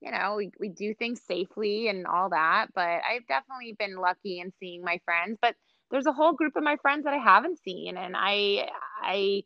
you 0.00 0.10
know 0.10 0.34
we 0.36 0.50
we 0.60 0.68
do 0.68 0.94
things 0.94 1.22
safely 1.26 1.88
and 1.88 2.06
all 2.06 2.30
that. 2.30 2.66
But 2.74 3.00
I've 3.08 3.26
definitely 3.28 3.74
been 3.78 3.96
lucky 3.96 4.40
in 4.40 4.52
seeing 4.60 4.82
my 4.82 5.00
friends. 5.06 5.38
But 5.40 5.54
there's 5.94 6.06
a 6.06 6.12
whole 6.12 6.34
group 6.34 6.56
of 6.56 6.64
my 6.64 6.76
friends 6.82 7.04
that 7.04 7.14
I 7.14 7.18
haven't 7.18 7.60
seen, 7.64 7.96
and 7.96 8.14
I 8.18 8.68
I 9.00 9.44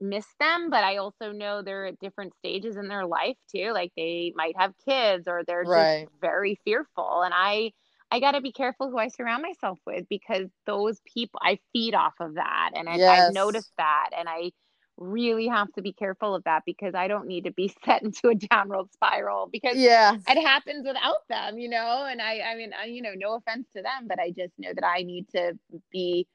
miss 0.00 0.26
them 0.38 0.70
but 0.70 0.84
i 0.84 0.98
also 0.98 1.32
know 1.32 1.60
they're 1.60 1.86
at 1.86 1.98
different 1.98 2.32
stages 2.36 2.76
in 2.76 2.86
their 2.86 3.04
life 3.04 3.36
too 3.52 3.72
like 3.72 3.90
they 3.96 4.32
might 4.36 4.56
have 4.56 4.72
kids 4.88 5.26
or 5.26 5.42
they're 5.44 5.64
right. 5.64 6.06
just 6.06 6.20
very 6.20 6.60
fearful 6.64 7.22
and 7.22 7.34
i 7.36 7.72
I 8.10 8.20
got 8.20 8.32
to 8.32 8.40
be 8.40 8.52
careful 8.52 8.90
who 8.90 8.98
I 8.98 9.08
surround 9.08 9.42
myself 9.42 9.78
with 9.86 10.06
because 10.08 10.48
those 10.66 11.00
people, 11.04 11.40
I 11.42 11.58
feed 11.72 11.94
off 11.94 12.14
of 12.20 12.36
that. 12.36 12.70
And 12.74 12.88
I, 12.88 12.96
yes. 12.96 13.06
I've 13.06 13.34
noticed 13.34 13.72
that. 13.76 14.10
And 14.18 14.28
I 14.28 14.52
really 14.98 15.46
have 15.46 15.72
to 15.74 15.82
be 15.82 15.92
careful 15.92 16.34
of 16.34 16.44
that 16.44 16.64
because 16.66 16.94
I 16.94 17.08
don't 17.08 17.26
need 17.26 17.44
to 17.44 17.52
be 17.52 17.72
set 17.84 18.02
into 18.02 18.28
a 18.28 18.34
downward 18.34 18.92
spiral 18.92 19.48
because 19.50 19.76
yeah, 19.76 20.16
it 20.28 20.46
happens 20.46 20.86
without 20.86 21.26
them, 21.28 21.58
you 21.58 21.68
know? 21.68 22.06
And 22.08 22.20
I, 22.20 22.40
I 22.40 22.54
mean, 22.56 22.72
I, 22.78 22.86
you 22.86 23.02
know, 23.02 23.14
no 23.16 23.36
offense 23.36 23.66
to 23.76 23.82
them, 23.82 24.06
but 24.06 24.18
I 24.18 24.30
just 24.30 24.52
know 24.58 24.72
that 24.74 24.84
I 24.84 25.02
need 25.02 25.28
to 25.30 25.58
be 25.90 26.26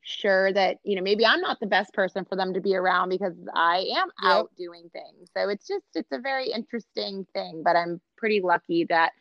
sure 0.00 0.52
that, 0.52 0.78
you 0.84 0.96
know, 0.96 1.02
maybe 1.02 1.26
I'm 1.26 1.40
not 1.40 1.60
the 1.60 1.66
best 1.66 1.92
person 1.92 2.24
for 2.24 2.36
them 2.36 2.54
to 2.54 2.60
be 2.60 2.74
around 2.74 3.10
because 3.10 3.34
I 3.54 3.90
am 3.96 4.08
yep. 4.22 4.32
out 4.32 4.50
doing 4.56 4.90
things. 4.92 5.28
So 5.36 5.48
it's 5.48 5.66
just, 5.66 5.84
it's 5.94 6.12
a 6.12 6.20
very 6.20 6.50
interesting 6.50 7.26
thing, 7.34 7.62
but 7.64 7.76
I'm 7.76 8.00
pretty 8.16 8.40
lucky 8.40 8.84
that 8.88 9.12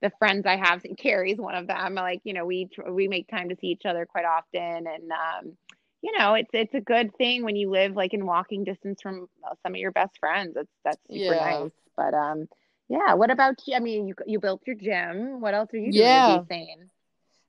the 0.00 0.12
friends 0.18 0.46
I 0.46 0.56
have, 0.56 0.84
and 0.84 0.96
Carrie's 1.02 1.38
one 1.38 1.54
of 1.54 1.66
them. 1.66 1.94
Like, 1.94 2.20
you 2.24 2.32
know, 2.32 2.46
we 2.46 2.68
we 2.88 3.08
make 3.08 3.28
time 3.28 3.48
to 3.48 3.56
see 3.56 3.68
each 3.68 3.84
other 3.84 4.06
quite 4.06 4.24
often, 4.24 4.86
and 4.86 5.10
um, 5.10 5.56
you 6.02 6.16
know, 6.16 6.34
it's 6.34 6.50
it's 6.52 6.74
a 6.74 6.80
good 6.80 7.14
thing 7.16 7.44
when 7.44 7.56
you 7.56 7.70
live 7.70 7.96
like 7.96 8.14
in 8.14 8.26
walking 8.26 8.64
distance 8.64 9.00
from 9.02 9.28
uh, 9.44 9.54
some 9.62 9.74
of 9.74 9.78
your 9.78 9.92
best 9.92 10.18
friends. 10.18 10.54
That's 10.54 10.68
that's 10.84 11.00
super 11.10 11.34
yeah. 11.34 11.50
nice. 11.50 11.70
But 11.96 12.14
um, 12.14 12.48
yeah. 12.88 13.14
What 13.14 13.30
about 13.30 13.56
you? 13.66 13.74
I 13.74 13.80
mean, 13.80 14.06
you 14.06 14.14
you 14.26 14.38
built 14.38 14.62
your 14.66 14.76
gym. 14.76 15.40
What 15.40 15.54
else 15.54 15.70
are 15.74 15.78
you 15.78 15.92
doing 15.92 16.04
yeah. 16.04 16.40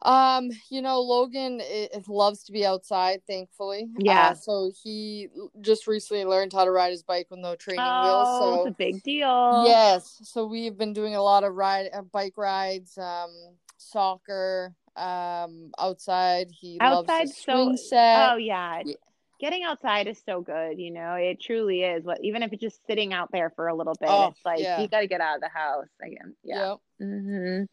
Um, 0.01 0.49
you 0.69 0.81
know, 0.81 1.01
Logan 1.01 1.59
it, 1.61 1.91
it 1.93 2.07
loves 2.07 2.43
to 2.45 2.53
be 2.53 2.65
outside, 2.65 3.21
thankfully. 3.27 3.89
Yeah. 3.97 4.29
Uh, 4.29 4.33
so 4.33 4.71
he 4.81 5.27
just 5.59 5.87
recently 5.87 6.23
learned 6.23 6.53
how 6.53 6.63
to 6.63 6.71
ride 6.71 6.91
his 6.91 7.03
bike 7.03 7.27
with 7.29 7.39
no 7.39 7.55
training 7.55 7.83
oh, 7.83 8.03
wheels. 8.03 8.39
So 8.39 8.61
it's 8.61 8.69
a 8.69 8.77
big 8.77 9.03
deal. 9.03 9.65
Yes. 9.67 10.21
So 10.23 10.45
we've 10.45 10.77
been 10.77 10.93
doing 10.93 11.15
a 11.15 11.21
lot 11.21 11.43
of 11.43 11.53
ride 11.53 11.89
uh, 11.93 12.03
bike 12.03 12.37
rides, 12.37 12.97
um, 12.97 13.29
soccer, 13.77 14.73
um, 14.99 15.71
outside. 15.79 16.47
He 16.51 16.77
outside 16.79 17.19
loves 17.19 17.35
the 17.35 17.41
swing 17.41 17.77
so, 17.77 17.89
set. 17.89 18.31
Oh 18.31 18.35
yeah. 18.35 18.81
yeah. 18.85 18.95
Getting 19.39 19.63
outside 19.63 20.07
is 20.07 20.21
so 20.25 20.41
good, 20.41 20.79
you 20.79 20.91
know. 20.91 21.13
It 21.13 21.41
truly 21.41 21.83
is. 21.83 22.03
What 22.03 22.19
even 22.23 22.43
if 22.43 22.51
it's 22.51 22.61
just 22.61 22.85
sitting 22.85 23.13
out 23.13 23.29
there 23.31 23.51
for 23.55 23.67
a 23.67 23.75
little 23.75 23.95
bit, 23.99 24.09
oh, 24.11 24.27
it's 24.27 24.45
like 24.45 24.59
yeah. 24.59 24.81
you 24.81 24.87
got 24.87 24.99
to 24.99 25.07
get 25.07 25.21
out 25.21 25.35
of 25.35 25.41
the 25.41 25.49
house 25.49 25.87
again. 26.01 26.35
Yeah. 26.43 26.69
Yep. 26.69 26.77
Mm-hmm. 27.01 27.63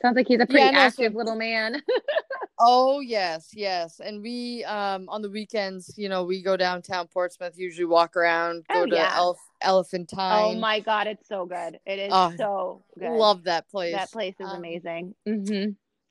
Sounds 0.00 0.14
like 0.14 0.28
he's 0.28 0.40
a 0.40 0.46
pretty 0.46 0.64
yeah, 0.64 0.70
no, 0.70 0.78
active 0.78 1.12
so, 1.12 1.18
little 1.18 1.34
man. 1.34 1.82
oh 2.60 3.00
yes, 3.00 3.50
yes. 3.52 4.00
And 4.00 4.22
we 4.22 4.62
um 4.64 5.08
on 5.08 5.22
the 5.22 5.30
weekends, 5.30 5.92
you 5.96 6.08
know, 6.08 6.22
we 6.22 6.40
go 6.40 6.56
downtown 6.56 7.08
Portsmouth, 7.08 7.54
usually 7.56 7.84
walk 7.84 8.16
around, 8.16 8.64
go 8.72 8.82
oh, 8.82 8.86
to 8.86 8.94
yeah. 8.94 9.12
Elf 9.16 9.38
Elephantine. 9.60 10.18
Oh 10.20 10.54
my 10.54 10.78
god, 10.78 11.08
it's 11.08 11.26
so 11.26 11.46
good. 11.46 11.80
It 11.84 11.98
is 11.98 12.10
oh, 12.12 12.32
so 12.36 12.84
good. 12.96 13.10
Love 13.10 13.44
that 13.44 13.68
place. 13.68 13.92
That 13.92 14.12
place 14.12 14.36
is 14.38 14.48
um, 14.48 14.58
amazing. 14.58 15.16
Mm-hmm. 15.26 15.70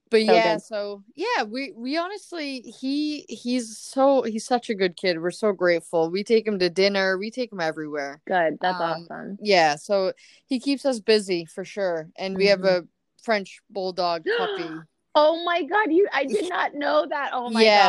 But 0.10 0.26
So 0.26 0.34
yeah 0.34 0.53
good. 0.55 0.62
so 0.62 1.03
yeah 1.16 1.43
we 1.43 1.74
we 1.76 1.97
honestly 1.97 2.62
he 2.62 3.26
he's 3.30 3.78
so 3.78 4.24
he's 4.24 4.45
such 4.45 4.70
a 4.70 4.76
good 4.76 4.95
kid 4.95 5.20
we're 5.22 5.32
so 5.32 5.51
grateful 5.51 6.10
we 6.10 6.24
take 6.24 6.47
him 6.47 6.60
to 6.60 6.70
dinner 6.70 7.18
we 7.18 7.32
take 7.32 7.51
him 7.51 7.60
everywhere 7.60 8.22
Good. 8.28 8.58
That's 8.62 8.80
Um, 8.80 9.08
awesome. 9.10 9.38
yeah 9.41 9.76
so 9.76 10.14
he 10.47 10.60
keeps 10.60 10.86
us 10.86 10.99
busy 10.99 11.45
for 11.45 11.64
sure 11.66 12.10
and 12.18 12.36
we 12.36 12.47
have 12.47 12.60
Mhm. 12.62 12.84
a 12.84 12.88
french 13.24 13.62
bulldog 13.70 14.24
puppy 14.38 14.70
Oh 15.20 15.43
my 15.43 15.64
god, 15.64 15.91
you 15.91 16.08
I 16.14 16.26
did 16.26 16.47
not 16.47 16.76
know 16.76 17.08
that. 17.10 17.32
Oh 17.34 17.49
my 17.49 17.64
Yes. 17.64 17.88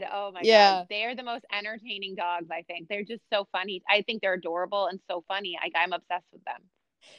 god. 0.00 0.08
Oh 0.10 0.32
my 0.32 0.40
Yeah. 0.42 0.70
god. 0.78 0.86
They 0.88 1.04
are 1.04 1.14
the 1.14 1.22
most 1.22 1.44
entertaining 1.52 2.14
dogs, 2.14 2.46
I 2.50 2.62
think. 2.62 2.88
They're 2.88 3.04
just 3.04 3.20
so 3.30 3.46
funny. 3.52 3.82
I 3.86 4.00
think 4.00 4.22
they're 4.22 4.32
adorable 4.32 4.86
and 4.86 4.98
so 5.06 5.22
funny. 5.28 5.58
I, 5.62 5.70
I'm 5.78 5.92
obsessed 5.92 6.24
with 6.32 6.42
them. 6.44 6.62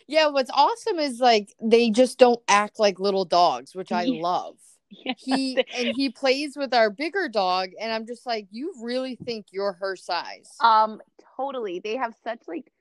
Yeah 0.07 0.27
what's 0.27 0.51
awesome 0.53 0.99
is 0.99 1.19
like 1.19 1.53
they 1.61 1.89
just 1.89 2.17
don't 2.17 2.41
act 2.47 2.79
like 2.79 2.99
little 2.99 3.25
dogs 3.25 3.75
which 3.75 3.91
i 3.91 4.03
Yeah. 4.03 4.21
love 4.21 4.55
Yeah. 4.89 5.13
he 5.17 5.63
and 5.77 5.93
he 5.95 6.09
plays 6.09 6.57
with 6.57 6.73
our 6.73 6.89
bigger 6.89 7.29
dog 7.29 7.69
and 7.79 7.91
i'm 7.93 8.05
just 8.05 8.25
like 8.25 8.47
you 8.51 8.73
really 8.81 9.15
think 9.15 9.47
you're 9.51 9.73
her 9.73 9.95
size 9.95 10.49
Um, 10.59 11.01
totally. 11.37 11.79
They 11.79 11.95
have 11.95 12.13
such 12.23 12.41
like 12.47 12.71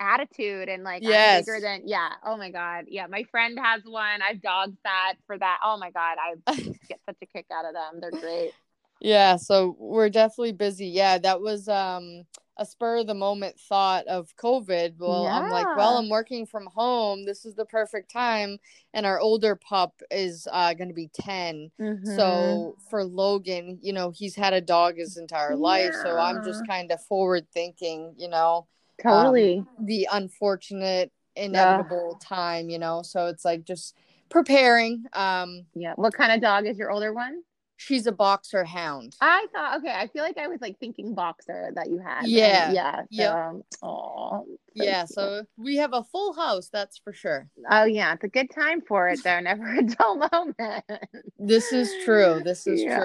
attitude 0.00 0.68
and 0.68 0.82
like 0.82 1.02
Yes. 1.02 1.46
Bigger 1.46 1.60
than 1.60 1.82
yeah. 1.86 2.10
Oh 2.26 2.36
my 2.36 2.50
god. 2.50 2.86
Yeah, 2.88 3.06
my 3.06 3.22
friend 3.30 3.58
has 3.62 3.82
one. 3.84 4.20
I've 4.22 4.42
dog 4.42 4.74
sat 4.84 5.16
for 5.26 5.38
that. 5.38 5.58
Oh 5.64 5.76
my 5.78 5.90
god, 5.92 6.16
I 6.18 6.52
get 6.88 7.00
such 7.06 7.16
a 7.22 7.26
kick 7.26 7.46
out 7.52 7.64
of 7.64 7.72
them. 7.74 8.00
They're 8.00 8.10
great. 8.10 8.50
Yeah, 9.02 9.36
so 9.36 9.76
we're 9.78 10.10
definitely 10.10 10.52
busy. 10.52 10.86
Yeah, 10.86 11.18
that 11.18 11.40
was 11.40 11.68
um 11.68 12.24
a 12.58 12.64
spur 12.66 12.98
of 12.98 13.06
the 13.06 13.14
moment 13.14 13.58
thought 13.58 14.06
of 14.06 14.28
COVID. 14.36 14.94
Well, 14.98 15.26
I'm 15.26 15.50
like, 15.50 15.66
well, 15.76 15.96
I'm 15.96 16.08
working 16.08 16.46
from 16.46 16.66
home. 16.66 17.24
This 17.24 17.44
is 17.44 17.54
the 17.54 17.64
perfect 17.64 18.12
time. 18.12 18.58
And 18.92 19.06
our 19.06 19.18
older 19.18 19.56
pup 19.56 20.00
is 20.10 20.46
uh 20.52 20.74
going 20.74 20.88
to 20.88 20.94
be 20.94 21.10
10. 21.14 21.70
Mm-hmm. 21.80 22.16
So 22.16 22.76
for 22.90 23.04
Logan, 23.04 23.78
you 23.82 23.92
know, 23.92 24.10
he's 24.10 24.36
had 24.36 24.52
a 24.52 24.60
dog 24.60 24.98
his 24.98 25.16
entire 25.16 25.56
life. 25.56 25.94
So 26.02 26.16
I'm 26.18 26.44
just 26.44 26.66
kind 26.68 26.92
of 26.92 27.02
forward 27.02 27.46
thinking, 27.52 28.14
you 28.16 28.28
know, 28.28 28.68
totally. 29.02 29.64
the 29.80 30.06
unfortunate, 30.12 31.10
inevitable 31.34 32.20
time, 32.22 32.68
you 32.70 32.78
know. 32.78 33.02
So 33.02 33.26
it's 33.26 33.44
like 33.44 33.64
just 33.64 33.96
preparing. 34.28 35.04
Um, 35.12 35.64
yeah. 35.74 35.94
What 35.96 36.14
kind 36.14 36.30
of 36.30 36.40
dog 36.40 36.66
is 36.66 36.78
your 36.78 36.92
older 36.92 37.12
one? 37.12 37.42
She's 37.82 38.06
a 38.06 38.12
boxer 38.12 38.64
hound. 38.64 39.16
I 39.20 39.46
thought 39.52 39.78
okay. 39.78 39.92
I 39.92 40.06
feel 40.06 40.22
like 40.22 40.38
I 40.38 40.46
was 40.46 40.60
like 40.60 40.78
thinking 40.78 41.14
boxer 41.14 41.72
that 41.74 41.90
you 41.90 41.98
had. 41.98 42.26
Yeah. 42.26 42.66
And 42.66 43.08
yeah. 43.10 43.52
So, 43.52 43.64
oh. 43.82 44.46
yeah, 44.74 45.04
so 45.04 45.44
we 45.56 45.76
have 45.76 45.92
a 45.92 46.04
full 46.04 46.32
house, 46.32 46.68
that's 46.72 46.98
for 46.98 47.12
sure. 47.12 47.48
Oh 47.70 47.84
yeah, 47.84 48.14
it's 48.14 48.24
a 48.24 48.28
good 48.28 48.50
time 48.50 48.80
for 48.80 49.08
it 49.08 49.22
though. 49.24 49.40
Never 49.52 49.74
a 49.74 49.82
dull 49.82 50.16
moment. 50.16 50.84
This 51.38 51.72
is 51.72 51.92
true. 52.04 52.40
This 52.44 52.66
is 52.66 52.82
Yeah. 52.82 52.98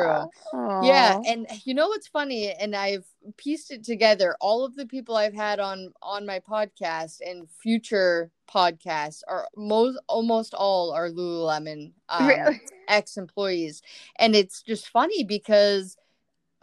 true. 0.52 0.80
Yeah, 0.84 1.18
Aw. 1.18 1.24
and 1.28 1.48
you 1.66 1.74
know 1.74 1.88
what's 1.88 2.08
funny, 2.08 2.52
and 2.52 2.76
I've 2.76 3.06
pieced 3.38 3.72
it 3.72 3.84
together. 3.84 4.36
All 4.40 4.64
of 4.64 4.76
the 4.76 4.86
people 4.86 5.16
I've 5.16 5.34
had 5.34 5.60
on 5.60 5.92
on 6.02 6.26
my 6.26 6.40
podcast 6.40 7.20
and 7.26 7.50
future 7.50 8.32
podcasts 8.48 9.22
are 9.28 9.48
most 9.56 10.00
almost 10.08 10.54
all 10.54 10.92
are 10.92 11.10
Lululemon 11.10 11.94
um, 12.10 12.28
really. 12.28 12.62
ex 12.88 13.18
employees, 13.18 13.82
and 14.18 14.36
it's 14.36 14.62
just 14.62 14.90
funny 14.90 15.24
because 15.24 15.98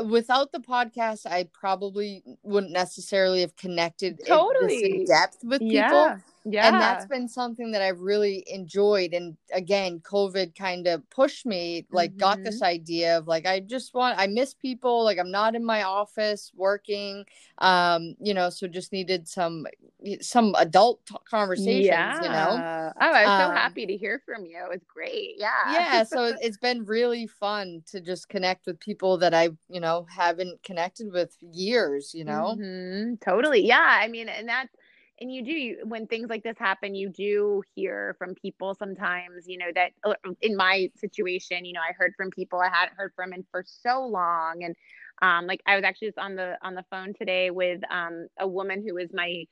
without 0.02 0.52
the 0.52 0.58
podcast, 0.58 1.26
I 1.26 1.48
probably 1.52 2.22
wouldn't 2.42 2.72
necessarily 2.72 3.40
have 3.42 3.56
connected 3.56 4.20
Totally. 4.26 5.00
in 5.00 5.04
depth 5.04 5.38
with 5.44 5.60
people. 5.60 5.72
Yeah. 5.72 6.18
Yeah. 6.44 6.68
and 6.68 6.80
that's 6.80 7.06
been 7.06 7.28
something 7.28 7.72
that 7.72 7.82
I've 7.82 8.00
really 8.00 8.44
enjoyed. 8.48 9.14
And 9.14 9.36
again, 9.52 10.00
COVID 10.00 10.54
kind 10.54 10.86
of 10.86 11.08
pushed 11.10 11.46
me, 11.46 11.86
like, 11.90 12.16
got 12.16 12.38
Mhm. 12.38 12.44
this 12.44 12.62
idea 12.62 13.18
of 13.18 13.26
like, 13.26 13.46
I 13.46 13.60
just 13.60 13.94
want, 13.94 14.18
I 14.18 14.26
miss 14.26 14.54
people. 14.54 15.04
Like, 15.04 15.18
I'm 15.18 15.30
not 15.30 15.54
in 15.54 15.64
my 15.64 15.82
office 15.84 16.52
working, 16.54 17.24
um, 17.58 18.14
you 18.20 18.34
know, 18.34 18.50
so 18.50 18.66
just 18.68 18.92
needed 18.92 19.26
some, 19.28 19.66
some 20.20 20.54
adult 20.58 21.04
t- 21.06 21.16
conversations, 21.24 21.86
yeah. 21.88 22.20
you 22.20 22.28
know? 22.28 22.62
Oh, 23.00 23.12
I 23.12 23.24
was 23.24 23.34
so 23.34 23.48
Um, 23.48 23.50
happy 23.50 23.86
to 23.86 23.96
hear 23.96 24.20
from 24.24 24.44
you. 24.46 24.66
It's 24.70 24.84
great. 24.86 25.34
Yeah. 25.38 25.50
Yeah. 25.66 26.04
So 26.04 26.24
it- 26.26 26.38
it's 26.40 26.58
been 26.58 26.84
really 26.84 27.26
fun 27.26 27.82
to 27.86 28.00
just 28.00 28.28
connect 28.28 28.66
with 28.66 28.78
people 28.80 29.18
that 29.18 29.34
I, 29.34 29.50
you 29.68 29.80
know, 29.80 30.04
haven't 30.10 30.62
connected 30.62 31.12
with 31.12 31.36
years, 31.40 32.14
you 32.14 32.24
know? 32.24 32.60
Mhm. 32.60 33.20
Totally. 33.20 33.66
Yeah. 33.66 33.80
I 34.00 34.08
mean, 34.08 34.28
and 34.28 34.48
that's, 34.48 34.74
and 35.20 35.32
you 35.32 35.44
do, 35.44 35.52
you, 35.52 35.78
when 35.84 36.06
things 36.06 36.28
like 36.28 36.42
this 36.42 36.58
happen, 36.58 36.94
you 36.94 37.08
do 37.08 37.62
hear 37.74 38.14
from 38.18 38.34
people 38.34 38.74
sometimes, 38.74 39.46
you 39.46 39.58
know, 39.58 39.70
that 39.74 39.92
uh, 40.04 40.14
in 40.40 40.56
my 40.56 40.90
situation, 40.96 41.64
you 41.64 41.72
know, 41.72 41.80
I 41.80 41.92
heard 41.92 42.14
from 42.16 42.30
people 42.30 42.60
I 42.60 42.68
hadn't 42.68 42.96
heard 42.96 43.12
from 43.14 43.32
in 43.32 43.44
for 43.50 43.64
so 43.66 44.06
long. 44.06 44.62
And, 44.64 44.74
um, 45.22 45.46
like 45.46 45.60
I 45.66 45.76
was 45.76 45.84
actually 45.84 46.08
just 46.08 46.18
on 46.18 46.34
the, 46.36 46.56
on 46.62 46.74
the 46.74 46.84
phone 46.90 47.12
today 47.14 47.50
with, 47.50 47.80
um, 47.90 48.28
a 48.38 48.46
woman 48.48 48.82
who 48.86 48.94
was 48.94 49.10
my, 49.12 49.44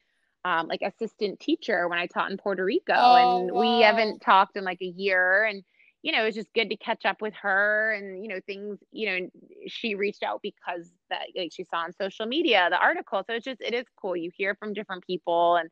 um, 0.44 0.66
like 0.68 0.82
assistant 0.82 1.38
teacher 1.40 1.88
when 1.88 1.98
I 1.98 2.06
taught 2.06 2.30
in 2.30 2.36
Puerto 2.36 2.64
Rico 2.64 3.14
Oh, 3.14 3.14
and 3.14 3.50
wow. 3.52 3.58
we 3.58 3.80
haven't 3.80 4.20
talked 4.20 4.56
in 4.56 4.64
like 4.64 4.82
a 4.82 4.86
year 4.86 5.44
and, 5.44 5.62
you 6.02 6.12
know, 6.12 6.22
it 6.22 6.26
was 6.26 6.34
just 6.34 6.52
good 6.54 6.70
to 6.70 6.76
catch 6.76 7.04
up 7.04 7.20
with 7.20 7.34
her 7.42 7.92
and, 7.92 8.22
you 8.22 8.28
know, 8.28 8.40
things, 8.46 8.78
you 8.92 9.06
know, 9.06 9.28
she 9.66 9.94
reached 9.94 10.22
out 10.22 10.40
because 10.42 10.92
that 11.10 11.26
like 11.36 11.50
she 11.52 11.64
saw 11.64 11.78
on 11.78 11.92
social 11.92 12.26
media 12.26 12.68
the 12.70 12.78
article. 12.78 13.22
So 13.26 13.34
it's 13.34 13.44
just 13.44 13.60
it 13.60 13.74
is 13.74 13.86
cool. 14.00 14.16
You 14.16 14.30
hear 14.36 14.54
from 14.54 14.72
different 14.72 15.06
people 15.06 15.56
and 15.56 15.70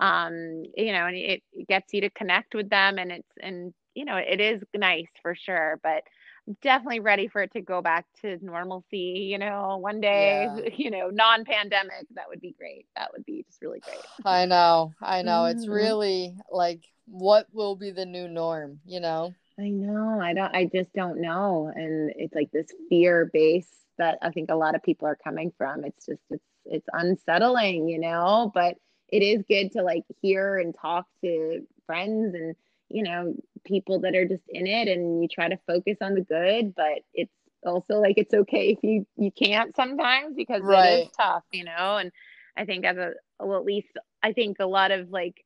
um, 0.00 0.64
you 0.76 0.92
know, 0.92 1.06
and 1.06 1.16
it, 1.16 1.42
it 1.52 1.68
gets 1.68 1.92
you 1.92 2.00
to 2.02 2.10
connect 2.10 2.54
with 2.54 2.68
them 2.70 2.98
and 2.98 3.12
it's 3.12 3.32
and 3.40 3.72
you 3.94 4.04
know, 4.04 4.16
it 4.16 4.40
is 4.40 4.62
nice 4.74 5.08
for 5.22 5.34
sure. 5.34 5.78
But 5.82 6.02
I'm 6.48 6.56
definitely 6.62 7.00
ready 7.00 7.28
for 7.28 7.42
it 7.42 7.52
to 7.52 7.60
go 7.60 7.80
back 7.82 8.06
to 8.22 8.38
normalcy, 8.44 9.28
you 9.30 9.38
know, 9.38 9.78
one 9.78 10.00
day, 10.00 10.48
Yeah. 10.48 10.62
you 10.76 10.90
know, 10.90 11.08
non-pandemic. 11.10 12.06
That 12.14 12.28
would 12.28 12.40
be 12.40 12.54
great. 12.58 12.86
That 12.96 13.10
would 13.12 13.24
be 13.24 13.44
just 13.46 13.60
really 13.62 13.80
great. 13.80 14.06
I 14.24 14.44
know. 14.46 14.94
I 15.00 15.22
know. 15.22 15.44
It's 15.46 15.66
Mhm. 15.66 15.68
really 15.68 16.36
like, 16.50 16.84
what 17.06 17.48
will 17.52 17.76
be 17.76 17.90
the 17.90 18.04
new 18.06 18.28
norm, 18.28 18.80
you 18.84 19.00
know? 19.00 19.34
I 19.62 19.70
know. 19.70 20.20
I 20.20 20.34
don't 20.34 20.54
I 20.54 20.66
just 20.66 20.92
don't 20.94 21.20
know. 21.20 21.72
And 21.74 22.12
it's 22.16 22.34
like 22.34 22.50
this 22.52 22.68
fear 22.90 23.30
base 23.32 23.70
that 23.98 24.18
I 24.22 24.30
think 24.30 24.50
a 24.50 24.56
lot 24.56 24.74
of 24.76 24.82
people 24.82 25.08
are 25.08 25.16
coming 25.16 25.52
from. 25.58 25.84
It's 25.84 26.06
just 26.06 26.22
it's 26.30 26.44
it's 26.66 26.88
unsettling, 26.92 27.88
you 27.88 28.00
know, 28.00 28.50
but 28.54 28.76
it 29.08 29.22
is 29.22 29.44
good 29.48 29.72
to 29.72 29.82
like 29.82 30.04
hear 30.22 30.58
and 30.58 30.74
talk 30.80 31.06
to 31.24 31.62
friends 31.86 32.34
and 32.34 32.56
you 32.90 33.02
know, 33.04 33.34
people 33.64 34.00
that 34.00 34.14
are 34.16 34.26
just 34.26 34.44
in 34.50 34.66
it 34.66 34.88
and 34.88 35.22
you 35.22 35.28
try 35.28 35.48
to 35.48 35.58
focus 35.66 35.98
on 36.02 36.14
the 36.14 36.22
good, 36.22 36.74
but 36.76 37.00
it's 37.14 37.32
also 37.66 37.96
like 38.00 38.18
it's 38.18 38.34
okay 38.34 38.70
if 38.72 38.80
you 38.82 39.06
you 39.16 39.30
can't 39.32 39.74
sometimes 39.76 40.34
because 40.36 40.68
it 40.68 40.68
Right. 40.68 41.04
is 41.06 41.10
tough, 41.16 41.44
you 41.52 41.64
know. 41.64 41.98
And 41.98 42.12
I 42.56 42.64
think 42.66 42.84
as 42.84 42.98
a 42.98 43.12
well 43.40 43.58
at 43.60 43.64
least 43.66 43.88
I 44.22 44.32
think 44.32 44.58
a 44.60 44.66
lot 44.66 44.90
of 44.92 45.10
like 45.10 45.44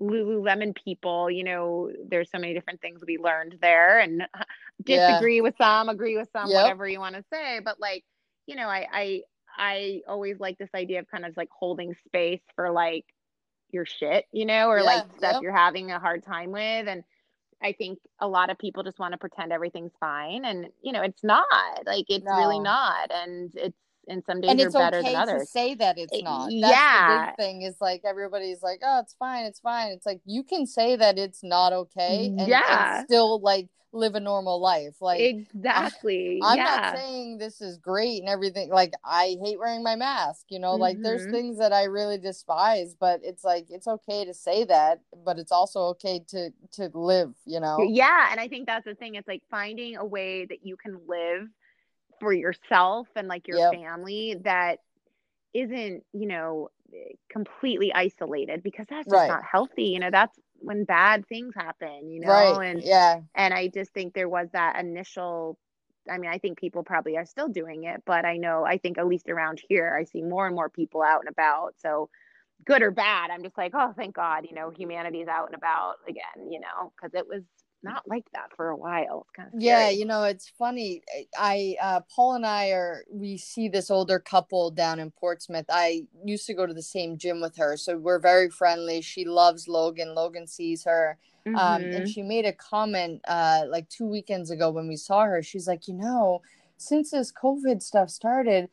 Lululemon 0.00 0.76
people, 0.84 1.30
you 1.30 1.44
know, 1.44 1.90
there's 2.08 2.30
so 2.30 2.38
many 2.38 2.54
different 2.54 2.80
things 2.80 3.00
we 3.06 3.18
learned 3.18 3.56
there 3.60 3.98
and 4.00 4.22
Yeah. 4.86 5.08
disagree 5.08 5.40
with 5.40 5.54
some, 5.58 5.88
agree 5.88 6.16
with 6.16 6.28
some, 6.32 6.50
Yep. 6.50 6.62
whatever 6.62 6.88
you 6.88 7.00
want 7.00 7.16
to 7.16 7.24
say. 7.32 7.60
But 7.64 7.80
like, 7.80 8.04
you 8.46 8.56
know, 8.56 8.68
I 8.68 8.86
I 8.92 9.22
I 9.56 10.00
always 10.08 10.38
like 10.38 10.58
this 10.58 10.70
idea 10.74 11.00
of 11.00 11.08
kind 11.10 11.24
of 11.24 11.36
like 11.36 11.48
holding 11.50 11.94
space 12.06 12.42
for 12.54 12.70
like 12.70 13.04
your 13.70 13.84
shit, 13.84 14.26
you 14.32 14.46
know, 14.46 14.68
or 14.68 14.78
Yeah, 14.78 14.84
like 14.84 15.04
stuff 15.16 15.32
yep. 15.34 15.42
you're 15.42 15.56
having 15.56 15.90
a 15.90 15.98
hard 15.98 16.24
time 16.24 16.52
with. 16.52 16.88
And 16.88 17.02
I 17.62 17.72
think 17.72 17.98
a 18.20 18.28
lot 18.28 18.50
of 18.50 18.58
people 18.58 18.82
just 18.84 18.98
want 19.00 19.12
to 19.12 19.18
pretend 19.18 19.52
everything's 19.52 19.92
fine. 19.98 20.44
And, 20.44 20.68
you 20.82 20.92
know, 20.92 21.02
it's 21.02 21.24
not. 21.24 21.44
Like 21.86 22.06
it's 22.08 22.24
really 22.30 22.60
not. 22.60 23.10
And 23.10 23.50
it's 23.54 23.76
and 24.08 24.24
some 24.24 24.40
days 24.40 24.50
and 24.50 24.60
are 24.60 24.66
it's 24.66 24.74
better 24.74 24.98
okay 24.98 25.12
than 25.12 25.26
to 25.26 25.34
others. 25.34 25.50
say 25.50 25.74
that 25.74 25.98
it's 25.98 26.22
not. 26.22 26.50
That's 26.60 26.72
yeah. 26.72 27.26
the 27.26 27.26
big 27.26 27.36
thing 27.36 27.62
is 27.62 27.76
like 27.80 28.02
everybody's 28.04 28.62
like, 28.62 28.80
oh, 28.84 29.00
it's 29.00 29.14
fine, 29.18 29.44
it's 29.44 29.60
fine. 29.60 29.88
It's 29.92 30.06
like 30.06 30.20
you 30.24 30.42
can 30.42 30.66
say 30.66 30.96
that 30.96 31.18
it's 31.18 31.42
not 31.42 31.72
okay 31.72 32.26
and, 32.26 32.40
and 32.40 32.48
Yeah. 32.48 33.04
still 33.04 33.40
like 33.40 33.68
live 33.92 34.14
a 34.14 34.20
normal 34.20 34.60
life. 34.60 34.96
Like 35.00 35.20
exactly. 35.20 36.40
I'm 36.42 36.56
yeah. 36.58 36.64
not 36.64 36.96
saying 36.98 37.38
this 37.38 37.60
is 37.60 37.78
great 37.78 38.20
and 38.20 38.28
everything. 38.28 38.70
Like 38.70 38.92
I 39.04 39.36
hate 39.42 39.58
wearing 39.58 39.82
my 39.82 39.96
mask, 39.96 40.46
you 40.50 40.58
know, 40.58 40.74
like 40.76 40.98
there's 41.02 41.26
Mhm. 41.26 41.30
things 41.30 41.58
that 41.58 41.72
I 41.72 41.84
really 41.84 42.18
despise, 42.18 42.94
but 42.98 43.20
it's 43.22 43.44
like 43.44 43.66
it's 43.70 43.86
okay 43.88 44.24
to 44.24 44.34
say 44.34 44.64
that, 44.64 45.00
but 45.24 45.38
it's 45.38 45.52
also 45.52 45.80
okay 45.94 46.20
to 46.28 46.50
to 46.72 46.90
live, 46.94 47.34
you 47.46 47.60
know. 47.60 47.82
Yeah, 47.82 48.28
and 48.30 48.38
I 48.40 48.48
think 48.48 48.66
that's 48.66 48.84
the 48.84 48.94
thing. 48.94 49.14
It's 49.14 49.28
like 49.28 49.42
finding 49.50 49.96
a 49.96 50.04
way 50.04 50.44
that 50.46 50.64
you 50.64 50.76
can 50.76 51.00
live 51.06 51.48
for 52.20 52.32
yourself 52.32 53.08
and 53.16 53.28
like 53.28 53.48
your 53.48 53.58
Yep. 53.58 53.70
family 53.70 54.36
that 54.44 54.78
isn't, 55.54 56.04
you 56.12 56.26
know, 56.26 56.70
eh, 56.94 57.14
completely 57.30 57.92
isolated 57.94 58.62
because 58.62 58.86
that's 58.88 59.08
just 59.10 59.14
Right. 59.14 59.28
not 59.28 59.42
healthy. 59.50 59.84
You 59.84 60.00
know, 60.00 60.10
that's 60.10 60.38
when 60.60 60.84
bad 60.84 61.26
things 61.28 61.54
happen, 61.54 62.10
you 62.10 62.20
know, 62.20 62.58
right. 62.58 62.60
and 62.60 62.84
yeah. 62.84 63.20
and 63.34 63.54
I 63.54 63.68
just 63.68 63.92
think 63.92 64.14
there 64.14 64.28
was 64.28 64.48
that 64.52 64.78
initial 64.78 65.58
I 66.10 66.18
mean, 66.18 66.30
I 66.30 66.38
think 66.38 66.58
people 66.58 66.82
probably 66.84 67.16
are 67.18 67.26
still 67.26 67.48
doing 67.48 67.84
it, 67.84 68.02
but 68.06 68.24
I 68.24 68.36
know 68.38 68.64
I 68.64 68.78
think 68.78 68.98
at 68.98 69.06
least 69.06 69.28
around 69.28 69.60
here 69.68 69.96
I 69.98 70.04
see 70.04 70.22
more 70.22 70.46
and 70.46 70.54
more 70.54 70.70
people 70.70 71.02
out 71.02 71.20
and 71.20 71.28
about. 71.28 71.74
So 71.78 72.08
good 72.64 72.82
or 72.82 72.90
bad, 72.90 73.30
I'm 73.30 73.42
just 73.42 73.58
like, 73.58 73.72
oh, 73.74 73.92
thank 73.96 74.14
God, 74.16 74.46
you 74.48 74.54
know, 74.54 74.70
humanity's 74.70 75.28
out 75.28 75.46
and 75.46 75.54
about 75.56 75.96
again, 76.08 76.50
you 76.50 76.60
know, 76.60 76.92
because 76.96 77.14
it 77.14 77.26
was 77.28 77.42
not 77.82 78.02
like 78.08 78.26
that 78.32 78.50
for 78.56 78.68
a 78.68 78.76
while. 78.76 79.26
Kind 79.36 79.48
of 79.54 79.60
yeah, 79.60 79.88
you 79.90 80.04
know, 80.04 80.24
it's 80.24 80.48
funny. 80.58 81.02
I 81.38 81.76
uh 81.80 82.00
Paul 82.14 82.34
and 82.34 82.46
I 82.46 82.70
are 82.70 83.04
we 83.10 83.36
see 83.38 83.68
this 83.68 83.90
older 83.90 84.18
couple 84.18 84.70
down 84.70 84.98
in 84.98 85.10
Portsmouth. 85.10 85.66
I 85.70 86.02
used 86.24 86.46
to 86.46 86.54
go 86.54 86.66
to 86.66 86.74
the 86.74 86.82
same 86.82 87.18
gym 87.18 87.40
with 87.40 87.56
her, 87.56 87.76
so 87.76 87.96
we're 87.96 88.18
very 88.18 88.50
friendly. 88.50 89.00
She 89.00 89.24
loves 89.24 89.68
Logan. 89.68 90.14
Logan 90.14 90.46
sees 90.46 90.84
her. 90.84 91.18
Um, 91.54 91.82
Mm-hmm. 91.82 91.94
and 91.94 92.08
she 92.08 92.22
made 92.22 92.44
a 92.44 92.52
comment 92.52 93.22
uh 93.26 93.62
like 93.68 93.88
two 93.88 94.06
weekends 94.06 94.50
ago 94.50 94.70
when 94.70 94.88
we 94.88 94.96
saw 94.96 95.24
her. 95.24 95.42
She's 95.42 95.66
like, 95.66 95.88
you 95.88 95.94
know, 95.94 96.42
since 96.76 97.10
this 97.10 97.32
COVID 97.32 97.82
stuff 97.82 98.10
started, 98.10 98.68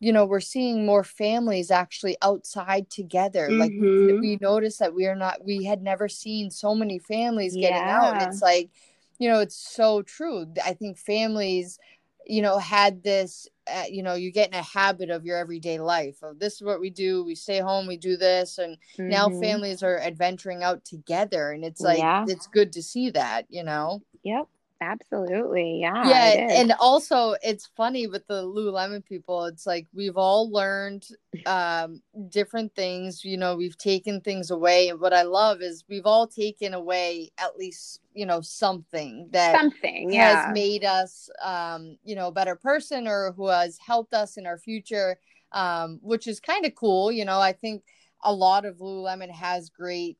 you 0.00 0.12
know, 0.12 0.24
we're 0.24 0.40
seeing 0.40 0.86
more 0.86 1.04
families 1.04 1.70
actually 1.70 2.16
outside 2.22 2.88
together. 2.90 3.52
Like 3.58 3.72
Mhm. 3.72 4.20
we 4.20 4.38
noticed 4.40 4.78
that 4.80 4.94
we 4.94 5.06
are 5.06 5.14
not 5.14 5.44
we 5.44 5.64
had 5.64 5.82
never 5.82 6.08
seen 6.08 6.50
so 6.50 6.74
many 6.74 6.98
families 6.98 7.56
getting 7.56 7.88
out. 7.90 8.12
And 8.14 8.22
it's 8.22 8.42
like, 8.42 8.70
you 9.18 9.28
know, 9.28 9.40
it's 9.40 9.56
so 9.56 10.02
true. 10.02 10.46
I 10.64 10.72
think 10.72 10.96
families, 10.98 11.78
you 12.26 12.40
know, 12.42 12.58
had 12.58 13.02
this 13.02 13.46
uh, 13.72 13.84
you 13.88 14.02
know, 14.02 14.14
you 14.14 14.32
get 14.32 14.48
in 14.48 14.54
a 14.54 14.62
habit 14.62 15.10
of 15.10 15.24
your 15.24 15.36
everyday 15.36 15.78
life. 15.78 16.22
Of 16.22 16.38
this 16.40 16.54
is 16.54 16.62
what 16.62 16.80
we 16.80 16.90
do. 16.90 17.22
We 17.24 17.34
stay 17.34 17.58
home, 17.60 17.86
we 17.86 17.96
do 17.98 18.16
this 18.16 18.58
and 18.58 18.78
now 19.06 19.28
Mhm. 19.28 19.40
families 19.40 19.82
are 19.82 19.98
adventuring 20.00 20.62
out 20.64 20.84
together 20.84 21.50
and 21.52 21.64
it's 21.64 21.80
like 21.82 21.98
Yeah. 21.98 22.24
it's 22.26 22.46
good 22.46 22.72
to 22.72 22.82
see 22.82 23.10
that, 23.10 23.46
you 23.50 23.62
know. 23.64 24.02
Yep, 24.24 24.48
absolutely. 24.80 25.80
Yeah. 25.80 26.06
yeah 26.06 26.48
and 26.60 26.72
also 26.80 27.34
it's 27.42 27.66
funny 27.76 28.06
with 28.06 28.26
the 28.26 28.42
lululemon 28.42 29.04
people 29.04 29.44
it's 29.44 29.66
like 29.66 29.86
we've 29.92 30.16
all 30.16 30.50
learned 30.50 31.06
um 31.46 32.02
different 32.28 32.74
things 32.74 33.24
you 33.24 33.36
know 33.36 33.56
we've 33.56 33.76
taken 33.78 34.20
things 34.20 34.50
away 34.50 34.88
and 34.88 35.00
what 35.00 35.12
i 35.12 35.22
love 35.22 35.62
is 35.62 35.84
we've 35.88 36.06
all 36.06 36.26
taken 36.26 36.74
away 36.74 37.30
at 37.38 37.56
least 37.56 38.00
you 38.14 38.26
know 38.26 38.40
something 38.40 39.28
that 39.32 39.52
something. 39.54 40.12
Yeah. 40.12 40.46
has 40.46 40.54
made 40.54 40.84
us 40.84 41.28
um 41.42 41.96
you 42.04 42.14
know 42.14 42.28
a 42.28 42.32
better 42.32 42.56
person 42.56 43.06
or 43.06 43.32
who 43.32 43.48
has 43.48 43.78
helped 43.78 44.14
us 44.14 44.36
in 44.36 44.46
our 44.46 44.58
future 44.58 45.18
um 45.52 45.98
which 46.02 46.26
is 46.26 46.40
kind 46.40 46.64
of 46.66 46.74
cool 46.74 47.10
you 47.12 47.24
know 47.24 47.40
i 47.40 47.52
think 47.52 47.82
a 48.24 48.32
lot 48.32 48.64
of 48.64 48.78
lululemon 48.78 49.30
has 49.30 49.70
great 49.70 50.16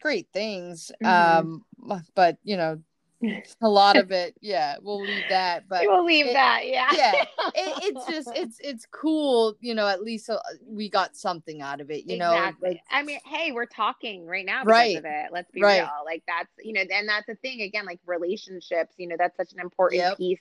great 0.00 0.28
things 0.32 0.90
Mhm. 1.02 1.06
um 1.08 1.64
but 2.14 2.38
you 2.44 2.56
know 2.56 2.80
a 3.60 3.68
lot 3.68 3.96
of 3.96 4.10
it 4.22 4.34
yeah 4.40 4.76
we'll 4.82 5.00
leave 5.00 5.22
that 5.28 5.68
but 5.68 5.82
we'll 5.86 6.04
leave 6.04 6.26
it- 6.26 6.32
that. 6.32 6.62
Yeah. 6.66 6.88
yeah 6.92 7.12
it, 7.14 7.24
it's 7.54 8.06
just 8.06 8.28
it's 8.34 8.58
it's 8.60 8.86
cool 8.90 9.54
you 9.60 9.74
know 9.74 9.86
at 9.86 10.02
least 10.02 10.28
uh, 10.28 10.38
we 10.66 10.88
got 10.88 11.16
something 11.16 11.62
out 11.62 11.80
of 11.80 11.90
it 11.90 12.04
you 12.10 12.18
know 12.18 12.32
exactly. 12.32 12.68
like, 12.70 12.80
I 12.90 13.02
mean, 13.02 13.18
hey, 13.24 13.52
we're 13.52 13.66
talking 13.66 14.26
right 14.26 14.44
now 14.44 14.62
because 14.64 14.70
Right. 14.72 14.96
of 14.96 15.04
it. 15.04 15.26
Let's 15.32 15.50
be 15.50 15.62
Right. 15.62 15.78
real. 15.80 15.90
Like 16.04 16.22
that's 16.26 16.48
you 16.62 16.72
know, 16.72 16.80
and 16.80 17.08
that's 17.08 17.26
the 17.26 17.34
thing 17.36 17.62
again. 17.62 17.84
Like 17.86 18.00
relationships, 18.06 18.94
you 18.96 19.08
know, 19.08 19.16
that's 19.18 19.36
such 19.36 19.52
an 19.52 19.60
important 19.60 20.00
Yep. 20.02 20.16
piece. 20.18 20.40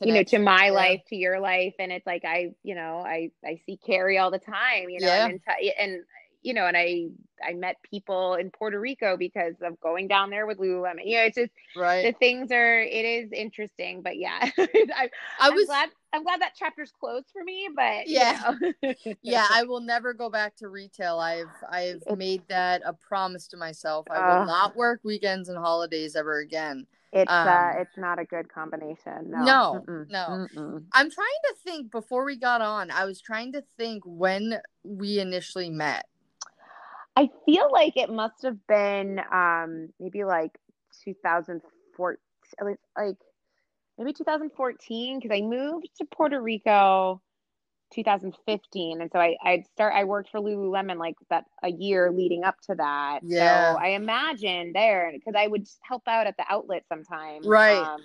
You 0.00 0.14
know, 0.14 0.22
to 0.24 0.38
my 0.38 0.66
yeah. 0.66 0.70
life, 0.72 1.00
to 1.08 1.16
your 1.16 1.38
life, 1.38 1.74
and 1.78 1.92
it's 1.92 2.06
like 2.06 2.24
I, 2.24 2.54
you 2.64 2.74
know, 2.74 2.98
I 3.06 3.30
I 3.44 3.60
see 3.66 3.76
Carrie 3.76 4.18
all 4.18 4.30
the 4.30 4.38
time. 4.38 4.88
You 4.88 5.00
know, 5.00 5.06
Yeah. 5.06 5.26
and, 5.26 5.40
and 5.48 5.72
and 5.78 6.04
you 6.42 6.54
know, 6.54 6.66
and 6.66 6.76
I 6.76 7.06
I 7.46 7.54
met 7.54 7.76
people 7.88 8.34
in 8.34 8.50
Puerto 8.50 8.78
Rico 8.78 9.16
because 9.16 9.54
of 9.62 9.80
going 9.80 10.08
down 10.08 10.30
there 10.30 10.46
with 10.46 10.58
Lululemon. 10.58 11.04
You 11.04 11.18
know, 11.18 11.24
it's 11.24 11.36
just 11.36 11.52
right 11.76 12.04
the 12.04 12.12
things 12.12 12.50
are. 12.52 12.80
It 12.80 13.04
is 13.04 13.32
interesting, 13.32 14.02
but 14.02 14.18
yeah, 14.18 14.38
I, 14.58 14.86
i 14.96 15.48
I'm 15.48 15.54
was 15.54 15.66
glad 15.66 15.90
I'm 16.12 16.22
glad 16.24 16.40
that 16.42 16.54
chapter's 16.54 16.92
closed 17.00 17.26
for 17.32 17.42
me. 17.42 17.68
But 17.74 18.06
you 18.06 18.14
Yeah. 18.14 18.38
know. 18.82 18.94
yeah 19.22 19.46
i 19.50 19.62
will 19.62 19.80
never 19.80 20.12
go 20.12 20.28
back 20.28 20.54
to 20.56 20.68
retail 20.68 21.18
i've 21.18 21.46
i've 21.70 22.02
made 22.16 22.42
that 22.48 22.82
a 22.84 22.92
promise 22.92 23.46
to 23.48 23.56
myself 23.56 24.06
i 24.10 24.18
will 24.18 24.46
not 24.46 24.76
work 24.76 25.00
weekends 25.04 25.48
and 25.48 25.58
holidays 25.58 26.16
ever 26.16 26.40
again 26.40 26.86
It's 27.12 27.30
uh, 27.30 27.72
Um, 27.74 27.80
it's 27.80 27.96
not 27.96 28.18
a 28.18 28.24
good 28.24 28.52
combination. 28.52 29.30
No, 29.30 29.44
No, 29.44 29.84
Mm-mm. 29.88 30.10
no. 30.10 30.46
Mm-mm. 30.56 30.84
i'm 30.92 31.10
trying 31.10 31.40
to 31.48 31.54
think 31.64 31.90
before 31.90 32.24
we 32.24 32.36
got 32.36 32.60
on 32.60 32.90
i 32.90 33.04
was 33.04 33.20
trying 33.20 33.52
to 33.52 33.62
think 33.78 34.02
when 34.04 34.58
we 34.84 35.18
initially 35.18 35.70
met 35.70 36.06
I 37.16 37.28
feel 37.46 37.70
like 37.70 37.96
it 37.96 38.10
must 38.10 38.42
have 38.42 38.66
been 38.66 39.20
um 39.32 39.88
maybe 40.00 40.24
like 40.24 40.52
2014, 41.04 42.18
like 42.60 42.78
like 42.96 43.16
maybe 43.98 44.12
2014 44.12 45.18
because 45.18 45.36
I 45.36 45.42
moved 45.42 45.88
to 45.98 46.04
Puerto 46.06 46.40
Rico 46.40 47.20
2015, 47.94 49.00
and 49.02 49.10
so 49.12 49.18
I 49.18 49.36
I'd 49.42 49.66
start 49.66 49.94
I 49.94 50.04
worked 50.04 50.30
for 50.30 50.40
Lululemon 50.40 50.98
like 50.98 51.16
that 51.28 51.44
a 51.62 51.70
year 51.70 52.10
leading 52.10 52.44
up 52.44 52.56
to 52.68 52.74
that. 52.76 53.20
Yeah. 53.22 53.72
So 53.74 53.78
I 53.78 53.88
imagine 53.88 54.72
there 54.72 55.10
because 55.12 55.34
I 55.36 55.46
would 55.46 55.66
help 55.82 56.02
out 56.06 56.26
at 56.26 56.36
the 56.36 56.44
outlet 56.48 56.84
sometimes. 56.88 57.46
Right. 57.46 57.82
Um, 57.82 58.00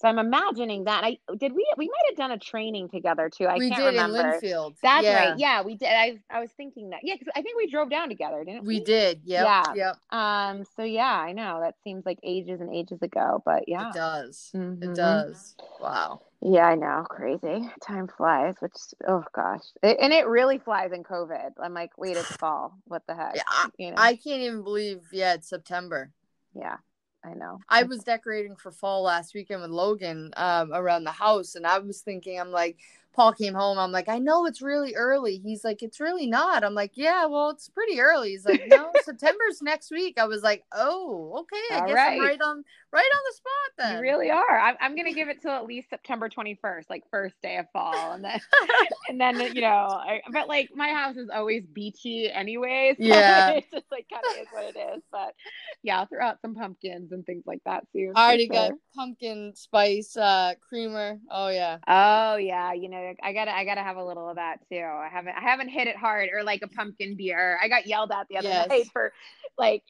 so 0.00 0.08
I'm 0.08 0.18
imagining 0.18 0.84
that. 0.84 1.04
I 1.04 1.18
did 1.36 1.52
we 1.52 1.66
we 1.76 1.86
might 1.86 2.10
have 2.10 2.16
done 2.16 2.30
a 2.30 2.38
training 2.38 2.88
together 2.88 3.28
too. 3.28 3.46
I 3.46 3.58
we 3.58 3.68
can't 3.68 3.82
did 3.82 3.88
remember. 3.88 4.18
in 4.20 4.40
linfield 4.40 4.74
That's 4.82 5.04
yeah, 5.04 5.30
right. 5.30 5.38
Yeah, 5.38 5.62
we 5.62 5.74
did. 5.74 5.88
I 5.88 6.18
I 6.30 6.40
was 6.40 6.50
thinking 6.56 6.90
that. 6.90 7.00
Yeah, 7.02 7.14
because 7.18 7.32
I 7.36 7.42
think 7.42 7.56
we 7.56 7.66
drove 7.66 7.90
down 7.90 8.08
together, 8.08 8.42
didn't 8.44 8.66
we? 8.66 8.78
we 8.78 8.84
did 8.84 9.20
yep 9.24 9.44
Yeah. 9.44 9.74
yep 9.74 9.96
Um. 10.10 10.64
So 10.76 10.82
yeah, 10.84 11.12
I 11.12 11.32
know 11.32 11.60
that 11.60 11.74
seems 11.84 12.06
like 12.06 12.18
ages 12.22 12.60
and 12.60 12.74
ages 12.74 13.02
ago, 13.02 13.42
but 13.44 13.64
yeah, 13.68 13.88
it 13.88 13.94
does 13.94 14.50
Mhm. 14.54 14.82
it 14.82 14.96
does 14.96 15.54
wow 15.80 16.20
Yeah, 16.40 16.66
I 16.66 16.74
know. 16.74 17.04
Crazy. 17.08 17.68
Time 17.82 18.08
flies. 18.08 18.54
Which 18.60 18.72
oh 19.06 19.22
gosh, 19.34 19.60
it, 19.82 19.98
and 20.00 20.12
it 20.12 20.26
really 20.26 20.58
flies 20.58 20.92
in 20.92 21.02
COVID. 21.02 21.50
I'm 21.62 21.74
like, 21.74 21.90
wait, 21.98 22.16
it's 22.16 22.36
fall. 22.38 22.72
What 22.86 23.02
the 23.06 23.14
heck? 23.14 23.36
Yeah, 23.36 23.42
I, 23.46 23.68
You 23.76 23.90
know. 23.90 23.96
I 23.98 24.16
can't 24.16 24.40
even 24.40 24.62
believe 24.62 25.00
yeah 25.12 25.34
it's 25.34 25.48
september 25.48 26.10
yeah, 26.54 26.78
I 27.22 27.34
know. 27.34 27.58
I 27.68 27.82
was 27.82 28.02
decorating 28.02 28.56
for 28.56 28.70
fall 28.70 29.02
last 29.02 29.34
weekend 29.34 29.60
with 29.60 29.70
Logan 29.70 30.32
um, 30.36 30.72
around 30.72 31.04
the 31.04 31.10
house, 31.10 31.54
and 31.54 31.66
I 31.66 31.78
was 31.78 32.00
thinking, 32.00 32.40
I'm 32.40 32.50
like, 32.50 32.78
Paul 33.12 33.32
came 33.32 33.54
home. 33.54 33.78
I'm 33.78 33.92
like, 33.92 34.08
I 34.08 34.18
know 34.18 34.46
it's 34.46 34.62
really 34.62 34.94
early. 34.94 35.38
He's 35.38 35.64
like, 35.64 35.82
it's 35.82 36.00
really 36.00 36.26
not. 36.26 36.62
I'm 36.64 36.74
like, 36.74 36.92
yeah, 36.94 37.26
well, 37.26 37.50
it's 37.50 37.68
pretty 37.68 38.00
early. 38.00 38.30
He's 38.30 38.44
like, 38.44 38.62
no, 38.68 38.90
September's 39.04 39.60
next 39.62 39.90
week. 39.90 40.18
I 40.18 40.26
was 40.26 40.42
like, 40.42 40.64
oh, 40.72 41.40
okay. 41.40 41.74
I 41.74 41.80
All 41.80 41.86
guess 41.88 41.96
right. 41.96 42.12
I'm 42.12 42.20
right 42.20 42.40
on, 42.40 42.64
right 42.92 43.10
on 43.14 43.22
the 43.28 43.36
spot 43.36 43.50
then. 43.78 43.94
You 43.96 44.00
really 44.00 44.30
are. 44.30 44.58
I'm, 44.58 44.76
I'm 44.80 44.96
gonna 44.96 45.12
give 45.12 45.28
it 45.30 45.42
till 45.42 45.50
at 45.50 45.66
least 45.66 45.90
September 45.90 46.28
21st, 46.28 46.84
like 46.88 47.02
first 47.10 47.34
day 47.42 47.56
of 47.58 47.66
fall, 47.72 48.12
and 48.12 48.24
then 48.24 48.40
and 49.08 49.20
then 49.20 49.40
you 49.54 49.60
know. 49.60 49.68
I, 49.68 50.20
but 50.32 50.48
like 50.48 50.70
my 50.74 50.90
house 50.90 51.16
is 51.16 51.28
always 51.34 51.64
beachy 51.66 52.30
anyway. 52.30 52.94
So 52.96 53.04
Yeah. 53.04 53.50
it's 53.50 53.70
just 53.70 53.86
like 53.90 54.06
kind 54.12 54.24
of 54.24 54.42
is 54.42 54.48
what 54.52 54.64
it 54.64 54.78
is. 54.96 55.02
But 55.10 55.34
yeah, 55.82 55.98
I'll 56.00 56.06
throw 56.06 56.24
out 56.24 56.40
some 56.42 56.54
pumpkins 56.54 57.12
and 57.12 57.24
things 57.26 57.44
like 57.46 57.60
that 57.64 57.84
soon. 57.92 58.12
I 58.14 58.26
already 58.28 58.48
got 58.48 58.72
pumpkin 58.94 59.52
spice 59.54 60.16
uh, 60.16 60.54
creamer. 60.68 61.18
Oh 61.30 61.48
yeah, 61.48 61.78
Oh 61.88 62.36
yeah, 62.36 62.72
you 62.72 62.88
know, 62.88 62.99
I 63.22 63.32
gotta 63.32 63.54
I 63.54 63.64
gotta 63.64 63.82
have 63.82 63.96
a 63.96 64.04
little 64.04 64.28
of 64.28 64.36
that 64.36 64.58
too. 64.70 64.78
I 64.78 65.08
haven't 65.10 65.34
I 65.36 65.40
haven't 65.42 65.68
hit 65.68 65.86
it 65.88 65.96
hard 65.96 66.28
or 66.32 66.42
like 66.42 66.62
a 66.62 66.68
pumpkin 66.68 67.16
beer. 67.16 67.58
I 67.62 67.68
got 67.68 67.86
yelled 67.86 68.10
at 68.12 68.28
the 68.28 68.36
other 68.38 68.48
Yes. 68.48 68.68
night 68.68 68.88
for 68.92 69.12
like 69.58 69.82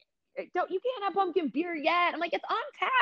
don't 0.55 0.71
you 0.71 0.81
can't 0.81 1.05
have 1.05 1.15
pumpkin 1.15 1.51
beer 1.53 1.75
yet. 1.75 2.15
I'm 2.15 2.21
like, 2.21 2.33
it's 2.33 2.45
on 2.49 2.57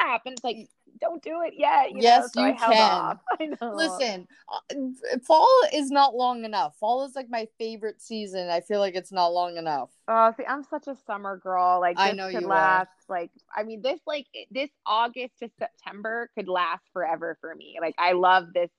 tap. 0.07 0.23
And 0.27 0.35
it's 0.35 0.45
like, 0.45 0.69
don't 1.01 1.23
do 1.23 1.43
it 1.43 1.55
yet. 1.57 1.93
You 1.93 2.03
Yes, 2.03 2.25
know? 2.25 2.29
so 2.35 2.45
you 2.47 2.55
can. 2.55 2.81
off. 2.81 3.19
I 3.41 3.47
know. 3.47 3.77
listen, 3.77 4.27
uh, 4.53 5.19
fall 5.27 5.47
is 5.73 5.91
not 5.91 6.15
long 6.15 6.45
enough. 6.45 6.77
Fall 6.81 7.05
is 7.05 7.15
like 7.15 7.29
my 7.31 7.47
favorite 7.59 8.01
season. 8.03 8.49
I 8.49 8.61
feel 8.61 8.81
like 8.81 8.95
it's 8.97 9.13
not 9.13 9.29
long 9.29 9.57
enough. 9.57 9.91
Oh, 10.11 10.33
see, 10.39 10.45
I'm 10.47 10.65
such 10.65 10.87
a 10.87 10.97
summer 11.07 11.37
girl. 11.37 11.81
Like 11.81 11.97
I 11.99 12.13
know 12.13 12.29
could 12.29 12.41
you 12.41 12.49
are. 12.49 12.49
last. 12.49 12.91
Like, 13.09 13.31
I 13.55 13.63
mean, 13.63 13.83
this 13.83 14.01
like 14.07 14.27
this 14.51 14.71
August 14.87 15.35
to 15.41 15.51
September 15.59 16.31
could 16.35 16.49
last 16.49 16.83
forever 16.93 17.37
for 17.41 17.55
me. 17.55 17.77
Like, 17.81 17.95
I 17.99 18.13
love 18.13 18.53
this, 18.55 18.71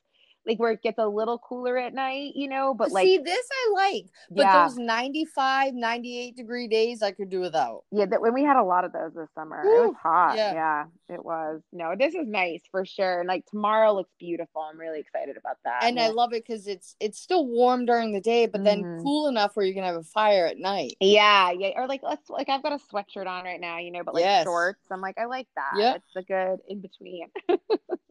like 0.49 0.59
where 0.59 0.71
it 0.71 0.81
gets 0.81 0.97
a 0.97 1.07
little 1.07 1.37
cooler 1.37 1.77
at 1.77 1.93
night, 1.93 2.31
you 2.35 2.49
know. 2.49 2.73
But 2.73 2.91
like, 2.91 3.05
see, 3.05 3.17
this 3.19 3.47
I 3.51 3.71
like, 3.73 4.05
but 4.31 4.41
yeah, 4.41 4.67
those 4.67 4.77
95, 4.77 5.73
98 5.75 6.35
degree 6.35 6.67
days 6.67 7.01
I 7.01 7.11
could 7.11 7.29
do 7.29 7.39
without. 7.39 7.83
yeah. 7.91 8.05
That 8.05 8.21
when 8.21 8.33
we 8.33 8.43
had 8.43 8.57
a 8.57 8.63
lot 8.63 8.83
of 8.83 8.91
those 8.91 9.13
this 9.13 9.29
summer, 9.35 9.61
it 9.63 9.85
was 9.87 9.95
hot. 10.01 10.35
yeah. 10.35 10.53
Yeah. 10.53 10.85
it 11.15 11.23
was. 11.23 11.61
No, 11.71 11.93
this 11.97 12.13
is 12.15 12.27
nice 12.27 12.61
for 12.71 12.85
sure. 12.85 13.19
And 13.19 13.27
like 13.27 13.45
tomorrow 13.45 13.93
looks 13.93 14.11
beautiful. 14.19 14.61
I'm 14.61 14.79
really 14.79 14.99
excited 14.99 15.37
about 15.37 15.57
that. 15.65 15.83
And 15.83 15.99
I 15.99 16.09
love 16.09 16.33
it 16.33 16.43
because 16.45 16.67
it's 16.67 16.95
it's 16.99 17.19
still 17.19 17.45
warm 17.45 17.85
during 17.85 18.11
the 18.11 18.21
day, 18.21 18.47
but 18.47 18.63
then 18.63 18.83
Mhm. 18.83 19.03
cool 19.03 19.27
enough 19.27 19.55
where 19.55 19.65
you 19.65 19.73
can 19.73 19.83
have 19.83 19.95
a 19.95 20.03
fire 20.03 20.45
at 20.47 20.57
night. 20.57 20.95
Yeah, 20.99 21.51
yeah, 21.51 21.69
or 21.75 21.87
like 21.87 22.01
let's 22.03 22.29
like 22.29 22.49
I've 22.49 22.63
got 22.63 22.73
a 22.73 22.79
sweatshirt 22.91 23.27
on 23.27 23.43
right 23.45 23.59
now, 23.61 23.77
you 23.77 23.91
know, 23.91 24.03
but 24.03 24.13
like 24.15 24.23
Yes. 24.23 24.45
shorts. 24.45 24.85
I'm 24.91 25.01
like 25.01 25.17
I 25.19 25.25
like 25.25 25.47
that. 25.55 25.73
Yeah. 25.77 25.95
It's 25.95 26.15
a 26.15 26.23
good 26.23 26.59
in 26.67 26.81
between. 26.81 27.27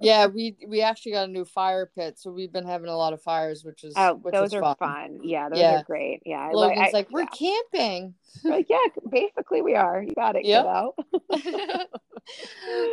Yeah, 0.00 0.26
we 0.26 0.54
we 0.68 0.80
actually 0.82 1.10
got 1.12 1.28
a 1.28 1.32
new 1.32 1.44
fire 1.44 1.90
pit, 1.92 2.20
so 2.20 2.27
we've 2.32 2.52
been 2.52 2.66
having 2.66 2.88
a 2.88 2.96
lot 2.96 3.12
of 3.12 3.22
fires, 3.22 3.64
which 3.64 3.84
is 3.84 3.94
Oh, 3.96 4.14
which 4.14 4.32
those 4.32 4.48
is 4.48 4.54
are 4.54 4.62
fun. 4.62 4.76
fun. 4.78 5.20
Yeah, 5.22 5.48
those 5.48 5.58
Yeah. 5.58 5.80
are 5.80 5.84
great. 5.84 6.22
Yeah, 6.26 6.50
Logan's 6.52 6.88
I- 6.88 6.90
like, 6.92 7.10
we're 7.10 7.22
yeah. 7.22 7.26
camping. 7.72 8.14
Like, 8.44 8.66
yeah, 8.68 8.78
basically 9.10 9.62
we 9.62 9.74
are. 9.74 10.02
You 10.02 10.14
got 10.14 10.36
it, 10.36 10.44
Yep. 10.44 10.66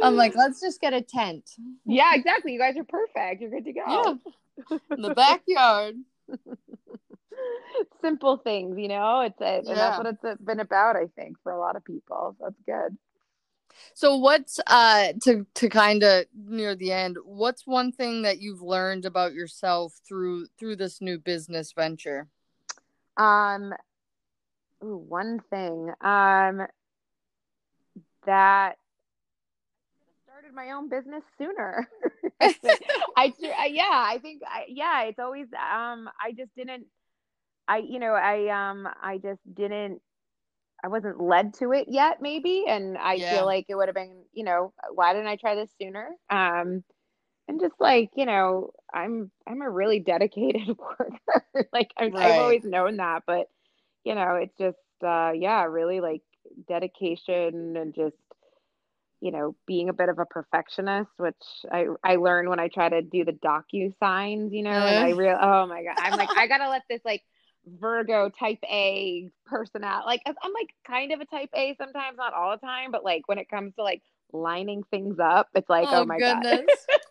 I'm 0.02 0.16
like, 0.16 0.36
let's 0.38 0.60
just 0.62 0.80
get 0.82 0.94
a 0.94 1.02
tent. 1.02 1.52
yeah, 1.86 2.14
exactly. 2.16 2.54
You 2.54 2.60
guys 2.60 2.78
are 2.78 2.84
perfect. 2.84 3.42
You're 3.42 3.50
good 3.52 3.66
to 3.66 3.74
go. 3.74 3.84
Yeah. 3.88 4.78
In 4.92 5.02
the 5.02 5.14
backyard. 5.16 5.96
Simple 8.02 8.38
things, 8.38 8.78
you 8.78 8.88
know. 8.88 9.22
It's 9.22 9.40
a, 9.42 9.62
Yeah. 9.64 9.74
that's 9.76 9.98
what 9.98 10.08
it's 10.08 10.24
uh, 10.24 10.36
been 10.44 10.60
about, 10.62 10.96
I 10.96 11.08
think, 11.16 11.38
for 11.44 11.52
a 11.52 11.60
lot 11.60 11.76
of 11.76 11.84
people. 11.84 12.36
That's 12.40 12.56
good. 12.66 12.98
So 13.94 14.18
what's 14.18 14.60
uh 14.68 15.14
to 15.24 15.46
to 15.56 15.70
kind 15.70 16.04
of 16.04 16.26
near 16.36 16.76
the 16.76 16.92
end, 16.92 17.18
what's 17.24 17.66
one 17.66 17.92
thing 17.92 18.24
that 18.24 18.40
you've 18.40 18.62
learned 18.62 19.06
about 19.06 19.34
yourself 19.34 19.94
through 20.08 20.48
through 20.60 20.78
this 20.78 21.02
new 21.02 21.18
business 21.18 21.72
venture? 21.72 22.28
Um 23.18 23.74
ooh, 24.84 24.98
one 24.98 25.42
thing. 25.50 25.92
Um 26.02 26.68
that 28.26 28.78
started 30.24 30.54
my 30.54 30.72
own 30.72 30.90
business 30.90 31.24
sooner. 31.38 31.88
I, 32.42 32.56
I 33.16 33.68
yeah, 33.72 33.84
I 33.90 34.20
think 34.22 34.42
I, 34.46 34.66
yeah, 34.68 35.04
it's 35.04 35.20
always 35.20 35.48
um 35.54 36.10
I 36.20 36.32
just 36.36 36.54
didn't 36.56 36.86
I 37.68 37.78
you 37.78 38.00
know, 38.00 38.14
I 38.14 38.50
um 38.50 38.88
I 39.02 39.18
just 39.18 39.40
didn't 39.54 40.02
I 40.86 40.88
wasn't 40.88 41.20
led 41.20 41.56
to 41.56 41.72
it 41.74 41.88
yet, 41.90 42.22
maybe. 42.22 42.66
And 42.68 42.96
I 42.96 43.14
yeah. 43.14 43.32
feel 43.32 43.46
like 43.46 43.66
it 43.70 43.76
would 43.76 43.88
have 43.88 43.96
been, 43.96 44.24
you 44.34 44.44
know, 44.44 44.72
why 44.94 45.14
didn't 45.14 45.28
I 45.28 45.36
try 45.36 45.56
this 45.56 45.72
sooner? 45.82 46.10
Um, 46.30 46.84
and 47.48 47.60
just 47.60 47.74
like, 47.80 48.12
you 48.16 48.28
know, 48.28 48.70
I'm 48.94 49.32
I'm 49.48 49.64
a 49.64 49.70
really 49.70 50.00
dedicated 50.00 50.68
worker. 50.78 51.68
like 51.74 51.90
i 51.98 52.06
right. 52.06 52.16
I've 52.16 52.40
always 52.40 52.64
known 52.64 52.98
that, 52.98 53.24
but 53.26 53.48
you 54.04 54.14
know, 54.14 54.36
it's 54.36 54.56
just 54.60 54.78
uh 55.04 55.32
yeah, 55.34 55.64
really 55.64 56.02
like 56.02 56.22
dedication 56.68 57.76
and 57.78 57.96
just 57.96 58.16
you 59.22 59.32
know 59.32 59.56
being 59.66 59.90
a 59.90 59.94
bit 59.94 60.10
of 60.10 60.20
a 60.20 60.26
perfectionist 60.26 61.10
which 61.18 61.36
i 61.72 61.86
i 62.04 62.16
learned 62.18 62.50
when 62.50 62.60
i 62.60 62.68
try 62.68 62.90
to 62.90 63.02
do 63.02 63.26
the 63.26 63.32
docusigns 63.32 64.52
you 64.52 64.62
know 64.62 64.70
and 64.70 65.00
i 65.00 65.10
real 65.10 65.38
oh 65.42 65.66
my 65.66 65.84
god 65.84 65.96
i'm 65.98 66.18
like 66.18 66.30
i 66.38 66.46
gotta 66.48 66.70
let 66.70 66.84
this 66.90 67.02
like 67.04 67.24
Virgo 67.68 68.30
type 68.30 68.60
A 68.64 69.30
personality. 69.46 70.06
Like 70.06 70.22
I'm 70.26 70.54
like 70.54 70.74
kind 70.86 71.12
of 71.12 71.22
a 71.22 71.26
type 71.26 71.50
A 71.56 71.76
sometimes, 71.78 72.18
not 72.18 72.34
all 72.34 72.52
the 72.52 72.66
time, 72.66 72.92
but 72.92 73.04
like 73.04 73.28
when 73.28 73.38
it 73.38 73.50
comes 73.50 73.74
to 73.76 73.84
like 73.84 74.02
lining 74.32 74.84
things 74.92 75.18
up, 75.20 75.50
it's 75.56 75.70
like 75.70 75.88
oh, 75.92 76.02
oh 76.02 76.06
my 76.06 76.20
goodness. 76.20 76.66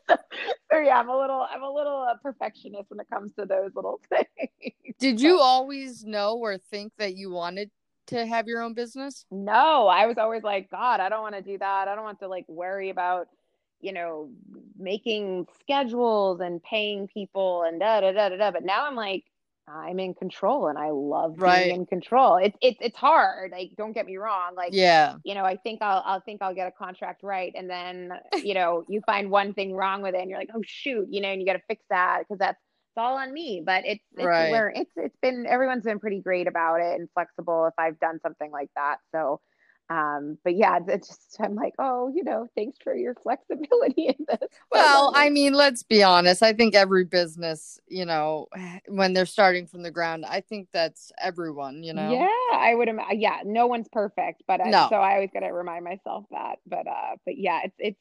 god. 0.09 0.18
so 0.72 0.80
yeah, 0.80 0.98
I'm 0.98 1.09
a 1.09 1.18
little 1.18 1.46
I'm 1.50 1.62
a 1.62 1.70
little 1.70 2.07
uh, 2.09 2.14
perfectionist 2.22 2.90
when 2.90 3.00
it 3.00 3.09
comes 3.11 3.32
to 3.38 3.46
those 3.46 3.70
little 3.74 4.00
things. 4.09 4.74
Did 4.98 5.20
you 5.20 5.40
always 5.40 6.05
know 6.05 6.36
or 6.36 6.59
think 6.59 6.92
that 6.98 7.16
you 7.16 7.30
wanted 7.30 7.70
to 8.09 8.26
have 8.26 8.46
your 8.46 8.62
own 8.62 8.74
business? 8.74 9.24
No, 9.30 9.86
I 9.88 10.07
was 10.07 10.18
always 10.18 10.42
like, 10.42 10.70
God, 10.70 11.00
I 11.00 11.09
don't 11.09 11.22
want 11.22 11.34
to 11.34 11.42
do 11.42 11.59
that. 11.59 11.88
I 11.88 11.94
don't 11.94 12.05
want 12.05 12.20
to 12.20 12.28
like 12.28 12.44
worry 12.48 12.90
about 12.90 13.28
you 13.80 13.92
know 13.92 14.30
making 14.78 15.46
schedules 15.61 16.40
and 16.40 16.62
paying 16.62 17.09
people 17.09 17.64
and 17.64 17.80
da 17.80 18.00
da 18.00 18.12
da 18.12 18.28
da 18.28 18.36
da. 18.36 18.50
But 18.50 18.64
now 18.64 18.86
I'm 18.86 18.94
like 18.94 19.24
I'm 19.67 19.99
in 19.99 20.15
control 20.15 20.69
and 20.69 20.79
I 20.79 20.91
love 20.91 21.35
right. 21.39 21.65
being 21.65 21.81
in 21.81 21.87
control. 21.87 22.37
It's 22.37 22.57
it's 22.61 22.79
it's 22.81 22.97
hard. 22.97 23.51
Like 23.51 23.71
don't 23.77 23.93
get 23.93 24.07
me 24.07 24.17
wrong. 24.17 24.55
Like 24.55 24.71
yeah, 24.73 25.17
you 25.25 25.35
know, 25.35 25.45
I 25.45 25.57
think 25.57 25.81
I'll 25.81 26.03
I'll 26.05 26.21
think 26.21 26.43
I'll 26.43 26.55
get 26.55 26.69
a 26.69 26.73
contract 26.73 27.23
right, 27.23 27.53
and 27.57 27.69
then 27.69 28.12
you 28.43 28.55
know 28.55 28.85
you 28.89 29.01
find 29.07 29.31
one 29.31 29.55
thing 29.55 29.73
wrong 29.75 30.03
with 30.03 30.15
it, 30.15 30.21
and 30.21 30.29
you're 30.29 30.39
like, 30.39 30.51
oh 30.55 30.62
shoot, 30.65 31.09
you 31.11 31.21
know, 31.21 31.29
and 31.29 31.41
you 31.41 31.47
got 31.47 31.55
to 31.55 31.62
fix 31.67 31.83
that 31.91 32.21
because 32.21 32.39
that's 32.39 32.59
it's 32.97 33.03
all 33.03 33.17
on 33.17 33.33
me. 33.33 33.62
But 33.65 33.85
it's 33.87 34.05
it's 34.12 34.27
right. 34.27 34.51
where 34.51 34.69
it's 34.75 34.91
it's 34.97 35.17
been 35.23 35.47
everyone's 35.49 35.85
been 35.85 35.99
pretty 35.99 36.21
great 36.21 36.47
about 36.47 36.81
it 36.81 37.01
and 37.01 37.09
flexible 37.15 37.67
if 37.67 37.75
I've 37.79 37.99
done 37.99 38.21
something 38.23 38.51
like 38.51 38.71
that. 38.77 38.99
So 39.12 39.41
um 39.91 40.39
but 40.45 40.55
yeah 40.55 40.78
just 40.80 41.37
i'm 41.41 41.55
like 41.55 41.74
oh 41.78 42.11
you 42.14 42.24
know 42.24 42.47
thanks 42.57 42.78
for 42.82 42.95
your 42.95 43.14
flexibility 43.22 44.07
in 44.07 44.26
this 44.26 44.49
well 44.72 45.12
i 45.14 45.28
mean 45.28 45.53
let's 45.53 45.82
be 45.82 46.03
honest 46.03 46.43
i 46.43 46.53
think 46.55 46.74
every 46.74 47.05
business 47.05 47.78
you 47.87 48.05
know 48.05 48.47
when 48.89 49.12
they're 49.12 49.26
starting 49.26 49.66
from 49.66 49.82
the 49.82 49.91
ground 49.91 50.24
i 50.26 50.41
think 50.41 50.68
that's 50.72 51.12
everyone 51.20 51.82
you 51.82 51.93
know 51.93 52.11
yeah 52.11 52.59
i 52.59 52.74
would 52.74 52.89
imagine 52.89 53.20
yeah 53.20 53.41
no 53.45 53.66
one's 53.66 53.89
perfect 53.89 54.43
but 54.49 54.61
I, 54.61 54.70
no. 54.70 54.87
so 54.89 54.97
i 54.97 55.14
always 55.14 55.30
gotta 55.32 55.53
remind 55.53 55.85
myself 55.85 56.24
that 56.30 56.57
but 56.66 56.87
uh 56.87 57.16
but 57.26 57.37
yeah 57.37 57.61
it's 57.64 57.76
it's 57.78 58.01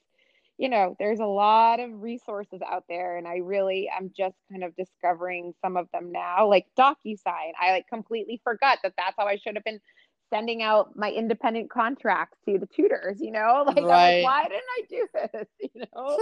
you 0.57 0.69
know 0.69 0.95
there's 0.99 1.19
a 1.19 1.25
lot 1.25 1.79
of 1.79 2.01
resources 2.01 2.61
out 2.69 2.85
there 2.87 3.17
and 3.17 3.27
i 3.27 3.37
really 3.37 3.89
i'm 3.95 4.11
just 4.15 4.35
kind 4.51 4.63
of 4.63 4.75
discovering 4.75 5.53
some 5.61 5.75
of 5.75 5.87
them 5.91 6.11
now 6.11 6.47
like 6.47 6.67
docusign 6.77 7.51
i 7.59 7.71
like 7.71 7.87
completely 7.87 8.39
forgot 8.43 8.77
that 8.83 8.93
that's 8.97 9.15
how 9.17 9.25
i 9.25 9.35
should 9.35 9.55
have 9.55 9.63
been 9.63 9.79
sending 10.33 10.63
out 10.63 10.95
my 10.95 11.11
independent 11.11 11.69
contracts 11.69 12.37
to 12.47 12.57
the 12.57 12.65
tutors, 12.65 13.21
you 13.21 13.31
know, 13.31 13.63
like, 13.67 13.77
right. 13.77 14.21
like 14.21 14.23
why 14.23 14.43
didn't 14.47 14.63
I 14.77 14.81
do 14.89 15.07
this, 15.13 15.47
you 15.75 15.85
know? 15.95 16.17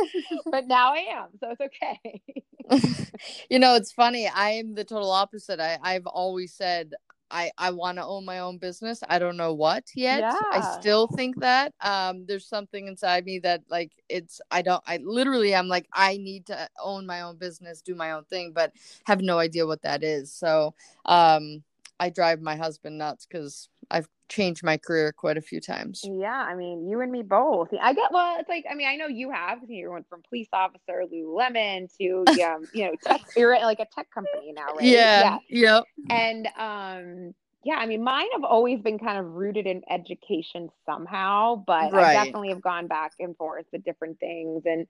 but 0.51 0.67
now 0.67 0.93
I 0.93 1.05
am, 1.11 1.27
so 1.39 1.55
it's 1.57 1.61
okay. 1.61 2.21
you 3.49 3.59
know, 3.59 3.75
it's 3.75 3.91
funny. 3.91 4.27
I 4.27 4.51
am 4.51 4.75
the 4.75 4.83
total 4.83 5.11
opposite. 5.11 5.59
I 5.59 5.77
I've 5.81 6.05
always 6.05 6.53
said 6.53 6.93
I 7.29 7.51
I 7.57 7.71
want 7.71 7.97
to 7.97 8.05
own 8.05 8.25
my 8.25 8.39
own 8.39 8.57
business. 8.57 9.01
I 9.09 9.17
don't 9.19 9.37
know 9.37 9.53
what 9.53 9.85
yet. 9.95 10.21
Yeah. 10.21 10.35
I 10.51 10.79
still 10.79 11.07
think 11.07 11.39
that 11.39 11.73
um 11.81 12.25
there's 12.27 12.47
something 12.47 12.87
inside 12.87 13.25
me 13.25 13.39
that 13.39 13.61
like 13.69 13.91
it's 14.09 14.41
I 14.51 14.61
don't 14.61 14.83
I 14.85 14.99
literally 15.03 15.55
I'm 15.55 15.67
like 15.67 15.87
I 15.93 16.17
need 16.17 16.47
to 16.47 16.69
own 16.83 17.05
my 17.05 17.21
own 17.21 17.37
business, 17.37 17.81
do 17.81 17.95
my 17.95 18.11
own 18.11 18.25
thing, 18.25 18.51
but 18.53 18.73
have 19.05 19.21
no 19.21 19.39
idea 19.39 19.65
what 19.65 19.81
that 19.83 20.03
is. 20.03 20.31
So, 20.33 20.75
um 21.05 21.63
I 22.01 22.09
drive 22.09 22.41
my 22.41 22.55
husband 22.55 22.97
nuts 22.97 23.25
cuz 23.25 23.69
I've 23.89 24.07
changed 24.27 24.63
my 24.63 24.77
career 24.77 25.11
quite 25.11 25.37
a 25.37 25.41
few 25.41 25.59
times. 25.61 26.01
Yeah, 26.03 26.33
I 26.33 26.55
mean, 26.55 26.87
you 26.87 27.01
and 27.01 27.11
me 27.11 27.21
both. 27.21 27.69
I 27.79 27.93
get 27.93 28.11
well. 28.11 28.39
It's 28.39 28.49
like 28.49 28.65
I 28.69 28.73
mean, 28.73 28.87
I 28.87 28.95
know 28.95 29.07
you 29.07 29.29
have. 29.31 29.59
You 29.67 29.91
went 29.91 30.09
from 30.09 30.23
police 30.27 30.49
officer, 30.51 31.03
Lululemon, 31.11 31.95
to 31.97 32.25
um, 32.43 32.67
you 32.73 32.85
know, 32.85 32.95
tech, 33.03 33.21
you're 33.35 33.55
like 33.59 33.79
a 33.79 33.87
tech 33.93 34.07
company 34.11 34.51
now, 34.53 34.67
right? 34.75 34.83
Yeah. 34.83 35.21
Yeah. 35.21 35.37
Yep. 35.49 35.83
And 36.09 36.47
um, 36.57 37.35
yeah, 37.63 37.75
I 37.75 37.85
mean, 37.85 38.03
mine 38.03 38.27
have 38.33 38.43
always 38.43 38.81
been 38.81 38.97
kind 38.97 39.19
of 39.19 39.25
rooted 39.33 39.67
in 39.67 39.83
education 39.89 40.69
somehow, 40.85 41.63
but 41.67 41.93
right. 41.93 42.15
I 42.17 42.25
definitely 42.25 42.49
have 42.49 42.61
gone 42.61 42.87
back 42.87 43.11
and 43.19 43.37
forth 43.37 43.65
with 43.71 43.83
different 43.83 44.19
things. 44.19 44.63
And 44.65 44.87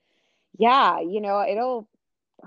yeah, 0.58 1.02
you 1.02 1.20
know, 1.20 1.46
it'll 1.48 1.90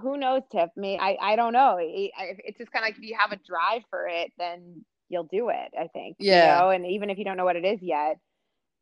who 0.01 0.17
knows, 0.17 0.43
Tiff? 0.51 0.71
Me, 0.77 0.99
I 0.99 1.17
I 1.21 1.37
don't 1.37 1.53
know. 1.53 1.79
It's 1.81 2.59
just 2.59 2.73
kind 2.73 2.85
of 2.85 2.89
like 2.89 2.99
if 2.99 3.05
you 3.05 3.17
have 3.19 3.33
a 3.33 3.37
drive 3.37 3.83
for 3.91 4.07
it, 4.07 4.33
then 4.39 4.85
you'll 5.09 5.25
do 5.25 5.49
it. 5.49 5.73
I 5.79 5.89
think. 5.89 6.17
Yeah. 6.19 6.57
You 6.57 6.61
know? 6.61 6.71
And 6.71 6.87
even 6.87 7.11
if 7.11 7.19
you 7.19 7.25
don't 7.25 7.37
know 7.37 7.45
what 7.45 7.57
it 7.57 7.65
is 7.65 7.81
yet, 7.83 8.19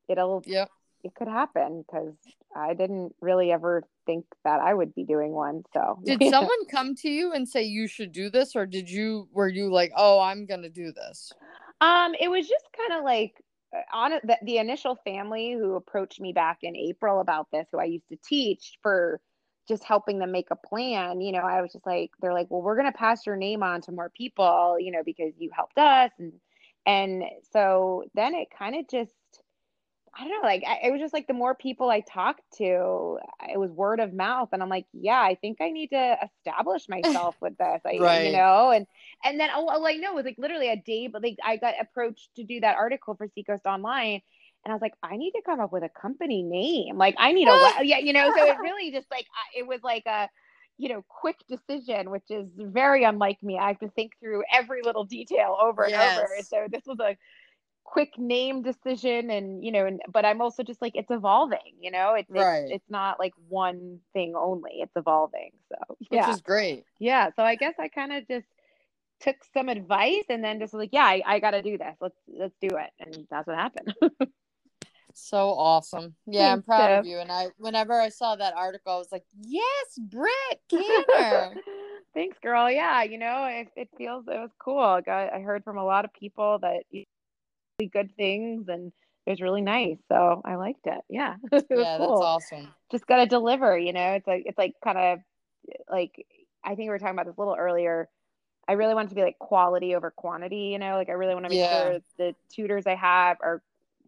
it'll. 0.08 0.42
Yep. 0.46 0.70
It 1.04 1.16
could 1.16 1.26
happen 1.26 1.84
because 1.84 2.14
I 2.54 2.74
didn't 2.74 3.12
really 3.20 3.50
ever 3.50 3.82
think 4.06 4.24
that 4.44 4.60
I 4.60 4.72
would 4.72 4.94
be 4.94 5.02
doing 5.02 5.32
one. 5.32 5.64
So. 5.74 5.98
Did 6.04 6.22
someone 6.30 6.64
come 6.70 6.94
to 6.96 7.08
you 7.08 7.32
and 7.32 7.48
say 7.48 7.64
you 7.64 7.88
should 7.88 8.12
do 8.12 8.30
this, 8.30 8.54
or 8.54 8.66
did 8.66 8.88
you? 8.88 9.28
Were 9.32 9.48
you 9.48 9.72
like, 9.72 9.92
oh, 9.96 10.20
I'm 10.20 10.46
gonna 10.46 10.70
do 10.70 10.92
this? 10.92 11.32
Um, 11.80 12.14
it 12.20 12.28
was 12.28 12.46
just 12.46 12.64
kind 12.76 13.00
of 13.00 13.04
like 13.04 13.34
uh, 13.74 13.80
on 13.92 14.12
the, 14.22 14.38
the 14.44 14.58
initial 14.58 14.96
family 15.04 15.52
who 15.52 15.74
approached 15.74 16.20
me 16.20 16.32
back 16.32 16.58
in 16.62 16.76
April 16.76 17.20
about 17.20 17.48
this, 17.52 17.66
who 17.72 17.78
I 17.78 17.84
used 17.84 18.08
to 18.10 18.18
teach 18.24 18.78
for 18.82 19.20
just 19.68 19.84
helping 19.84 20.18
them 20.18 20.32
make 20.32 20.50
a 20.50 20.56
plan, 20.56 21.20
you 21.20 21.32
know, 21.32 21.40
I 21.40 21.60
was 21.60 21.72
just 21.72 21.86
like, 21.86 22.10
they're 22.20 22.32
like, 22.32 22.48
well, 22.50 22.62
we're 22.62 22.76
going 22.76 22.90
to 22.90 22.98
pass 22.98 23.26
your 23.26 23.36
name 23.36 23.62
on 23.62 23.80
to 23.82 23.92
more 23.92 24.10
people, 24.10 24.76
you 24.80 24.90
know, 24.90 25.02
because 25.04 25.32
you 25.38 25.50
helped 25.54 25.78
us. 25.78 26.10
And, 26.18 26.32
and 26.84 27.24
so 27.52 28.04
then 28.14 28.34
it 28.34 28.48
kind 28.56 28.76
of 28.76 28.88
just, 28.88 29.12
I 30.14 30.24
don't 30.24 30.42
know, 30.42 30.46
like 30.46 30.62
I, 30.66 30.88
it 30.88 30.90
was 30.90 31.00
just 31.00 31.14
like 31.14 31.26
the 31.26 31.32
more 31.32 31.54
people 31.54 31.88
I 31.88 32.00
talked 32.00 32.42
to, 32.58 33.18
it 33.48 33.58
was 33.58 33.70
word 33.70 33.98
of 33.98 34.12
mouth, 34.12 34.50
and 34.52 34.62
I'm 34.62 34.68
like, 34.68 34.84
yeah, 34.92 35.20
I 35.20 35.36
think 35.36 35.58
I 35.62 35.70
need 35.70 35.88
to 35.88 36.18
establish 36.22 36.86
myself 36.86 37.34
with 37.40 37.56
this, 37.56 37.80
I, 37.86 37.96
right. 37.98 38.26
you 38.26 38.32
know, 38.32 38.70
and 38.72 38.86
and 39.24 39.40
then 39.40 39.48
oh, 39.54 39.64
oh, 39.64 39.68
all, 39.70 39.76
all 39.78 39.86
I 39.86 39.94
know 39.94 40.10
it 40.10 40.16
was 40.16 40.24
like 40.26 40.36
literally 40.36 40.68
a 40.68 40.76
day, 40.76 41.06
but 41.06 41.22
like 41.22 41.38
I 41.42 41.56
got 41.56 41.74
approached 41.80 42.28
to 42.36 42.44
do 42.44 42.60
that 42.60 42.76
article 42.76 43.14
for 43.14 43.26
Seacoast 43.34 43.64
Online, 43.64 44.20
and 44.64 44.72
I 44.72 44.74
was 44.74 44.82
like, 44.82 44.94
I 45.02 45.16
need 45.16 45.32
to 45.32 45.42
come 45.44 45.60
up 45.60 45.72
with 45.72 45.82
a 45.82 45.88
company 45.88 46.42
name. 46.42 46.96
Like, 46.96 47.16
I 47.18 47.32
need 47.32 47.48
a, 47.48 47.74
yeah, 47.82 47.98
you 47.98 48.12
know, 48.12 48.32
so 48.36 48.44
it 48.44 48.58
really 48.58 48.92
just 48.92 49.10
like, 49.10 49.26
it 49.56 49.66
was 49.66 49.80
like 49.82 50.04
a, 50.06 50.28
you 50.78 50.88
know, 50.88 51.04
quick 51.08 51.36
decision, 51.48 52.10
which 52.10 52.30
is 52.30 52.48
very 52.56 53.04
unlike 53.04 53.42
me. 53.42 53.58
I 53.58 53.68
have 53.68 53.80
to 53.80 53.88
think 53.90 54.12
through 54.20 54.44
every 54.52 54.82
little 54.82 55.04
detail 55.04 55.56
over 55.60 55.82
and 55.82 55.92
yes. 55.92 56.18
over. 56.18 56.28
So 56.42 56.66
this 56.70 56.82
was 56.86 56.98
a 57.00 57.16
quick 57.84 58.16
name 58.16 58.62
decision 58.62 59.30
and, 59.30 59.64
you 59.64 59.72
know, 59.72 59.84
and, 59.86 60.00
but 60.08 60.24
I'm 60.24 60.40
also 60.40 60.62
just 60.62 60.80
like, 60.80 60.94
it's 60.94 61.10
evolving, 61.10 61.74
you 61.80 61.90
know, 61.90 62.14
it's, 62.14 62.30
right. 62.30 62.64
it's, 62.64 62.72
it's 62.74 62.90
not 62.90 63.18
like 63.18 63.32
one 63.48 63.98
thing 64.12 64.34
only, 64.36 64.74
it's 64.74 64.94
evolving. 64.94 65.50
So, 65.68 65.96
yeah. 66.10 66.28
Which 66.28 66.36
is 66.36 66.40
great. 66.40 66.84
Yeah. 67.00 67.30
So 67.34 67.42
I 67.42 67.56
guess 67.56 67.74
I 67.80 67.88
kind 67.88 68.12
of 68.12 68.28
just, 68.28 68.46
took 69.22 69.36
some 69.54 69.68
advice 69.68 70.24
and 70.28 70.42
then 70.42 70.58
just 70.58 70.74
like, 70.74 70.90
yeah, 70.92 71.04
I, 71.04 71.22
I 71.24 71.38
got 71.38 71.52
to 71.52 71.62
do 71.62 71.78
this. 71.78 71.94
Let's 72.00 72.16
let's 72.26 72.56
do 72.60 72.76
it, 72.76 72.90
and 72.98 73.26
that's 73.30 73.46
what 73.46 73.56
happened. 73.56 73.94
So 75.14 75.50
awesome. 75.50 76.14
Yeah, 76.26 76.50
Thanks, 76.50 76.52
I'm 76.52 76.62
proud 76.62 76.98
of 76.98 77.06
you. 77.06 77.18
And 77.18 77.30
I 77.30 77.48
whenever 77.58 78.00
I 78.00 78.08
saw 78.08 78.36
that 78.36 78.54
article, 78.56 78.92
I 78.94 78.98
was 78.98 79.12
like, 79.12 79.24
Yes, 79.40 79.98
Britt 79.98 80.60
Canner. 80.70 81.54
Thanks, 82.14 82.38
girl. 82.42 82.70
Yeah, 82.70 83.02
you 83.02 83.18
know, 83.18 83.46
it, 83.46 83.68
it 83.76 83.88
feels 83.96 84.26
it 84.28 84.38
was 84.38 84.50
cool. 84.58 84.78
I 84.78 85.00
got 85.00 85.32
I 85.32 85.40
heard 85.40 85.64
from 85.64 85.78
a 85.78 85.84
lot 85.84 86.04
of 86.04 86.12
people 86.12 86.58
that 86.60 86.84
really 86.92 87.90
good 87.90 88.14
things 88.16 88.68
and 88.68 88.92
it 89.26 89.30
was 89.30 89.40
really 89.40 89.62
nice. 89.62 89.98
So 90.08 90.42
I 90.44 90.56
liked 90.56 90.86
it. 90.86 91.00
Yeah. 91.08 91.36
it 91.52 91.66
yeah, 91.70 91.98
cool. 91.98 92.20
that's 92.20 92.52
awesome. 92.52 92.68
Just 92.90 93.06
gotta 93.06 93.26
deliver, 93.26 93.78
you 93.78 93.92
know. 93.92 94.12
It's 94.12 94.26
like 94.26 94.42
it's 94.46 94.58
like 94.58 94.74
kind 94.82 94.98
of 94.98 95.18
like 95.90 96.26
I 96.64 96.70
think 96.70 96.86
we 96.86 96.88
were 96.88 96.98
talking 96.98 97.14
about 97.14 97.26
this 97.26 97.36
a 97.36 97.40
little 97.40 97.56
earlier. 97.58 98.08
I 98.68 98.72
really 98.72 98.94
want 98.94 99.08
to 99.08 99.14
be 99.14 99.22
like 99.22 99.38
quality 99.38 99.94
over 99.94 100.10
quantity, 100.10 100.70
you 100.72 100.78
know, 100.78 100.96
like 100.96 101.08
I 101.08 101.12
really 101.12 101.34
want 101.34 101.46
to 101.46 101.50
make 101.50 101.58
yeah. 101.58 101.82
sure 101.82 101.98
the 102.18 102.34
tutors 102.54 102.86
I 102.86 102.94
have 102.94 103.38
are 103.42 103.62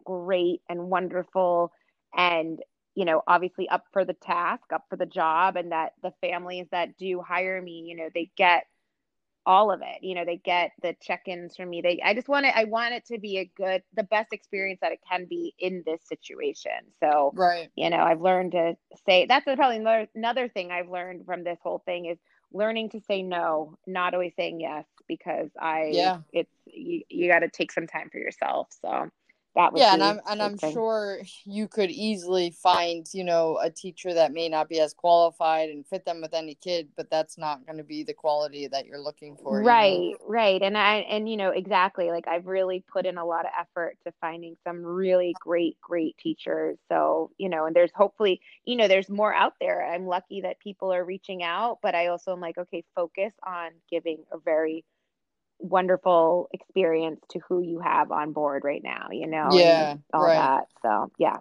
great 0.05 0.63
and 0.69 0.89
wonderful 0.89 1.73
and 2.17 2.61
you 2.95 3.05
know 3.05 3.23
obviously 3.27 3.69
up 3.69 3.85
for 3.93 4.05
the 4.05 4.15
task 4.15 4.73
up 4.73 4.85
for 4.89 4.97
the 4.97 5.07
job 5.07 5.57
and 5.57 5.73
that 5.73 5.93
the 6.03 6.13
families 6.21 6.67
that 6.71 6.97
do 6.97 7.21
hire 7.21 7.61
me 7.61 7.85
you 7.87 7.97
know 7.97 8.09
they 8.15 8.31
get 8.37 8.65
all 9.47 9.71
of 9.71 9.83
it. 9.83 10.03
You 10.03 10.15
know 10.15 10.25
they 10.25 10.39
get 10.39 10.73
the 10.83 10.97
check-ins 11.01 11.57
from 11.57 11.71
me. 11.71 11.83
They 11.83 12.01
i 12.05 12.15
just 12.15 12.29
want 12.29 12.47
it 12.47 12.55
i 12.57 12.65
want 12.65 12.95
it 12.95 13.05
to 13.07 13.19
be 13.19 13.39
a 13.39 13.51
good 13.57 13.83
the 13.95 14.03
best 14.05 14.33
experience 14.33 14.81
that 14.81 14.93
it 14.93 15.01
can 15.09 15.27
be 15.27 15.55
in 15.59 15.83
this 15.87 16.01
situation. 16.05 16.73
So 17.01 17.33
right. 17.35 17.71
you 17.75 17.91
know 17.91 17.99
i've 17.99 18.21
learned 18.21 18.53
to 18.53 18.77
say 19.07 19.27
that's 19.27 19.45
probably 19.45 19.77
another, 19.77 20.09
another 20.15 20.49
thing 20.49 20.71
i've 20.71 20.89
learned 20.89 21.27
from 21.27 21.45
this 21.45 21.59
whole 21.63 21.83
thing 21.85 22.07
is 22.07 22.19
learning 22.53 22.89
to 22.91 23.01
say 23.01 23.23
no 23.23 23.77
not 23.87 24.15
always 24.15 24.33
saying 24.37 24.61
yes 24.61 24.85
because 25.09 25.51
i 25.61 25.91
yeah. 25.93 26.19
it's 26.33 26.51
you, 26.67 27.03
you 27.09 27.31
got 27.31 27.41
to 27.41 27.49
take 27.49 27.73
some 27.73 27.87
time 27.87 28.09
for 28.11 28.19
yourself. 28.19 28.69
So 28.81 29.11
that 29.55 29.71
yeah 29.77 29.95
and 29.95 30.03
i'm 30.03 30.21
and 30.29 30.43
i'm 30.43 30.57
thing. 30.57 30.73
sure 30.73 31.21
you 31.45 31.69
could 31.69 31.91
easily 31.91 32.51
find 32.51 33.07
you 33.13 33.25
know 33.25 33.59
a 33.63 33.71
teacher 33.71 34.13
that 34.13 34.33
may 34.33 34.49
not 34.49 34.69
be 34.69 34.81
as 34.81 34.93
qualified 34.93 35.69
and 35.71 35.87
fit 35.87 36.05
them 36.05 36.21
with 36.21 36.35
any 36.35 36.55
kid 36.57 36.89
but 36.97 37.09
that's 37.11 37.39
not 37.39 37.65
going 37.67 37.79
to 37.79 37.85
be 37.85 38.03
the 38.03 38.13
quality 38.13 38.67
that 38.67 38.87
you're 38.87 39.01
looking 39.01 39.37
for 39.37 39.63
right 39.63 39.93
you 39.93 40.11
know? 40.11 40.17
right 40.27 40.63
and 40.63 40.77
i 40.77 40.97
and 41.09 41.29
you 41.29 41.37
know 41.37 41.51
exactly 41.51 42.11
like 42.11 42.27
i've 42.27 42.47
really 42.47 42.85
put 42.93 43.07
in 43.07 43.17
a 43.17 43.25
lot 43.25 43.45
of 43.45 43.53
effort 43.59 43.97
to 44.05 44.13
finding 44.21 44.57
some 44.65 44.83
really 44.83 45.35
great 45.41 45.81
great 45.81 46.17
teachers 46.19 46.77
so 46.89 47.31
you 47.39 47.49
know 47.49 47.67
and 47.67 47.77
there's 47.77 47.93
hopefully 47.95 48.41
you 48.65 48.77
know 48.77 48.89
there's 48.89 49.09
more 49.09 49.33
out 49.35 49.55
there 49.61 49.85
i'm 49.85 50.07
lucky 50.07 50.41
that 50.41 50.59
people 50.59 50.93
are 50.93 51.05
reaching 51.05 51.43
out 51.43 51.79
but 51.83 51.95
i 51.95 52.09
also 52.09 52.33
am 52.33 52.41
like 52.41 52.59
okay 52.59 52.85
focus 52.95 53.33
on 53.47 53.71
giving 53.91 54.19
a 54.33 54.39
very 54.39 54.85
wonderful 55.59 56.49
experience 56.53 57.21
to 57.31 57.41
who 57.49 57.63
you 57.63 57.81
have 57.81 58.11
on 58.11 58.33
board 58.33 58.63
right 58.65 58.83
now, 58.83 59.09
you 59.11 59.27
know, 59.27 59.49
yeah, 59.53 59.97
all 60.13 60.23
right. 60.23 60.37
that. 60.37 60.65
So, 60.83 61.11
yeah, 61.19 61.37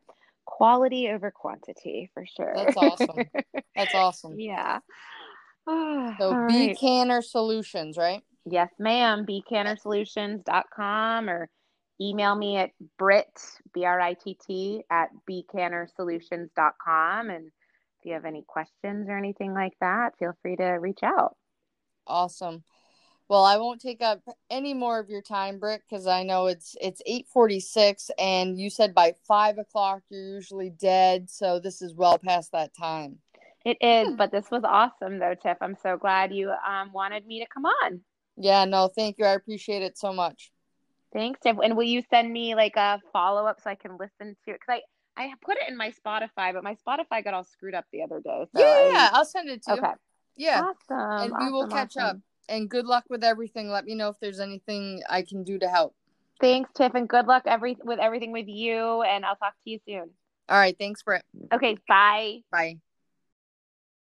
quality 0.45 1.09
over 1.09 1.32
quantity 1.32 2.09
for 2.14 2.26
sure. 2.26 2.53
That's 2.55 2.78
awesome. 2.78 3.26
That's 3.76 3.93
awesome. 3.93 4.39
Yeah. 4.39 4.80
so, 5.68 6.38
B 6.47 6.55
right. 6.68 6.78
Canner 6.80 7.22
Solutions, 7.22 7.97
right? 7.97 8.22
Yes, 8.45 8.70
ma'am. 8.78 9.26
bcannersolutions.com 9.26 11.30
or 11.30 11.49
email 12.01 12.36
me 12.36 12.57
at 12.57 12.72
Britt, 12.97 13.39
B 13.74 13.86
R 13.86 13.99
I 13.99 14.14
T 14.14 14.38
T, 14.45 14.84
at 14.89 15.09
bcannersolutions.com. 15.30 17.30
And 17.30 17.47
if 17.47 18.05
you 18.05 18.14
have 18.14 18.26
any 18.26 18.43
questions 18.47 19.07
or 19.09 19.18
anything 19.18 19.53
like 19.53 19.74
that, 19.80 20.18
feel 20.20 20.34
free 20.41 20.57
to 20.57 20.66
reach 20.66 21.03
out. 21.03 21.38
Awesome. 22.05 22.64
Well, 23.30 23.44
I 23.44 23.58
won't 23.58 23.82
take 23.82 24.02
up 24.02 24.22
any 24.50 24.74
more 24.74 25.00
of 25.00 25.10
your 25.10 25.22
time, 25.22 25.58
Britt, 25.58 25.82
because 25.90 26.08
I 26.08 26.24
know 26.24 26.48
it's 26.48 26.76
it's 26.82 27.02
eight 27.06 27.28
forty 27.28 27.60
six, 27.60 28.12
and 28.20 28.60
you 28.60 28.70
said 28.70 28.94
by 28.94 29.14
five 29.28 29.58
o'clock 29.58 30.04
you're 30.10 30.36
usually 30.36 30.70
dead, 30.70 31.30
so 31.30 31.60
this 31.60 31.82
is 31.82 31.96
well 31.96 32.20
past 32.20 32.52
that 32.52 32.76
time. 32.78 33.20
It 33.66 33.78
is, 33.80 34.14
but 34.18 34.32
this 34.32 34.52
was 34.52 34.64
awesome, 34.66 35.20
though, 35.20 35.36
Tiff. 35.42 35.58
I'm 35.62 35.78
so 35.82 35.96
glad 35.96 36.34
you 36.34 36.52
um, 36.68 36.92
wanted 36.92 37.26
me 37.26 37.40
to 37.40 37.46
come 37.52 37.66
on. 37.66 38.02
Yeah, 38.36 38.66
no, 38.66 38.90
thank 38.94 39.18
you. 39.18 39.26
I 39.26 39.34
appreciate 39.34 39.82
it 39.82 39.98
so 39.98 40.12
much. 40.12 40.52
Thanks, 41.14 41.40
Tiff. 41.40 41.56
And 41.64 41.78
will 41.78 41.84
you 41.84 42.04
send 42.10 42.32
me 42.32 42.56
like 42.56 42.76
a 42.76 43.00
follow 43.14 43.46
up 43.46 43.62
so 43.62 43.70
I 43.70 43.76
can 43.76 43.92
listen 43.92 44.36
to 44.46 44.52
it? 44.52 44.60
Because 44.60 44.82
I 45.18 45.24
I 45.24 45.34
put 45.42 45.58
it 45.58 45.70
in 45.70 45.78
my 45.78 45.92
Spotify, 45.92 46.54
but 46.54 46.64
my 46.64 46.76
Spotify 46.86 47.24
got 47.24 47.34
all 47.34 47.46
screwed 47.46 47.76
up 47.76 47.86
the 47.94 48.02
other 48.02 48.20
day. 48.20 48.46
So 48.54 48.60
yeah, 48.62 49.12
I, 49.14 49.18
will 49.18 49.26
send 49.26 49.48
it 49.48 49.64
to 49.64 49.74
okay. 49.74 49.82
you. 49.82 49.88
Okay. 49.88 49.98
Yeah, 50.36 50.62
awesome. 50.62 51.24
And 51.24 51.32
we 51.32 51.38
awesome, 51.38 51.54
will 51.54 51.68
catch 51.68 51.96
awesome. 51.96 52.18
up 52.18 52.18
and 52.50 52.70
good 52.70 52.86
luck 52.86 53.06
with 53.10 53.24
everything. 53.24 53.70
Let 53.70 53.86
me 53.86 53.96
know 53.96 54.10
if 54.10 54.20
there's 54.20 54.39
anything 54.39 55.02
I 55.10 55.22
can 55.22 55.44
do 55.44 55.60
to 55.60 55.70
help. 55.70 55.96
Thanks, 56.41 56.70
Tiff, 56.76 56.94
and 56.96 57.08
good 57.08 57.28
luck 57.28 57.44
every 57.46 57.78
with 57.84 58.00
everything 58.00 58.32
with 58.32 58.48
you. 58.48 59.02
And 59.04 59.26
I'll 59.26 59.36
talk 59.36 59.54
to 59.64 59.70
you 59.70 59.80
soon. 59.88 60.10
All 60.50 60.58
right. 60.58 60.76
Thanks, 60.78 61.02
Britt. 61.04 61.24
Okay. 61.54 61.78
Bye. 61.88 62.39
Bye. 62.52 62.78